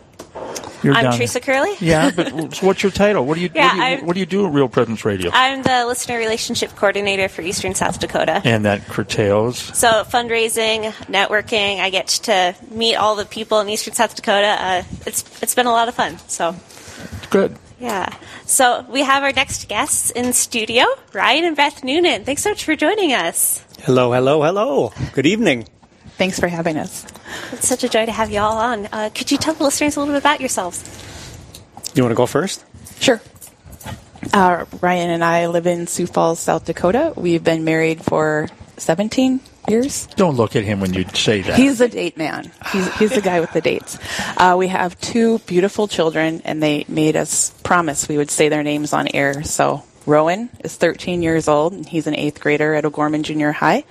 You're 0.82 0.94
I'm 0.94 1.04
down- 1.04 1.16
Teresa 1.16 1.40
Curley. 1.40 1.74
Yeah, 1.80 2.10
but 2.14 2.54
so 2.54 2.66
what's 2.66 2.82
your 2.82 2.92
title? 2.92 3.24
What 3.26 3.34
do 3.36 3.40
you 3.40 3.50
Yeah, 3.54 3.66
what, 3.66 3.72
do 3.72 3.76
you, 3.78 3.82
I'm- 3.84 4.06
what 4.06 4.14
do 4.14 4.20
you 4.20 4.26
do 4.26 4.46
at 4.46 4.52
Real 4.52 4.68
Presence 4.68 5.04
Radio? 5.04 5.30
I'm 5.32 5.62
the 5.62 5.86
listener 5.86 6.18
relationship 6.18 6.74
coordinator 6.76 7.28
for 7.28 7.42
Eastern 7.42 7.74
South 7.74 7.98
Dakota. 8.00 8.40
and 8.44 8.64
that 8.64 8.86
curtails. 8.86 9.58
So 9.76 10.04
fundraising, 10.04 10.90
networking, 11.06 11.80
I 11.80 11.90
get 11.90 12.06
to 12.28 12.54
meet 12.70 12.96
all 12.96 13.16
the 13.16 13.24
people 13.24 13.60
in 13.60 13.68
Eastern 13.68 13.94
South 13.94 14.14
Dakota. 14.14 14.56
Uh, 14.58 14.82
it's 15.06 15.24
it's 15.42 15.54
been 15.54 15.66
a 15.66 15.72
lot 15.72 15.88
of 15.88 15.94
fun. 15.94 16.18
So 16.28 16.54
Good. 17.30 17.56
yeah. 17.80 18.14
So 18.46 18.84
we 18.88 19.02
have 19.02 19.22
our 19.22 19.32
next 19.32 19.68
guests 19.68 20.10
in 20.10 20.32
studio, 20.32 20.84
Ryan 21.12 21.44
and 21.44 21.56
Beth 21.56 21.84
Noonan. 21.84 22.24
Thanks 22.24 22.42
so 22.42 22.50
much 22.50 22.64
for 22.64 22.74
joining 22.76 23.12
us. 23.12 23.64
Hello, 23.82 24.12
hello, 24.12 24.42
hello. 24.42 24.92
Good 25.12 25.26
evening. 25.26 25.66
Thanks 26.18 26.40
for 26.40 26.48
having 26.48 26.76
us. 26.76 27.06
It's 27.52 27.68
such 27.68 27.84
a 27.84 27.88
joy 27.88 28.04
to 28.06 28.12
have 28.12 28.32
you 28.32 28.40
all 28.40 28.58
on. 28.58 28.88
Uh, 28.90 29.08
could 29.14 29.30
you 29.30 29.38
tell 29.38 29.54
the 29.54 29.62
listeners 29.62 29.94
a 29.94 30.00
little 30.00 30.12
bit 30.14 30.18
about 30.18 30.40
yourselves? 30.40 30.82
You 31.94 32.02
want 32.02 32.10
to 32.10 32.16
go 32.16 32.26
first? 32.26 32.64
Sure. 32.98 33.20
Uh, 34.32 34.64
Ryan 34.80 35.10
and 35.10 35.24
I 35.24 35.46
live 35.46 35.68
in 35.68 35.86
Sioux 35.86 36.08
Falls, 36.08 36.40
South 36.40 36.64
Dakota. 36.64 37.12
We've 37.16 37.42
been 37.44 37.62
married 37.62 38.02
for 38.02 38.48
17 38.78 39.40
years. 39.68 40.06
Don't 40.16 40.34
look 40.34 40.56
at 40.56 40.64
him 40.64 40.80
when 40.80 40.92
you 40.92 41.04
say 41.14 41.40
that. 41.42 41.56
He's 41.56 41.80
a 41.80 41.88
date 41.88 42.16
man. 42.16 42.50
He's, 42.72 42.92
he's 42.94 43.14
the 43.14 43.20
guy 43.20 43.38
with 43.38 43.52
the 43.52 43.60
dates. 43.60 43.96
Uh, 44.36 44.56
we 44.58 44.66
have 44.68 45.00
two 45.00 45.38
beautiful 45.40 45.86
children, 45.86 46.42
and 46.44 46.60
they 46.60 46.84
made 46.88 47.14
us 47.14 47.50
promise 47.62 48.08
we 48.08 48.16
would 48.16 48.30
say 48.30 48.48
their 48.48 48.64
names 48.64 48.92
on 48.92 49.06
air. 49.14 49.44
So 49.44 49.84
Rowan 50.04 50.50
is 50.64 50.74
13 50.74 51.22
years 51.22 51.46
old, 51.46 51.74
and 51.74 51.86
he's 51.86 52.08
an 52.08 52.16
eighth 52.16 52.40
grader 52.40 52.74
at 52.74 52.84
O'Gorman 52.84 53.22
Junior 53.22 53.52
High. 53.52 53.84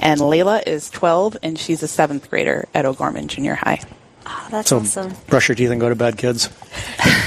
And 0.00 0.20
Layla 0.20 0.66
is 0.66 0.90
12, 0.90 1.38
and 1.42 1.58
she's 1.58 1.82
a 1.82 1.88
seventh 1.88 2.30
grader 2.30 2.68
at 2.74 2.84
O'Gorman 2.84 3.28
Junior 3.28 3.54
High. 3.54 3.80
Oh, 4.26 4.48
that's 4.50 4.70
so 4.70 4.78
awesome. 4.78 5.14
brush 5.26 5.48
your 5.48 5.54
teeth 5.56 5.70
and 5.70 5.80
go 5.80 5.88
to 5.88 5.94
bed, 5.96 6.18
kids. 6.18 6.48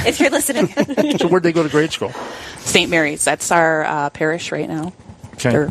If 0.06 0.22
you're 0.22 0.30
listening. 0.30 0.68
so 1.18 1.28
where'd 1.28 1.44
they 1.44 1.52
go 1.52 1.64
to 1.64 1.70
grade 1.70 1.92
school? 1.92 2.14
St. 2.60 2.90
Mary's. 2.90 3.26
That's 3.26 3.52
our 3.52 3.84
uh, 3.84 4.10
parish 4.10 4.54
right 4.54 4.70
now. 4.70 4.94
Okay. 5.34 5.54
Or 5.54 5.70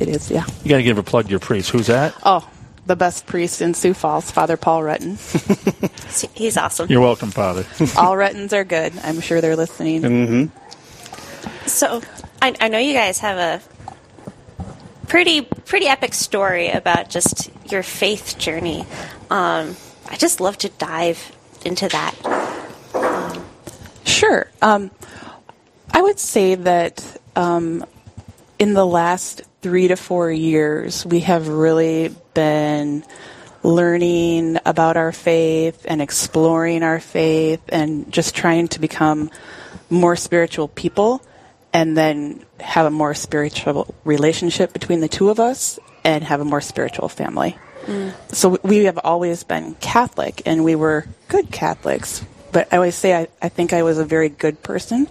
it 0.00 0.08
is, 0.08 0.28
yeah. 0.28 0.44
You 0.64 0.70
got 0.70 0.78
to 0.78 0.82
give 0.82 0.98
a 0.98 1.04
plug 1.04 1.26
to 1.26 1.30
your 1.30 1.38
priest. 1.38 1.70
Who's 1.70 1.86
that? 1.86 2.14
Oh, 2.24 2.48
the 2.86 2.96
best 2.96 3.26
priest 3.26 3.62
in 3.62 3.74
Sioux 3.74 3.94
Falls, 3.94 4.28
Father 4.30 4.56
Paul 4.56 4.82
Rutton. 4.82 5.18
He's 6.34 6.56
awesome. 6.56 6.90
You're 6.90 7.00
welcome, 7.00 7.30
Father. 7.30 7.64
All 7.96 8.16
Ruttons 8.16 8.52
are 8.52 8.64
good. 8.64 8.92
I'm 9.04 9.20
sure 9.20 9.40
they're 9.40 9.56
listening. 9.56 10.02
Mm-hmm. 10.02 11.68
So 11.68 12.02
I, 12.42 12.54
I 12.60 12.68
know 12.68 12.78
you 12.78 12.92
guys 12.92 13.20
have 13.20 13.38
a 13.38 13.75
pretty 15.08 15.42
pretty 15.42 15.86
epic 15.86 16.14
story 16.14 16.70
about 16.70 17.10
just 17.10 17.50
your 17.70 17.82
faith 17.82 18.38
journey. 18.38 18.86
Um, 19.30 19.76
I 20.08 20.16
just 20.16 20.40
love 20.40 20.58
to 20.58 20.68
dive 20.68 21.32
into 21.64 21.88
that. 21.88 22.14
Sure. 24.04 24.50
Um, 24.62 24.90
I 25.90 26.02
would 26.02 26.18
say 26.18 26.54
that 26.54 27.20
um, 27.34 27.84
in 28.58 28.74
the 28.74 28.86
last 28.86 29.42
three 29.62 29.88
to 29.88 29.96
four 29.96 30.30
years, 30.30 31.04
we 31.04 31.20
have 31.20 31.48
really 31.48 32.14
been 32.34 33.04
learning 33.62 34.58
about 34.64 34.96
our 34.96 35.10
faith 35.12 35.84
and 35.88 36.00
exploring 36.00 36.82
our 36.82 37.00
faith 37.00 37.60
and 37.68 38.12
just 38.12 38.34
trying 38.34 38.68
to 38.68 38.80
become 38.80 39.30
more 39.90 40.14
spiritual 40.14 40.68
people 40.68 41.20
and 41.72 41.96
then 41.96 42.45
have 42.60 42.86
a 42.86 42.90
more 42.90 43.14
spiritual 43.14 43.94
relationship 44.04 44.72
between 44.72 45.00
the 45.00 45.08
two 45.08 45.30
of 45.30 45.38
us 45.40 45.78
and 46.04 46.24
have 46.24 46.40
a 46.40 46.44
more 46.44 46.60
spiritual 46.60 47.08
family. 47.08 47.56
So 48.32 48.58
we 48.64 48.84
have 48.86 48.98
always 48.98 49.44
been 49.44 49.76
Catholic, 49.76 50.42
and 50.44 50.64
we 50.64 50.74
were 50.74 51.06
good 51.28 51.52
Catholics. 51.52 52.24
But 52.50 52.72
I 52.72 52.76
always 52.76 52.96
say 52.96 53.14
I, 53.14 53.28
I 53.40 53.48
think 53.48 53.72
I 53.72 53.84
was 53.84 53.98
a 53.98 54.04
very 54.04 54.28
good 54.28 54.62
person, 54.62 55.08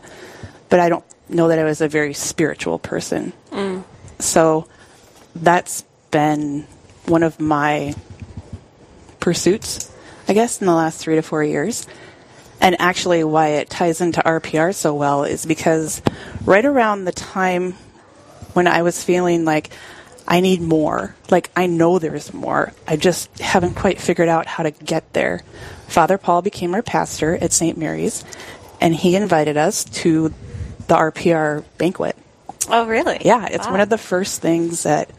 but 0.68 0.82
I 0.82 0.90
don't 0.90 1.06
know 1.30 1.48
that 1.48 1.60
I 1.60 1.64
was 1.64 1.80
a 1.80 1.88
very 1.88 2.14
spiritual 2.14 2.78
person. 2.80 3.32
Mm. 3.52 3.84
So 4.20 4.68
that's 5.36 5.86
been 6.12 6.68
one 7.06 7.24
of 7.24 7.40
my 7.40 7.96
pursuits, 9.20 9.90
I 10.28 10.34
guess, 10.34 10.60
in 10.60 10.68
the 10.68 10.74
last 10.74 11.00
three 11.00 11.16
to 11.16 11.22
four 11.22 11.44
years. 11.44 11.88
And 12.62 12.80
actually, 12.80 13.24
why 13.24 13.50
it 13.50 13.70
ties 13.70 14.02
into 14.02 14.22
RPR 14.22 14.74
so 14.74 14.94
well 14.96 15.24
is 15.24 15.46
because 15.46 16.02
right 16.46 16.66
around 16.66 17.06
the 17.06 17.12
time 17.12 17.74
when 18.54 18.68
I 18.68 18.82
was 18.82 19.04
feeling 19.04 19.46
like 19.46 19.70
I 20.28 20.40
need 20.40 20.62
more, 20.62 21.16
like 21.30 21.52
I 21.56 21.68
know 21.68 22.00
there's 22.00 22.34
more, 22.34 22.72
I 22.88 22.96
just 22.96 23.38
haven't 23.40 23.76
quite 23.76 24.00
figured 24.02 24.30
out 24.30 24.48
how 24.48 24.64
to 24.64 24.72
get 24.72 25.14
there. 25.14 25.44
Father 25.88 26.18
Paul 26.18 26.42
became 26.42 26.74
our 26.74 26.82
pastor 26.82 27.36
at 27.36 27.54
St. 27.54 27.78
Mary's, 27.78 28.24
and 28.82 28.96
he 28.96 29.16
invited 29.16 29.58
us 29.58 29.84
to 29.84 30.34
the 30.88 30.96
RPR 30.96 31.64
banquet. 31.78 32.16
Oh, 32.70 32.88
really? 32.88 33.20
Yeah, 33.24 33.46
it's 33.52 33.66
Wow. 33.68 33.74
one 33.74 33.82
of 33.82 33.90
the 33.90 33.98
first 34.00 34.42
things 34.42 34.84
that 34.84 35.10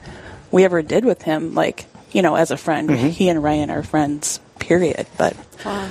we 0.50 0.64
ever 0.64 0.82
did 0.82 1.04
with 1.04 1.22
him, 1.22 1.54
like, 1.54 1.84
you 2.10 2.22
know, 2.22 2.34
as 2.34 2.50
a 2.50 2.56
friend. 2.56 2.88
Mhm. 2.90 3.10
He 3.10 3.28
and 3.28 3.42
Ryan 3.42 3.70
are 3.70 3.82
friends, 3.84 4.40
period. 4.58 5.06
But 5.16 5.36
Wow. 5.64 5.88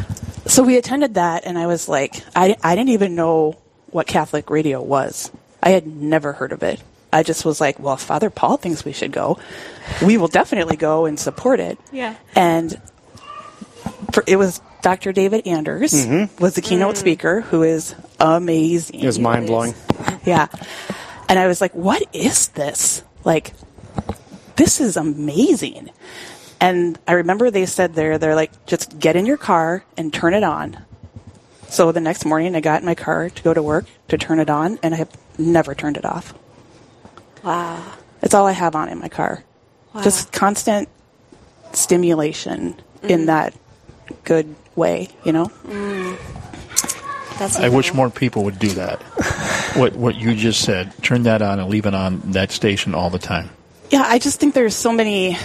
So 0.55 0.63
we 0.63 0.77
attended 0.77 1.15
that, 1.15 1.43
and 1.45 1.57
I 1.57 1.67
was 1.67 1.89
like, 1.89 2.15
I, 2.33 2.55
I 2.63 2.75
didn't 2.75 2.91
even 2.91 3.13
know 3.13 3.57
what 3.91 4.07
Catholic 4.07 4.49
radio 4.49 4.81
was. 4.81 5.31
I 5.61 5.71
had 5.71 5.85
never 5.85 6.31
heard 6.31 6.53
of 6.53 6.63
it. 6.63 6.81
I 7.11 7.23
just 7.23 7.43
was 7.43 7.59
like, 7.59 7.77
well, 7.77 7.95
if 7.95 7.99
Father 8.01 8.29
Paul 8.29 8.55
thinks 8.55 8.85
we 8.85 8.93
should 8.93 9.11
go, 9.11 9.37
we 10.01 10.17
will 10.17 10.29
definitely 10.29 10.77
go 10.77 11.05
and 11.05 11.19
support 11.19 11.59
it. 11.59 11.77
Yeah. 11.91 12.15
And 12.35 12.79
for, 14.13 14.23
it 14.27 14.37
was 14.37 14.61
Dr. 14.81 15.11
David 15.11 15.45
Anders 15.45 15.93
Mhm. 16.05 16.39
was 16.39 16.55
the 16.55 16.61
keynote 16.61 16.95
speaker, 16.95 17.41
who 17.41 17.63
is 17.63 17.93
amazing. 18.19 19.01
It 19.01 19.05
was 19.05 19.19
mind 19.19 19.47
blowing. 19.47 19.73
Yeah. 20.25 20.47
And 21.27 21.37
I 21.37 21.47
was 21.47 21.59
like, 21.59 21.73
what 21.75 22.01
is 22.13 22.47
this? 22.49 23.03
Like, 23.25 23.51
this 24.55 24.79
is 24.79 24.95
amazing. 24.95 25.89
And 26.59 26.97
I 27.07 27.13
remember 27.13 27.51
they 27.51 27.65
said 27.65 27.93
there, 27.93 28.17
they're 28.17 28.35
like, 28.35 28.65
just 28.65 28.97
get 28.99 29.15
in 29.15 29.25
your 29.25 29.37
car 29.37 29.83
and 29.97 30.13
turn 30.13 30.33
it 30.33 30.43
on. 30.43 30.77
So 31.67 31.91
the 31.91 31.99
next 31.99 32.25
morning, 32.25 32.55
I 32.55 32.61
got 32.61 32.81
in 32.81 32.85
my 32.85 32.95
car 32.95 33.29
to 33.29 33.43
go 33.43 33.53
to 33.53 33.61
work 33.61 33.85
to 34.07 34.17
turn 34.17 34.39
it 34.39 34.49
on, 34.49 34.79
and 34.81 34.93
I 34.93 34.97
have 34.97 35.09
never 35.37 35.75
turned 35.75 35.97
it 35.97 36.05
off. 36.05 36.33
Wow. 37.43 37.83
It's 38.21 38.33
all 38.33 38.45
I 38.45 38.53
have 38.53 38.75
on 38.75 38.89
in 38.89 38.99
my 38.99 39.09
car. 39.09 39.43
Wow. 39.93 40.01
Just 40.01 40.31
constant 40.31 40.89
stimulation 41.73 42.75
in 43.03 43.25
that 43.27 43.53
good 44.23 44.55
way, 44.75 45.09
you 45.23 45.31
know? 45.31 45.47
Mm. 45.65 46.17
That's 47.37 47.57
I 47.57 47.69
wish 47.69 47.93
more 47.93 48.09
people 48.09 48.45
would 48.45 48.59
do 48.59 48.69
that. 48.69 49.01
what 49.75 49.95
what 49.95 50.15
you 50.15 50.35
just 50.35 50.61
said. 50.61 50.93
Turn 51.03 51.23
that 51.23 51.41
on 51.41 51.59
and 51.59 51.69
leave 51.69 51.85
it 51.85 51.93
on 51.93 52.19
that 52.31 52.51
station 52.51 52.95
all 52.95 53.09
the 53.09 53.19
time. 53.19 53.49
Yeah, 53.89 54.03
I 54.05 54.19
just 54.19 54.39
think 54.39 54.53
there's 54.53 54.75
so 54.75 54.91
many 54.91 55.37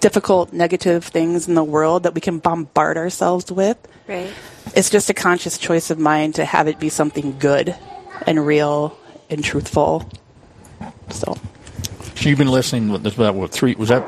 difficult, 0.00 0.52
negative 0.52 1.04
things 1.04 1.48
in 1.48 1.54
the 1.54 1.64
world 1.64 2.02
that 2.04 2.14
we 2.14 2.20
can 2.20 2.38
bombard 2.38 2.96
ourselves 2.96 3.50
with. 3.52 3.76
Right. 4.06 4.30
It's 4.74 4.90
just 4.90 5.10
a 5.10 5.14
conscious 5.14 5.58
choice 5.58 5.90
of 5.90 5.98
mine 5.98 6.32
to 6.32 6.44
have 6.44 6.68
it 6.68 6.78
be 6.78 6.88
something 6.88 7.38
good 7.38 7.74
and 8.26 8.44
real 8.44 8.96
and 9.28 9.44
truthful. 9.44 10.08
So, 11.10 11.36
So 12.16 12.28
you've 12.28 12.38
been 12.38 12.48
listening. 12.48 12.90
What, 12.90 13.06
about 13.06 13.34
what 13.34 13.50
three? 13.52 13.74
Was 13.74 13.88
that? 13.90 14.04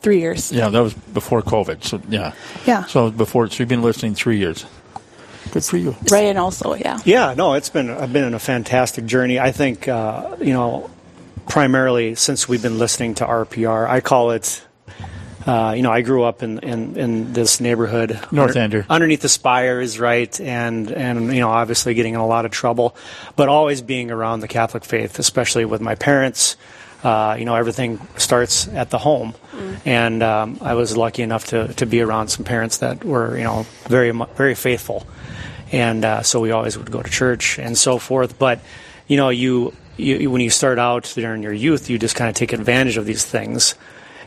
three 0.00 0.20
years. 0.20 0.50
Yeah, 0.50 0.68
that 0.70 0.80
was 0.80 0.94
before 0.94 1.42
COVID. 1.42 1.84
So 1.84 2.00
yeah. 2.08 2.32
Yeah. 2.66 2.84
So 2.84 3.10
before, 3.10 3.48
so 3.48 3.56
you've 3.58 3.68
been 3.68 3.82
listening 3.82 4.14
three 4.14 4.38
years. 4.38 4.64
Good 5.52 5.64
for 5.64 5.76
you. 5.76 5.96
Ryan 6.10 6.36
also, 6.36 6.74
yeah. 6.74 6.98
Yeah, 7.04 7.34
no, 7.34 7.54
it's 7.54 7.70
been 7.70 7.90
I've 7.90 8.12
been 8.12 8.24
on 8.24 8.34
a 8.34 8.38
fantastic 8.38 9.04
journey. 9.06 9.38
I 9.38 9.52
think 9.52 9.88
uh, 9.88 10.36
you 10.40 10.52
know, 10.52 10.90
primarily 11.48 12.14
since 12.14 12.48
we've 12.48 12.62
been 12.62 12.78
listening 12.78 13.14
to 13.16 13.26
RPR, 13.26 13.88
I 13.88 14.00
call 14.00 14.30
it. 14.30 14.62
Uh, 15.50 15.72
you 15.72 15.82
know, 15.82 15.90
I 15.90 16.02
grew 16.02 16.22
up 16.22 16.42
in, 16.44 16.58
in, 16.60 16.96
in 16.96 17.32
this 17.32 17.60
neighborhood, 17.60 18.10
North 18.30 18.50
under- 18.50 18.60
Ender. 18.60 18.86
underneath 18.88 19.22
the 19.22 19.28
spires, 19.28 19.98
right, 19.98 20.40
and 20.40 20.90
and 20.92 21.34
you 21.34 21.40
know, 21.40 21.48
obviously 21.50 21.94
getting 21.94 22.14
in 22.14 22.20
a 22.20 22.26
lot 22.26 22.44
of 22.44 22.52
trouble, 22.52 22.94
but 23.34 23.48
always 23.48 23.82
being 23.82 24.10
around 24.12 24.40
the 24.40 24.48
Catholic 24.48 24.84
faith, 24.84 25.18
especially 25.18 25.64
with 25.64 25.80
my 25.80 25.96
parents. 25.96 26.56
Uh, 27.02 27.34
you 27.38 27.46
know, 27.46 27.54
everything 27.56 27.98
starts 28.16 28.68
at 28.68 28.90
the 28.90 28.98
home, 28.98 29.32
and 29.86 30.22
um, 30.22 30.58
I 30.60 30.74
was 30.74 30.96
lucky 30.96 31.22
enough 31.22 31.46
to, 31.46 31.72
to 31.74 31.86
be 31.86 32.00
around 32.02 32.28
some 32.28 32.44
parents 32.44 32.78
that 32.78 33.02
were 33.04 33.36
you 33.36 33.44
know 33.44 33.66
very 33.88 34.12
very 34.36 34.54
faithful, 34.54 35.04
and 35.72 36.04
uh, 36.04 36.22
so 36.22 36.40
we 36.40 36.50
always 36.52 36.76
would 36.78 36.90
go 36.92 37.00
to 37.02 37.10
church 37.10 37.58
and 37.58 37.76
so 37.76 37.98
forth. 37.98 38.38
But 38.38 38.60
you 39.08 39.16
know, 39.16 39.30
you 39.30 39.72
you, 39.96 40.16
you- 40.16 40.30
when 40.30 40.42
you 40.42 40.50
start 40.50 40.78
out 40.78 41.10
during 41.16 41.42
your 41.42 41.54
youth, 41.54 41.88
you 41.90 41.98
just 41.98 42.14
kind 42.16 42.28
of 42.28 42.36
take 42.36 42.52
advantage 42.52 42.98
of 42.98 43.06
these 43.06 43.24
things. 43.24 43.74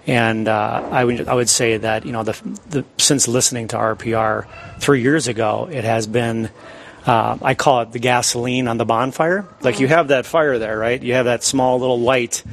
And 0.06 0.48
uh, 0.48 0.90
I 0.92 1.06
would 1.06 1.28
I 1.28 1.34
would 1.34 1.50
say 1.50 1.78
that 1.78 2.06
you 2.06 2.12
know 2.12 2.24
the, 2.24 2.60
the 2.70 2.86
since 2.98 3.28
listening 3.28 3.70
to 3.70 3.78
RPR 3.78 4.48
three 4.80 5.02
years 5.02 5.28
ago, 5.28 5.70
it 5.72 5.86
has 5.86 6.08
been 6.08 6.50
uh, 7.06 7.38
I 7.42 7.54
call 7.54 7.82
it 7.82 7.92
the 7.92 8.00
gasoline 8.00 8.68
on 8.68 8.78
the 8.78 8.86
bonfire. 8.86 9.46
Like 9.62 9.80
you 9.80 9.88
have 9.88 10.10
that 10.10 10.26
fire 10.26 10.58
there, 10.60 10.78
right? 10.78 11.02
You 11.02 11.14
have 11.14 11.26
that 11.26 11.44
small 11.44 11.80
little 11.80 12.00
light, 12.00 12.44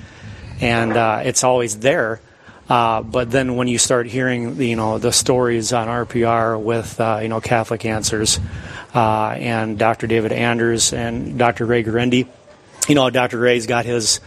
and 0.61 0.97
uh, 0.97 1.23
it's 1.25 1.45
always 1.45 1.79
there. 1.79 2.21
Uh, 2.69 3.03
but 3.03 3.33
then 3.33 3.57
when 3.57 3.67
you 3.67 3.79
start 3.79 4.07
hearing 4.07 4.57
the, 4.57 4.67
you 4.69 4.77
know 4.77 4.99
the 4.99 5.13
stories 5.13 5.73
on 5.73 5.89
RPR 5.89 6.61
with 6.61 7.01
uh, 7.01 7.19
you 7.21 7.29
know 7.29 7.41
Catholic 7.41 7.85
Answers 7.85 8.39
uh, 8.95 9.31
and 9.31 9.77
Dr. 9.77 10.07
David 10.07 10.31
Anders 10.31 10.93
and 10.93 11.37
Dr. 11.37 11.67
Ray 11.67 11.83
Guarendi, 11.83 12.29
you 12.89 12.95
know 12.95 13.11
Dr. 13.11 13.39
Ray's 13.39 13.67
got 13.67 13.87
his 13.87 14.21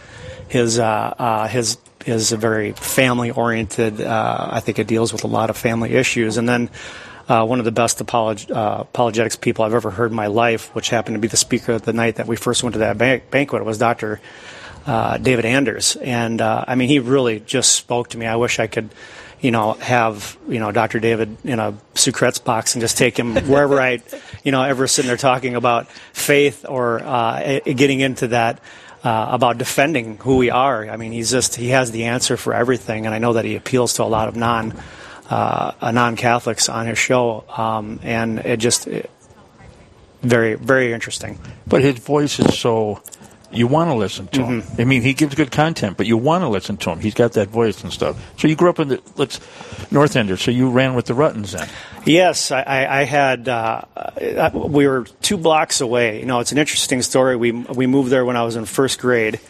his 0.48 0.78
uh, 0.78 0.84
uh, 0.84 1.48
his 1.48 1.78
is 2.06 2.32
a 2.32 2.36
very 2.36 2.72
family 2.72 3.30
oriented. 3.30 4.00
Uh, 4.00 4.48
I 4.50 4.60
think 4.60 4.78
it 4.78 4.86
deals 4.86 5.12
with 5.12 5.24
a 5.24 5.28
lot 5.28 5.50
of 5.50 5.56
family 5.56 5.92
issues, 5.94 6.36
and 6.36 6.48
then. 6.48 6.70
Uh, 7.26 7.42
one 7.42 7.58
of 7.58 7.64
the 7.64 7.72
best 7.72 8.04
apolog- 8.04 8.54
uh, 8.54 8.82
apologetics 8.82 9.34
people 9.34 9.64
I've 9.64 9.72
ever 9.72 9.90
heard 9.90 10.10
in 10.10 10.14
my 10.14 10.26
life, 10.26 10.74
which 10.74 10.90
happened 10.90 11.14
to 11.14 11.18
be 11.18 11.28
the 11.28 11.38
speaker 11.38 11.78
the 11.78 11.94
night 11.94 12.16
that 12.16 12.26
we 12.26 12.36
first 12.36 12.62
went 12.62 12.74
to 12.74 12.80
that 12.80 12.98
ban- 12.98 13.22
banquet, 13.30 13.64
was 13.64 13.78
Dr. 13.78 14.20
Uh, 14.86 15.16
David 15.16 15.46
Anders. 15.46 15.96
And 15.96 16.42
uh, 16.42 16.66
I 16.68 16.74
mean, 16.74 16.90
he 16.90 16.98
really 16.98 17.40
just 17.40 17.72
spoke 17.72 18.10
to 18.10 18.18
me. 18.18 18.26
I 18.26 18.36
wish 18.36 18.58
I 18.58 18.66
could, 18.66 18.90
you 19.40 19.50
know, 19.50 19.72
have 19.72 20.36
you 20.46 20.58
know 20.58 20.70
Dr. 20.70 21.00
David 21.00 21.38
in 21.44 21.58
a 21.58 21.72
Sucrets 21.94 22.44
box 22.44 22.74
and 22.74 22.82
just 22.82 22.98
take 22.98 23.18
him 23.18 23.34
wherever 23.48 23.80
I, 23.80 24.02
you 24.42 24.52
know, 24.52 24.62
ever 24.62 24.86
sitting 24.86 25.08
there 25.08 25.16
talking 25.16 25.54
about 25.54 25.90
faith 26.12 26.66
or 26.68 27.02
uh, 27.02 27.60
getting 27.64 28.00
into 28.00 28.28
that. 28.28 28.60
Uh, 29.04 29.28
about 29.32 29.58
defending 29.58 30.16
who 30.16 30.38
we 30.38 30.48
are. 30.48 30.88
I 30.88 30.96
mean, 30.96 31.12
he's 31.12 31.30
just 31.30 31.56
he 31.56 31.68
has 31.68 31.90
the 31.90 32.04
answer 32.04 32.38
for 32.38 32.54
everything, 32.54 33.04
and 33.04 33.14
I 33.14 33.18
know 33.18 33.34
that 33.34 33.44
he 33.44 33.54
appeals 33.54 33.92
to 33.94 34.02
a 34.02 34.08
lot 34.08 34.28
of 34.28 34.34
non 34.34 34.72
uh, 35.28 35.72
non 35.92 36.16
Catholics 36.16 36.70
on 36.70 36.86
his 36.86 36.98
show, 36.98 37.44
um, 37.54 38.00
and 38.02 38.38
it 38.38 38.56
just 38.56 38.86
it, 38.86 39.10
very 40.22 40.54
very 40.54 40.94
interesting. 40.94 41.38
But 41.66 41.82
his 41.82 41.98
voice 41.98 42.40
is 42.40 42.58
so. 42.58 43.02
You 43.54 43.66
want 43.66 43.90
to 43.90 43.94
listen 43.94 44.26
to 44.28 44.44
him. 44.44 44.62
Mm-hmm. 44.62 44.80
I 44.80 44.84
mean, 44.84 45.02
he 45.02 45.14
gives 45.14 45.34
good 45.34 45.50
content, 45.50 45.96
but 45.96 46.06
you 46.06 46.16
want 46.16 46.42
to 46.42 46.48
listen 46.48 46.76
to 46.78 46.90
him. 46.90 47.00
He's 47.00 47.14
got 47.14 47.32
that 47.34 47.48
voice 47.48 47.82
and 47.82 47.92
stuff. 47.92 48.20
So 48.38 48.48
you 48.48 48.56
grew 48.56 48.70
up 48.70 48.78
in 48.80 48.88
the 48.88 49.02
let's 49.16 49.40
North 49.90 50.16
Ender. 50.16 50.36
So 50.36 50.50
you 50.50 50.70
ran 50.70 50.94
with 50.94 51.06
the 51.06 51.14
Ruttons 51.14 51.52
then. 51.52 51.68
Yes, 52.04 52.50
I, 52.50 52.86
I, 52.90 53.04
had. 53.04 53.48
Uh, 53.48 53.82
uh, 53.96 54.50
we 54.52 54.86
were 54.86 55.04
two 55.22 55.36
blocks 55.38 55.80
away. 55.80 56.20
You 56.20 56.26
know, 56.26 56.40
it's 56.40 56.52
an 56.52 56.58
interesting 56.58 57.00
story. 57.02 57.36
We 57.36 57.52
we 57.52 57.86
moved 57.86 58.10
there 58.10 58.24
when 58.24 58.36
I 58.36 58.42
was 58.42 58.56
in 58.56 58.66
first 58.66 58.98
grade, 58.98 59.40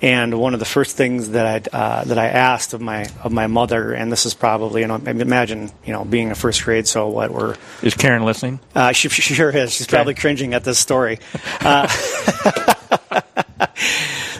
and 0.00 0.38
one 0.38 0.54
of 0.54 0.60
the 0.60 0.66
first 0.66 0.96
things 0.96 1.30
that 1.30 1.72
I 1.72 1.76
uh, 1.76 2.04
that 2.04 2.18
I 2.18 2.26
asked 2.28 2.74
of 2.74 2.80
my 2.80 3.08
of 3.24 3.32
my 3.32 3.48
mother, 3.48 3.92
and 3.92 4.12
this 4.12 4.24
is 4.24 4.34
probably, 4.34 4.82
you 4.82 4.86
know, 4.86 4.96
imagine 4.96 5.70
you 5.84 5.92
know 5.92 6.04
being 6.04 6.28
in 6.28 6.34
first 6.34 6.62
grade. 6.64 6.86
So 6.86 7.08
what 7.08 7.32
we're 7.32 7.56
Is 7.82 7.94
Karen 7.94 8.24
listening? 8.24 8.60
uh, 8.74 8.92
she, 8.92 9.08
she 9.08 9.34
sure 9.34 9.50
is. 9.50 9.72
She's 9.72 9.86
probably 9.86 10.14
cringing 10.14 10.54
at 10.54 10.62
this 10.62 10.78
story. 10.78 11.18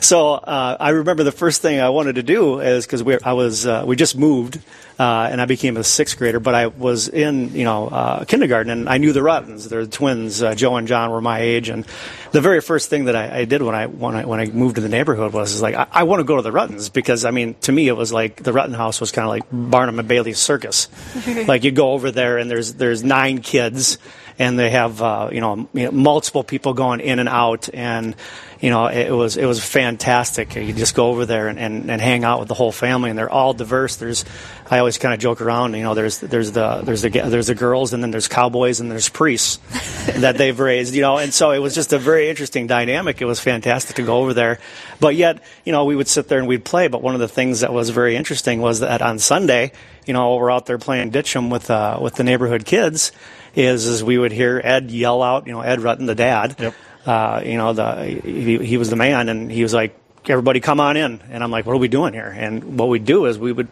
So 0.01 0.32
uh, 0.32 0.76
I 0.80 0.90
remember 0.90 1.24
the 1.24 1.32
first 1.32 1.61
thing 1.61 1.78
I 1.78 1.90
wanted 1.90 2.14
to 2.14 2.22
do 2.22 2.61
is 2.61 2.86
because 2.86 3.03
we 3.03 3.18
I 3.22 3.34
was 3.34 3.66
uh, 3.66 3.84
we 3.86 3.96
just 3.96 4.16
moved 4.16 4.59
uh, 4.98 5.28
and 5.30 5.40
I 5.40 5.44
became 5.44 5.76
a 5.76 5.84
sixth 5.84 6.18
grader, 6.18 6.40
but 6.40 6.55
I 6.55 6.68
was 6.68 7.09
in 7.09 7.55
you 7.55 7.64
know 7.64 7.88
uh, 7.88 8.24
kindergarten 8.24 8.70
and 8.70 8.88
I 8.88 8.98
knew 8.98 9.12
the 9.12 9.22
Ruttons. 9.22 9.68
They're 9.68 9.84
the 9.84 9.90
twins. 9.90 10.42
Uh, 10.42 10.55
Joe 10.55 10.76
and 10.76 10.88
John 10.88 11.11
were 11.11 11.20
my 11.20 11.40
age, 11.40 11.68
and 11.68 11.86
the 12.32 12.40
very 12.40 12.61
first 12.61 12.88
thing 12.88 13.07
that 13.07 13.16
I, 13.16 13.40
I 13.40 13.44
did 13.44 13.62
when 13.62 13.74
I 13.74 13.86
when 13.86 14.16
I 14.16 14.24
when 14.24 14.40
I 14.40 14.46
moved 14.46 14.76
to 14.76 14.80
the 14.80 14.88
neighborhood 14.88 15.32
was 15.34 15.53
is 15.53 15.62
like 15.62 15.74
I, 15.74 15.86
I 15.92 16.03
want 16.05 16.20
to 16.20 16.24
go 16.24 16.36
to 16.36 16.42
the 16.42 16.53
Ruttons 16.53 16.88
because 16.88 17.26
I 17.26 17.30
mean 17.30 17.55
to 17.62 17.72
me 17.72 17.88
it 17.88 17.96
was 17.96 18.12
like 18.12 18.42
the 18.42 18.53
Rutton 18.53 18.74
House 18.74 19.01
was 19.01 19.12
kind 19.12 19.24
of 19.24 19.30
like 19.30 19.44
Barnum 19.53 19.98
and 19.98 20.09
Bailey's 20.09 20.38
circus. 20.38 20.88
like 21.46 21.62
you 21.62 21.72
go 21.72 21.92
over 21.92 22.11
there 22.11 22.38
and 22.38 22.51
there's 22.51 22.74
there's 22.74 23.05
nine 23.05 23.42
kids 23.42 23.98
and 24.38 24.59
they 24.59 24.70
have 24.70 25.01
uh, 25.03 25.28
you 25.30 25.40
know 25.40 25.68
multiple 25.92 26.42
people 26.42 26.72
going 26.72 27.01
in 27.01 27.18
and 27.18 27.28
out 27.28 27.68
and 27.72 28.16
you 28.61 28.68
know 28.70 28.86
it 28.86 29.11
was 29.11 29.36
it 29.36 29.46
was 29.46 29.64
fantastic 29.64 30.54
you 30.54 30.72
just 30.72 30.94
go 30.94 31.08
over 31.08 31.24
there 31.24 31.48
and, 31.48 31.58
and, 31.58 31.90
and 31.90 32.00
hang 32.00 32.24
out 32.24 32.38
with 32.38 32.48
the 32.48 32.54
whole 32.54 32.72
family 32.72 33.11
and 33.11 33.18
they're 33.18 33.30
all 33.30 33.54
diverse 33.54 33.96
there's 33.96 34.24
I 34.70 34.78
always 34.78 34.98
kind 34.98 35.14
of 35.14 35.20
joke 35.20 35.40
around 35.40 35.74
you 35.74 35.82
know 35.82 35.94
there's 35.94 36.18
there's 36.18 36.52
the 36.52 36.82
there's 36.82 37.02
the 37.02 37.08
there's 37.08 37.46
the 37.46 37.54
girls 37.54 37.92
and 37.92 38.02
then 38.02 38.11
there's 38.11 38.28
cowboys 38.28 38.80
and 38.80 38.90
there's 38.90 39.08
priests 39.08 39.58
that 40.20 40.36
they've 40.36 40.58
raised 40.58 40.94
you 40.94 41.00
know 41.00 41.16
and 41.16 41.32
so 41.32 41.52
it 41.52 41.58
was 41.58 41.74
just 41.74 41.92
a 41.92 41.98
very 41.98 42.28
interesting 42.28 42.66
dynamic 42.66 43.20
it 43.20 43.26
was 43.26 43.40
fantastic 43.40 43.96
to 43.96 44.02
go 44.02 44.18
over 44.18 44.34
there 44.34 44.58
but 45.00 45.14
yet 45.14 45.42
you 45.64 45.72
know 45.72 45.84
we 45.86 45.96
would 45.96 46.08
sit 46.08 46.28
there 46.28 46.38
and 46.38 46.46
we'd 46.46 46.64
play 46.64 46.88
but 46.88 47.02
one 47.02 47.14
of 47.14 47.20
the 47.20 47.28
things 47.28 47.61
that 47.61 47.72
was 47.72 47.90
very 47.90 48.14
interesting 48.14 48.61
was 48.61 48.80
that 48.80 49.00
on 49.00 49.18
Sunday 49.18 49.72
you 50.06 50.12
know 50.12 50.36
we're 50.36 50.50
out 50.50 50.66
there 50.66 50.78
playing 50.78 51.11
ditch'em 51.11 51.50
with 51.50 51.70
uh, 51.70 51.98
with 52.00 52.14
the 52.16 52.24
neighborhood 52.24 52.64
kids 52.64 53.12
is 53.54 53.86
is 53.86 54.04
we 54.04 54.18
would 54.18 54.32
hear 54.32 54.61
Ed 54.62 54.90
yell 54.90 55.22
out, 55.22 55.46
you 55.46 55.52
know, 55.52 55.61
Ed 55.61 55.80
Rutten, 55.80 56.06
the 56.06 56.14
dad. 56.14 56.56
Yep. 56.58 56.74
Uh, 57.11 57.42
you 57.44 57.56
know, 57.56 57.72
the 57.72 58.04
he, 58.22 58.58
he 58.58 58.76
was 58.76 58.88
the 58.88 58.94
man, 58.94 59.28
and 59.28 59.50
he 59.50 59.64
was 59.64 59.74
like, 59.74 59.98
"Everybody, 60.28 60.61
come 60.61 60.78
on 60.78 60.96
in." 60.96 61.20
And 61.30 61.42
I'm 61.42 61.50
like, 61.50 61.66
"What 61.66 61.72
are 61.72 61.78
we 61.78 61.88
doing 61.88 62.12
here?" 62.12 62.28
And 62.28 62.78
what 62.78 62.88
we'd 62.88 63.04
do 63.04 63.26
is 63.26 63.36
we 63.36 63.50
would 63.50 63.66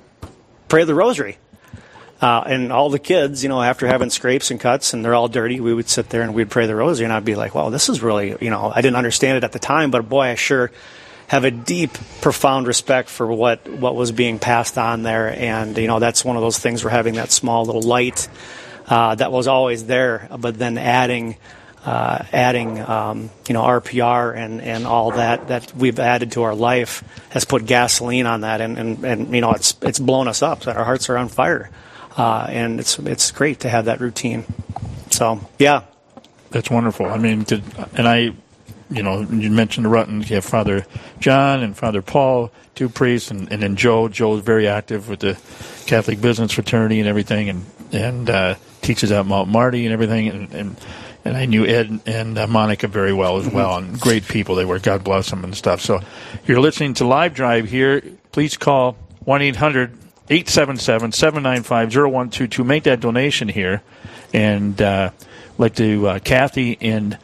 pray 0.66 0.82
the 0.82 0.94
rosary. 0.94 1.38
Uh, 2.20 2.42
and 2.46 2.72
all 2.72 2.90
the 2.90 2.98
kids, 2.98 3.44
you 3.44 3.48
know, 3.48 3.62
after 3.62 3.86
having 3.86 4.10
scrapes 4.10 4.50
and 4.50 4.58
cuts 4.58 4.92
and 4.92 5.04
they're 5.04 5.14
all 5.14 5.28
dirty, 5.28 5.60
we 5.60 5.72
would 5.72 5.88
sit 5.88 6.08
there 6.08 6.22
and 6.22 6.34
we'd 6.34 6.50
pray 6.50 6.66
the 6.66 6.74
rosary, 6.74 7.04
and 7.04 7.12
I'd 7.12 7.24
be 7.24 7.36
like, 7.36 7.54
"Wow, 7.54 7.70
this 7.70 7.88
is 7.88 8.02
really," 8.02 8.34
you 8.40 8.50
know, 8.50 8.72
I 8.74 8.80
didn't 8.80 8.96
understand 8.96 9.36
it 9.36 9.44
at 9.44 9.52
the 9.52 9.60
time, 9.60 9.92
but 9.92 10.08
boy, 10.08 10.22
I 10.22 10.34
sure 10.34 10.72
have 11.28 11.44
a 11.44 11.52
deep, 11.52 11.92
profound 12.20 12.66
respect 12.66 13.08
for 13.08 13.32
what 13.32 13.68
what 13.68 13.94
was 13.94 14.10
being 14.10 14.40
passed 14.40 14.78
on 14.78 15.04
there, 15.04 15.28
and 15.28 15.78
you 15.78 15.86
know, 15.86 16.00
that's 16.00 16.24
one 16.24 16.34
of 16.34 16.42
those 16.42 16.58
things 16.58 16.82
where 16.82 16.90
having 16.90 17.14
that 17.14 17.30
small 17.30 17.64
little 17.64 17.82
light 17.82 18.28
uh, 18.88 19.14
that 19.14 19.30
was 19.30 19.46
always 19.46 19.84
there, 19.84 20.28
but 20.36 20.58
then 20.58 20.76
adding. 20.76 21.36
Uh, 21.88 22.22
adding, 22.34 22.78
um, 22.80 23.30
you 23.48 23.54
know, 23.54 23.62
RPR 23.62 24.36
and, 24.36 24.60
and 24.60 24.86
all 24.86 25.12
that 25.12 25.48
that 25.48 25.74
we've 25.74 25.98
added 25.98 26.32
to 26.32 26.42
our 26.42 26.54
life 26.54 27.02
has 27.30 27.46
put 27.46 27.64
gasoline 27.64 28.26
on 28.26 28.42
that, 28.42 28.60
and, 28.60 28.76
and, 28.76 29.04
and 29.06 29.34
you 29.34 29.40
know, 29.40 29.52
it's 29.52 29.74
it's 29.80 29.98
blown 29.98 30.28
us 30.28 30.42
up. 30.42 30.64
So 30.64 30.72
our 30.72 30.84
hearts 30.84 31.08
are 31.08 31.16
on 31.16 31.28
fire, 31.28 31.70
uh, 32.18 32.46
and 32.50 32.78
it's 32.78 32.98
it's 32.98 33.30
great 33.30 33.60
to 33.60 33.70
have 33.70 33.86
that 33.86 34.00
routine. 34.00 34.44
So, 35.08 35.40
yeah, 35.58 35.84
That's 36.50 36.70
wonderful. 36.70 37.06
I 37.06 37.16
mean, 37.16 37.46
to, 37.46 37.62
and 37.94 38.06
I, 38.06 38.32
you 38.90 39.02
know, 39.02 39.22
you 39.22 39.48
mentioned 39.50 39.86
the 39.86 39.90
Ruttons. 39.90 40.28
You 40.28 40.36
have 40.36 40.44
Father 40.44 40.84
John 41.20 41.62
and 41.62 41.74
Father 41.74 42.02
Paul, 42.02 42.50
two 42.74 42.90
priests, 42.90 43.30
and, 43.30 43.50
and 43.50 43.62
then 43.62 43.76
Joe. 43.76 44.08
Joe's 44.08 44.42
very 44.42 44.68
active 44.68 45.08
with 45.08 45.20
the 45.20 45.38
Catholic 45.86 46.20
Business 46.20 46.52
Fraternity 46.52 47.00
and 47.00 47.08
everything, 47.08 47.48
and 47.48 47.64
and 47.92 48.28
uh, 48.28 48.54
teaches 48.82 49.10
at 49.10 49.24
Mount 49.24 49.48
Marty 49.48 49.86
and 49.86 49.92
everything. 49.94 50.28
And 50.28 50.52
and, 50.52 50.76
and 51.24 51.36
I 51.36 51.46
knew 51.46 51.66
Ed 51.66 52.00
and 52.06 52.38
uh, 52.38 52.46
Monica 52.46 52.88
very 52.88 53.12
well 53.12 53.38
as 53.38 53.46
well, 53.48 53.76
and 53.76 53.98
great 54.00 54.26
people 54.26 54.54
they 54.54 54.64
were. 54.64 54.78
God 54.78 55.04
bless 55.04 55.30
them 55.30 55.44
and 55.44 55.54
stuff. 55.54 55.80
So 55.80 56.00
you're 56.46 56.60
listening 56.60 56.94
to 56.94 57.06
Live 57.06 57.34
Drive 57.34 57.68
here. 57.68 58.02
Please 58.32 58.56
call 58.56 58.92
1 59.24 59.42
800 59.42 59.92
877 60.30 61.12
795 61.12 61.88
0122. 61.94 62.64
Make 62.64 62.84
that 62.84 63.00
donation 63.00 63.48
here. 63.48 63.82
And 64.32 64.80
uh, 64.80 65.10
like 65.56 65.74
to 65.76 66.06
uh, 66.08 66.18
Kathy 66.20 66.72
in 66.72 67.16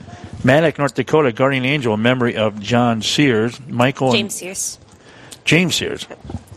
Maddock, 0.43 0.79
North 0.79 0.95
Dakota, 0.95 1.33
Guardian 1.33 1.65
Angel, 1.65 1.95
in 1.95 2.03
memory 2.03 2.37
of 2.37 2.61
John 2.61 3.03
Sears, 3.03 3.61
Michael, 3.69 4.09
and- 4.09 4.17
James 4.17 4.35
Sears. 4.35 4.79
James 5.45 5.75
Sears. 5.75 6.07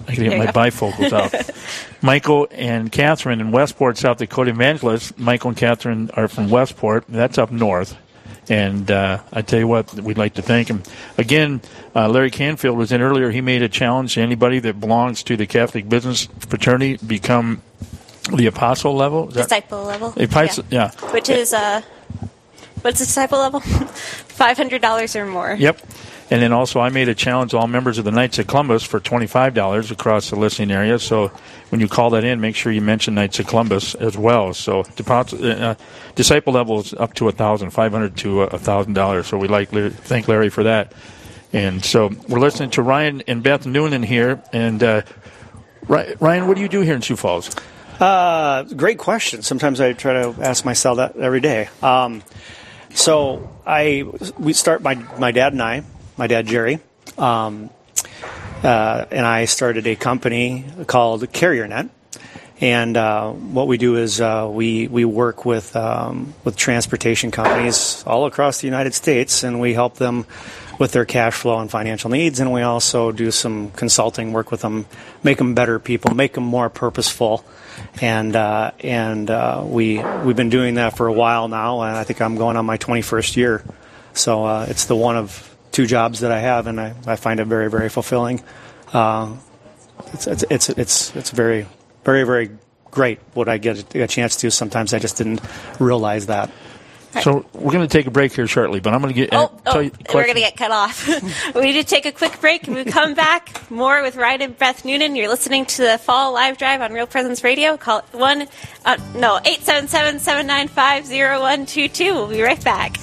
I 0.08 0.16
can 0.16 0.24
There 0.24 0.30
get 0.38 0.40
my 0.40 0.52
go. 0.52 0.52
bifocals 0.60 1.12
out. 1.12 1.50
Michael 2.02 2.48
and 2.52 2.92
Catherine 2.92 3.42
in 3.42 3.52
Westport, 3.52 3.98
South 3.98 4.18
Dakota, 4.18 4.52
evangelists. 4.52 5.18
Michael 5.18 5.50
and 5.50 5.58
Catherine 5.58 6.10
are 6.14 6.28
from 6.28 6.50
Westport. 6.50 7.06
That's 7.10 7.38
up 7.38 7.52
north. 7.52 7.98
And 8.50 8.90
uh, 8.90 9.20
I 9.34 9.42
tell 9.42 9.60
you 9.60 9.68
what, 9.68 9.94
we'd 9.94 10.18
like 10.18 10.36
to 10.36 10.42
thank 10.42 10.70
him. 10.70 10.82
Again, 11.18 11.60
uh, 11.94 12.08
Larry 12.08 12.32
Canfield 12.32 12.78
was 12.78 12.94
in 12.94 13.02
earlier. 13.02 13.30
He 13.32 13.42
made 13.42 13.62
a 13.62 13.68
challenge 13.68 14.14
to 14.14 14.22
anybody 14.22 14.60
that 14.60 14.80
belongs 14.80 15.22
to 15.24 15.36
the 15.36 15.46
Catholic 15.46 15.90
Business 15.90 16.30
Fraternity 16.40 16.98
become 17.06 17.62
the 18.34 18.46
apostle 18.48 18.96
level. 18.96 19.28
Is 19.28 19.34
that- 19.36 19.44
Disciple 19.44 19.84
level. 19.84 20.14
A 20.16 20.24
apostle- 20.24 20.64
yeah. 20.70 20.92
Which 21.12 21.28
is, 21.30 21.52
uh, 21.54 21.82
what's 22.84 23.00
the 23.00 23.06
disciple 23.06 23.40
level? 23.40 23.60
$500 23.62 25.16
or 25.16 25.26
more. 25.26 25.56
Yep. 25.60 25.82
And 26.30 26.42
then 26.42 26.52
also, 26.52 26.82
I 26.82 26.90
made 26.90 27.08
a 27.08 27.16
challenge 27.16 27.52
to 27.52 27.58
all 27.58 27.68
members 27.68 27.98
of 27.98 28.06
the 28.06 28.12
Knights 28.12 28.38
of 28.38 28.48
Columbus 28.48 28.84
for 28.84 29.00
$25 29.00 29.92
across 29.92 30.30
the 30.30 30.36
listening 30.36 30.72
area. 30.72 31.00
So 31.00 31.32
when 31.70 31.80
you 31.80 31.88
call 31.88 32.10
that 32.12 32.26
in, 32.26 32.42
make 32.42 32.56
sure 32.56 32.72
you 32.72 32.82
mention 32.82 33.16
Knights 33.16 33.40
of 33.40 33.48
Columbus 33.48 33.96
as 33.96 34.18
well. 34.18 34.54
So 34.54 34.84
deposit, 34.98 35.42
uh, 35.42 35.76
disciple 36.16 36.52
level 36.52 36.82
is 36.82 36.94
up 36.94 37.14
to 37.16 37.26
$1,000, 37.26 38.16
to 38.18 38.42
uh, 38.42 38.50
$1,000. 38.50 39.26
So 39.26 39.38
we 39.38 39.48
like 39.48 39.70
thank 39.70 40.28
Larry 40.28 40.50
for 40.50 40.64
that. 40.64 40.92
And 41.54 41.84
so 41.84 42.12
we're 42.28 42.40
listening 42.40 42.72
to 42.72 42.82
Ryan 42.82 43.24
and 43.26 43.42
Beth 43.42 43.66
Noonan 43.66 44.04
here. 44.04 44.44
And 44.52 44.84
uh, 44.84 45.04
Ryan, 45.88 46.48
what 46.48 46.56
do 46.56 46.62
you 46.62 46.68
do 46.68 46.82
here 46.82 46.96
in 46.96 47.02
Sioux 47.02 47.16
Falls? 47.16 47.56
Uh, 48.02 48.64
great 48.64 48.98
question. 48.98 49.42
Sometimes 49.42 49.80
I 49.80 49.94
try 49.94 50.22
to 50.22 50.36
ask 50.42 50.66
myself 50.66 50.98
that 50.98 51.16
every 51.16 51.40
day. 51.40 51.70
Um, 51.82 52.22
so 52.94 53.50
I 53.66 54.04
we 54.38 54.54
start 54.54 54.82
my 54.82 54.96
my 55.18 55.32
dad 55.32 55.54
and 55.54 55.62
I 55.62 55.84
my 56.18 56.28
dad 56.28 56.48
Jerry, 56.48 56.80
um, 57.18 57.70
uh, 58.64 59.06
and 59.12 59.26
I 59.26 59.46
started 59.46 59.86
a 59.88 59.96
company 59.96 60.66
called 60.88 61.22
CarrierNet. 61.22 61.90
And 62.60 62.98
uh, 62.98 63.32
what 63.34 63.68
we 63.68 63.78
do 63.78 63.98
is 63.98 64.20
uh, 64.20 64.50
we 64.52 64.88
we 64.88 65.06
work 65.06 65.46
with 65.46 65.76
um, 65.76 66.34
with 66.44 66.56
transportation 66.56 67.30
companies 67.30 68.04
all 68.08 68.26
across 68.26 68.62
the 68.62 68.68
United 68.68 68.96
States, 68.96 69.44
and 69.44 69.60
we 69.60 69.76
help 69.76 69.98
them 69.98 70.26
with 70.80 70.92
their 70.92 71.06
cash 71.06 71.36
flow 71.36 71.60
and 71.60 71.70
financial 71.70 72.10
needs. 72.10 72.40
And 72.40 72.52
we 72.52 72.64
also 72.64 73.12
do 73.12 73.30
some 73.30 73.70
consulting 73.72 74.34
work 74.34 74.50
with 74.50 74.62
them, 74.62 74.88
make 75.22 75.38
them 75.38 75.54
better 75.54 75.78
people, 75.78 76.16
make 76.16 76.34
them 76.34 76.46
more 76.46 76.68
purposeful. 76.72 77.46
And 78.02 78.36
uh, 78.36 78.72
and 78.80 79.30
uh, 79.30 79.64
we 79.64 80.04
we've 80.24 80.36
been 80.36 80.50
doing 80.50 80.76
that 80.76 80.98
for 80.98 81.06
a 81.06 81.14
while 81.14 81.48
now, 81.48 81.82
and 81.82 81.96
I 81.96 82.04
think 82.06 82.22
I'm 82.22 82.38
going 82.38 82.58
on 82.58 82.66
my 82.66 82.80
21st 82.80 83.36
year. 83.36 83.64
So 84.14 84.46
uh, 84.46 84.66
it's 84.68 84.86
the 84.86 84.96
one 84.96 85.16
of 85.16 85.56
two 85.78 85.86
jobs 85.86 86.22
that 86.22 86.32
I 86.32 86.40
have, 86.40 86.66
and 86.66 86.82
I, 86.82 86.96
I 87.06 87.16
find 87.18 87.40
it 87.40 87.46
very 87.46 87.70
very 87.70 87.88
fulfilling. 87.88 88.42
Uh, 88.92 89.36
it's, 90.12 90.26
it's 90.26 90.44
it's 90.50 90.70
it's 90.70 91.16
it's 91.16 91.30
very 91.30 91.68
very 92.04 92.24
very 92.24 92.50
great 92.90 93.20
what 93.36 93.48
I 93.48 93.60
get 93.60 93.96
a 93.96 94.08
chance 94.08 94.38
to. 94.38 94.50
Sometimes 94.50 94.96
I 94.96 95.00
just 95.00 95.18
didn't 95.18 95.40
realize 95.80 96.26
that. 96.26 96.50
So 97.22 97.46
we're 97.54 97.72
going 97.72 97.88
to 97.88 97.98
take 97.98 98.08
a 98.08 98.12
break 98.12 98.34
here 98.34 98.48
shortly, 98.48 98.80
but 98.80 98.94
I'm 98.94 99.02
going 99.02 99.14
to 99.14 99.20
get. 99.20 99.30
Oh, 99.34 99.52
tell 99.66 99.78
oh 99.78 99.92
we're 100.16 100.24
going 100.24 100.34
to 100.34 100.42
get 100.42 100.58
cut 100.58 100.72
off. 100.72 101.08
we 101.56 101.62
need 101.62 101.74
to 101.74 101.84
take 101.84 102.08
a 102.08 102.12
quick 102.12 102.42
break 102.42 102.68
and 102.68 102.76
we 102.76 102.84
come 102.84 103.14
back 103.14 103.70
more 103.70 104.02
with 104.02 104.16
Ryan 104.16 104.42
and 104.42 104.58
Beth 104.58 104.84
Noonan. 104.84 105.16
You're 105.16 105.30
listening 105.30 105.66
to 105.66 105.84
the 105.84 106.00
Fall 106.00 106.34
Live 106.34 106.58
Drive 106.58 106.82
on 106.82 106.92
Real 106.92 107.08
Presence 107.08 107.44
Radio. 107.44 107.78
Call 107.78 108.00
it 108.00 108.06
one, 108.14 108.48
uh, 108.84 108.98
no, 109.14 109.38
877 109.46 110.20
795 110.20 111.06
0122. 111.06 112.14
We'll 112.14 112.28
be 112.30 112.42
right 112.42 112.64
back. 112.64 112.98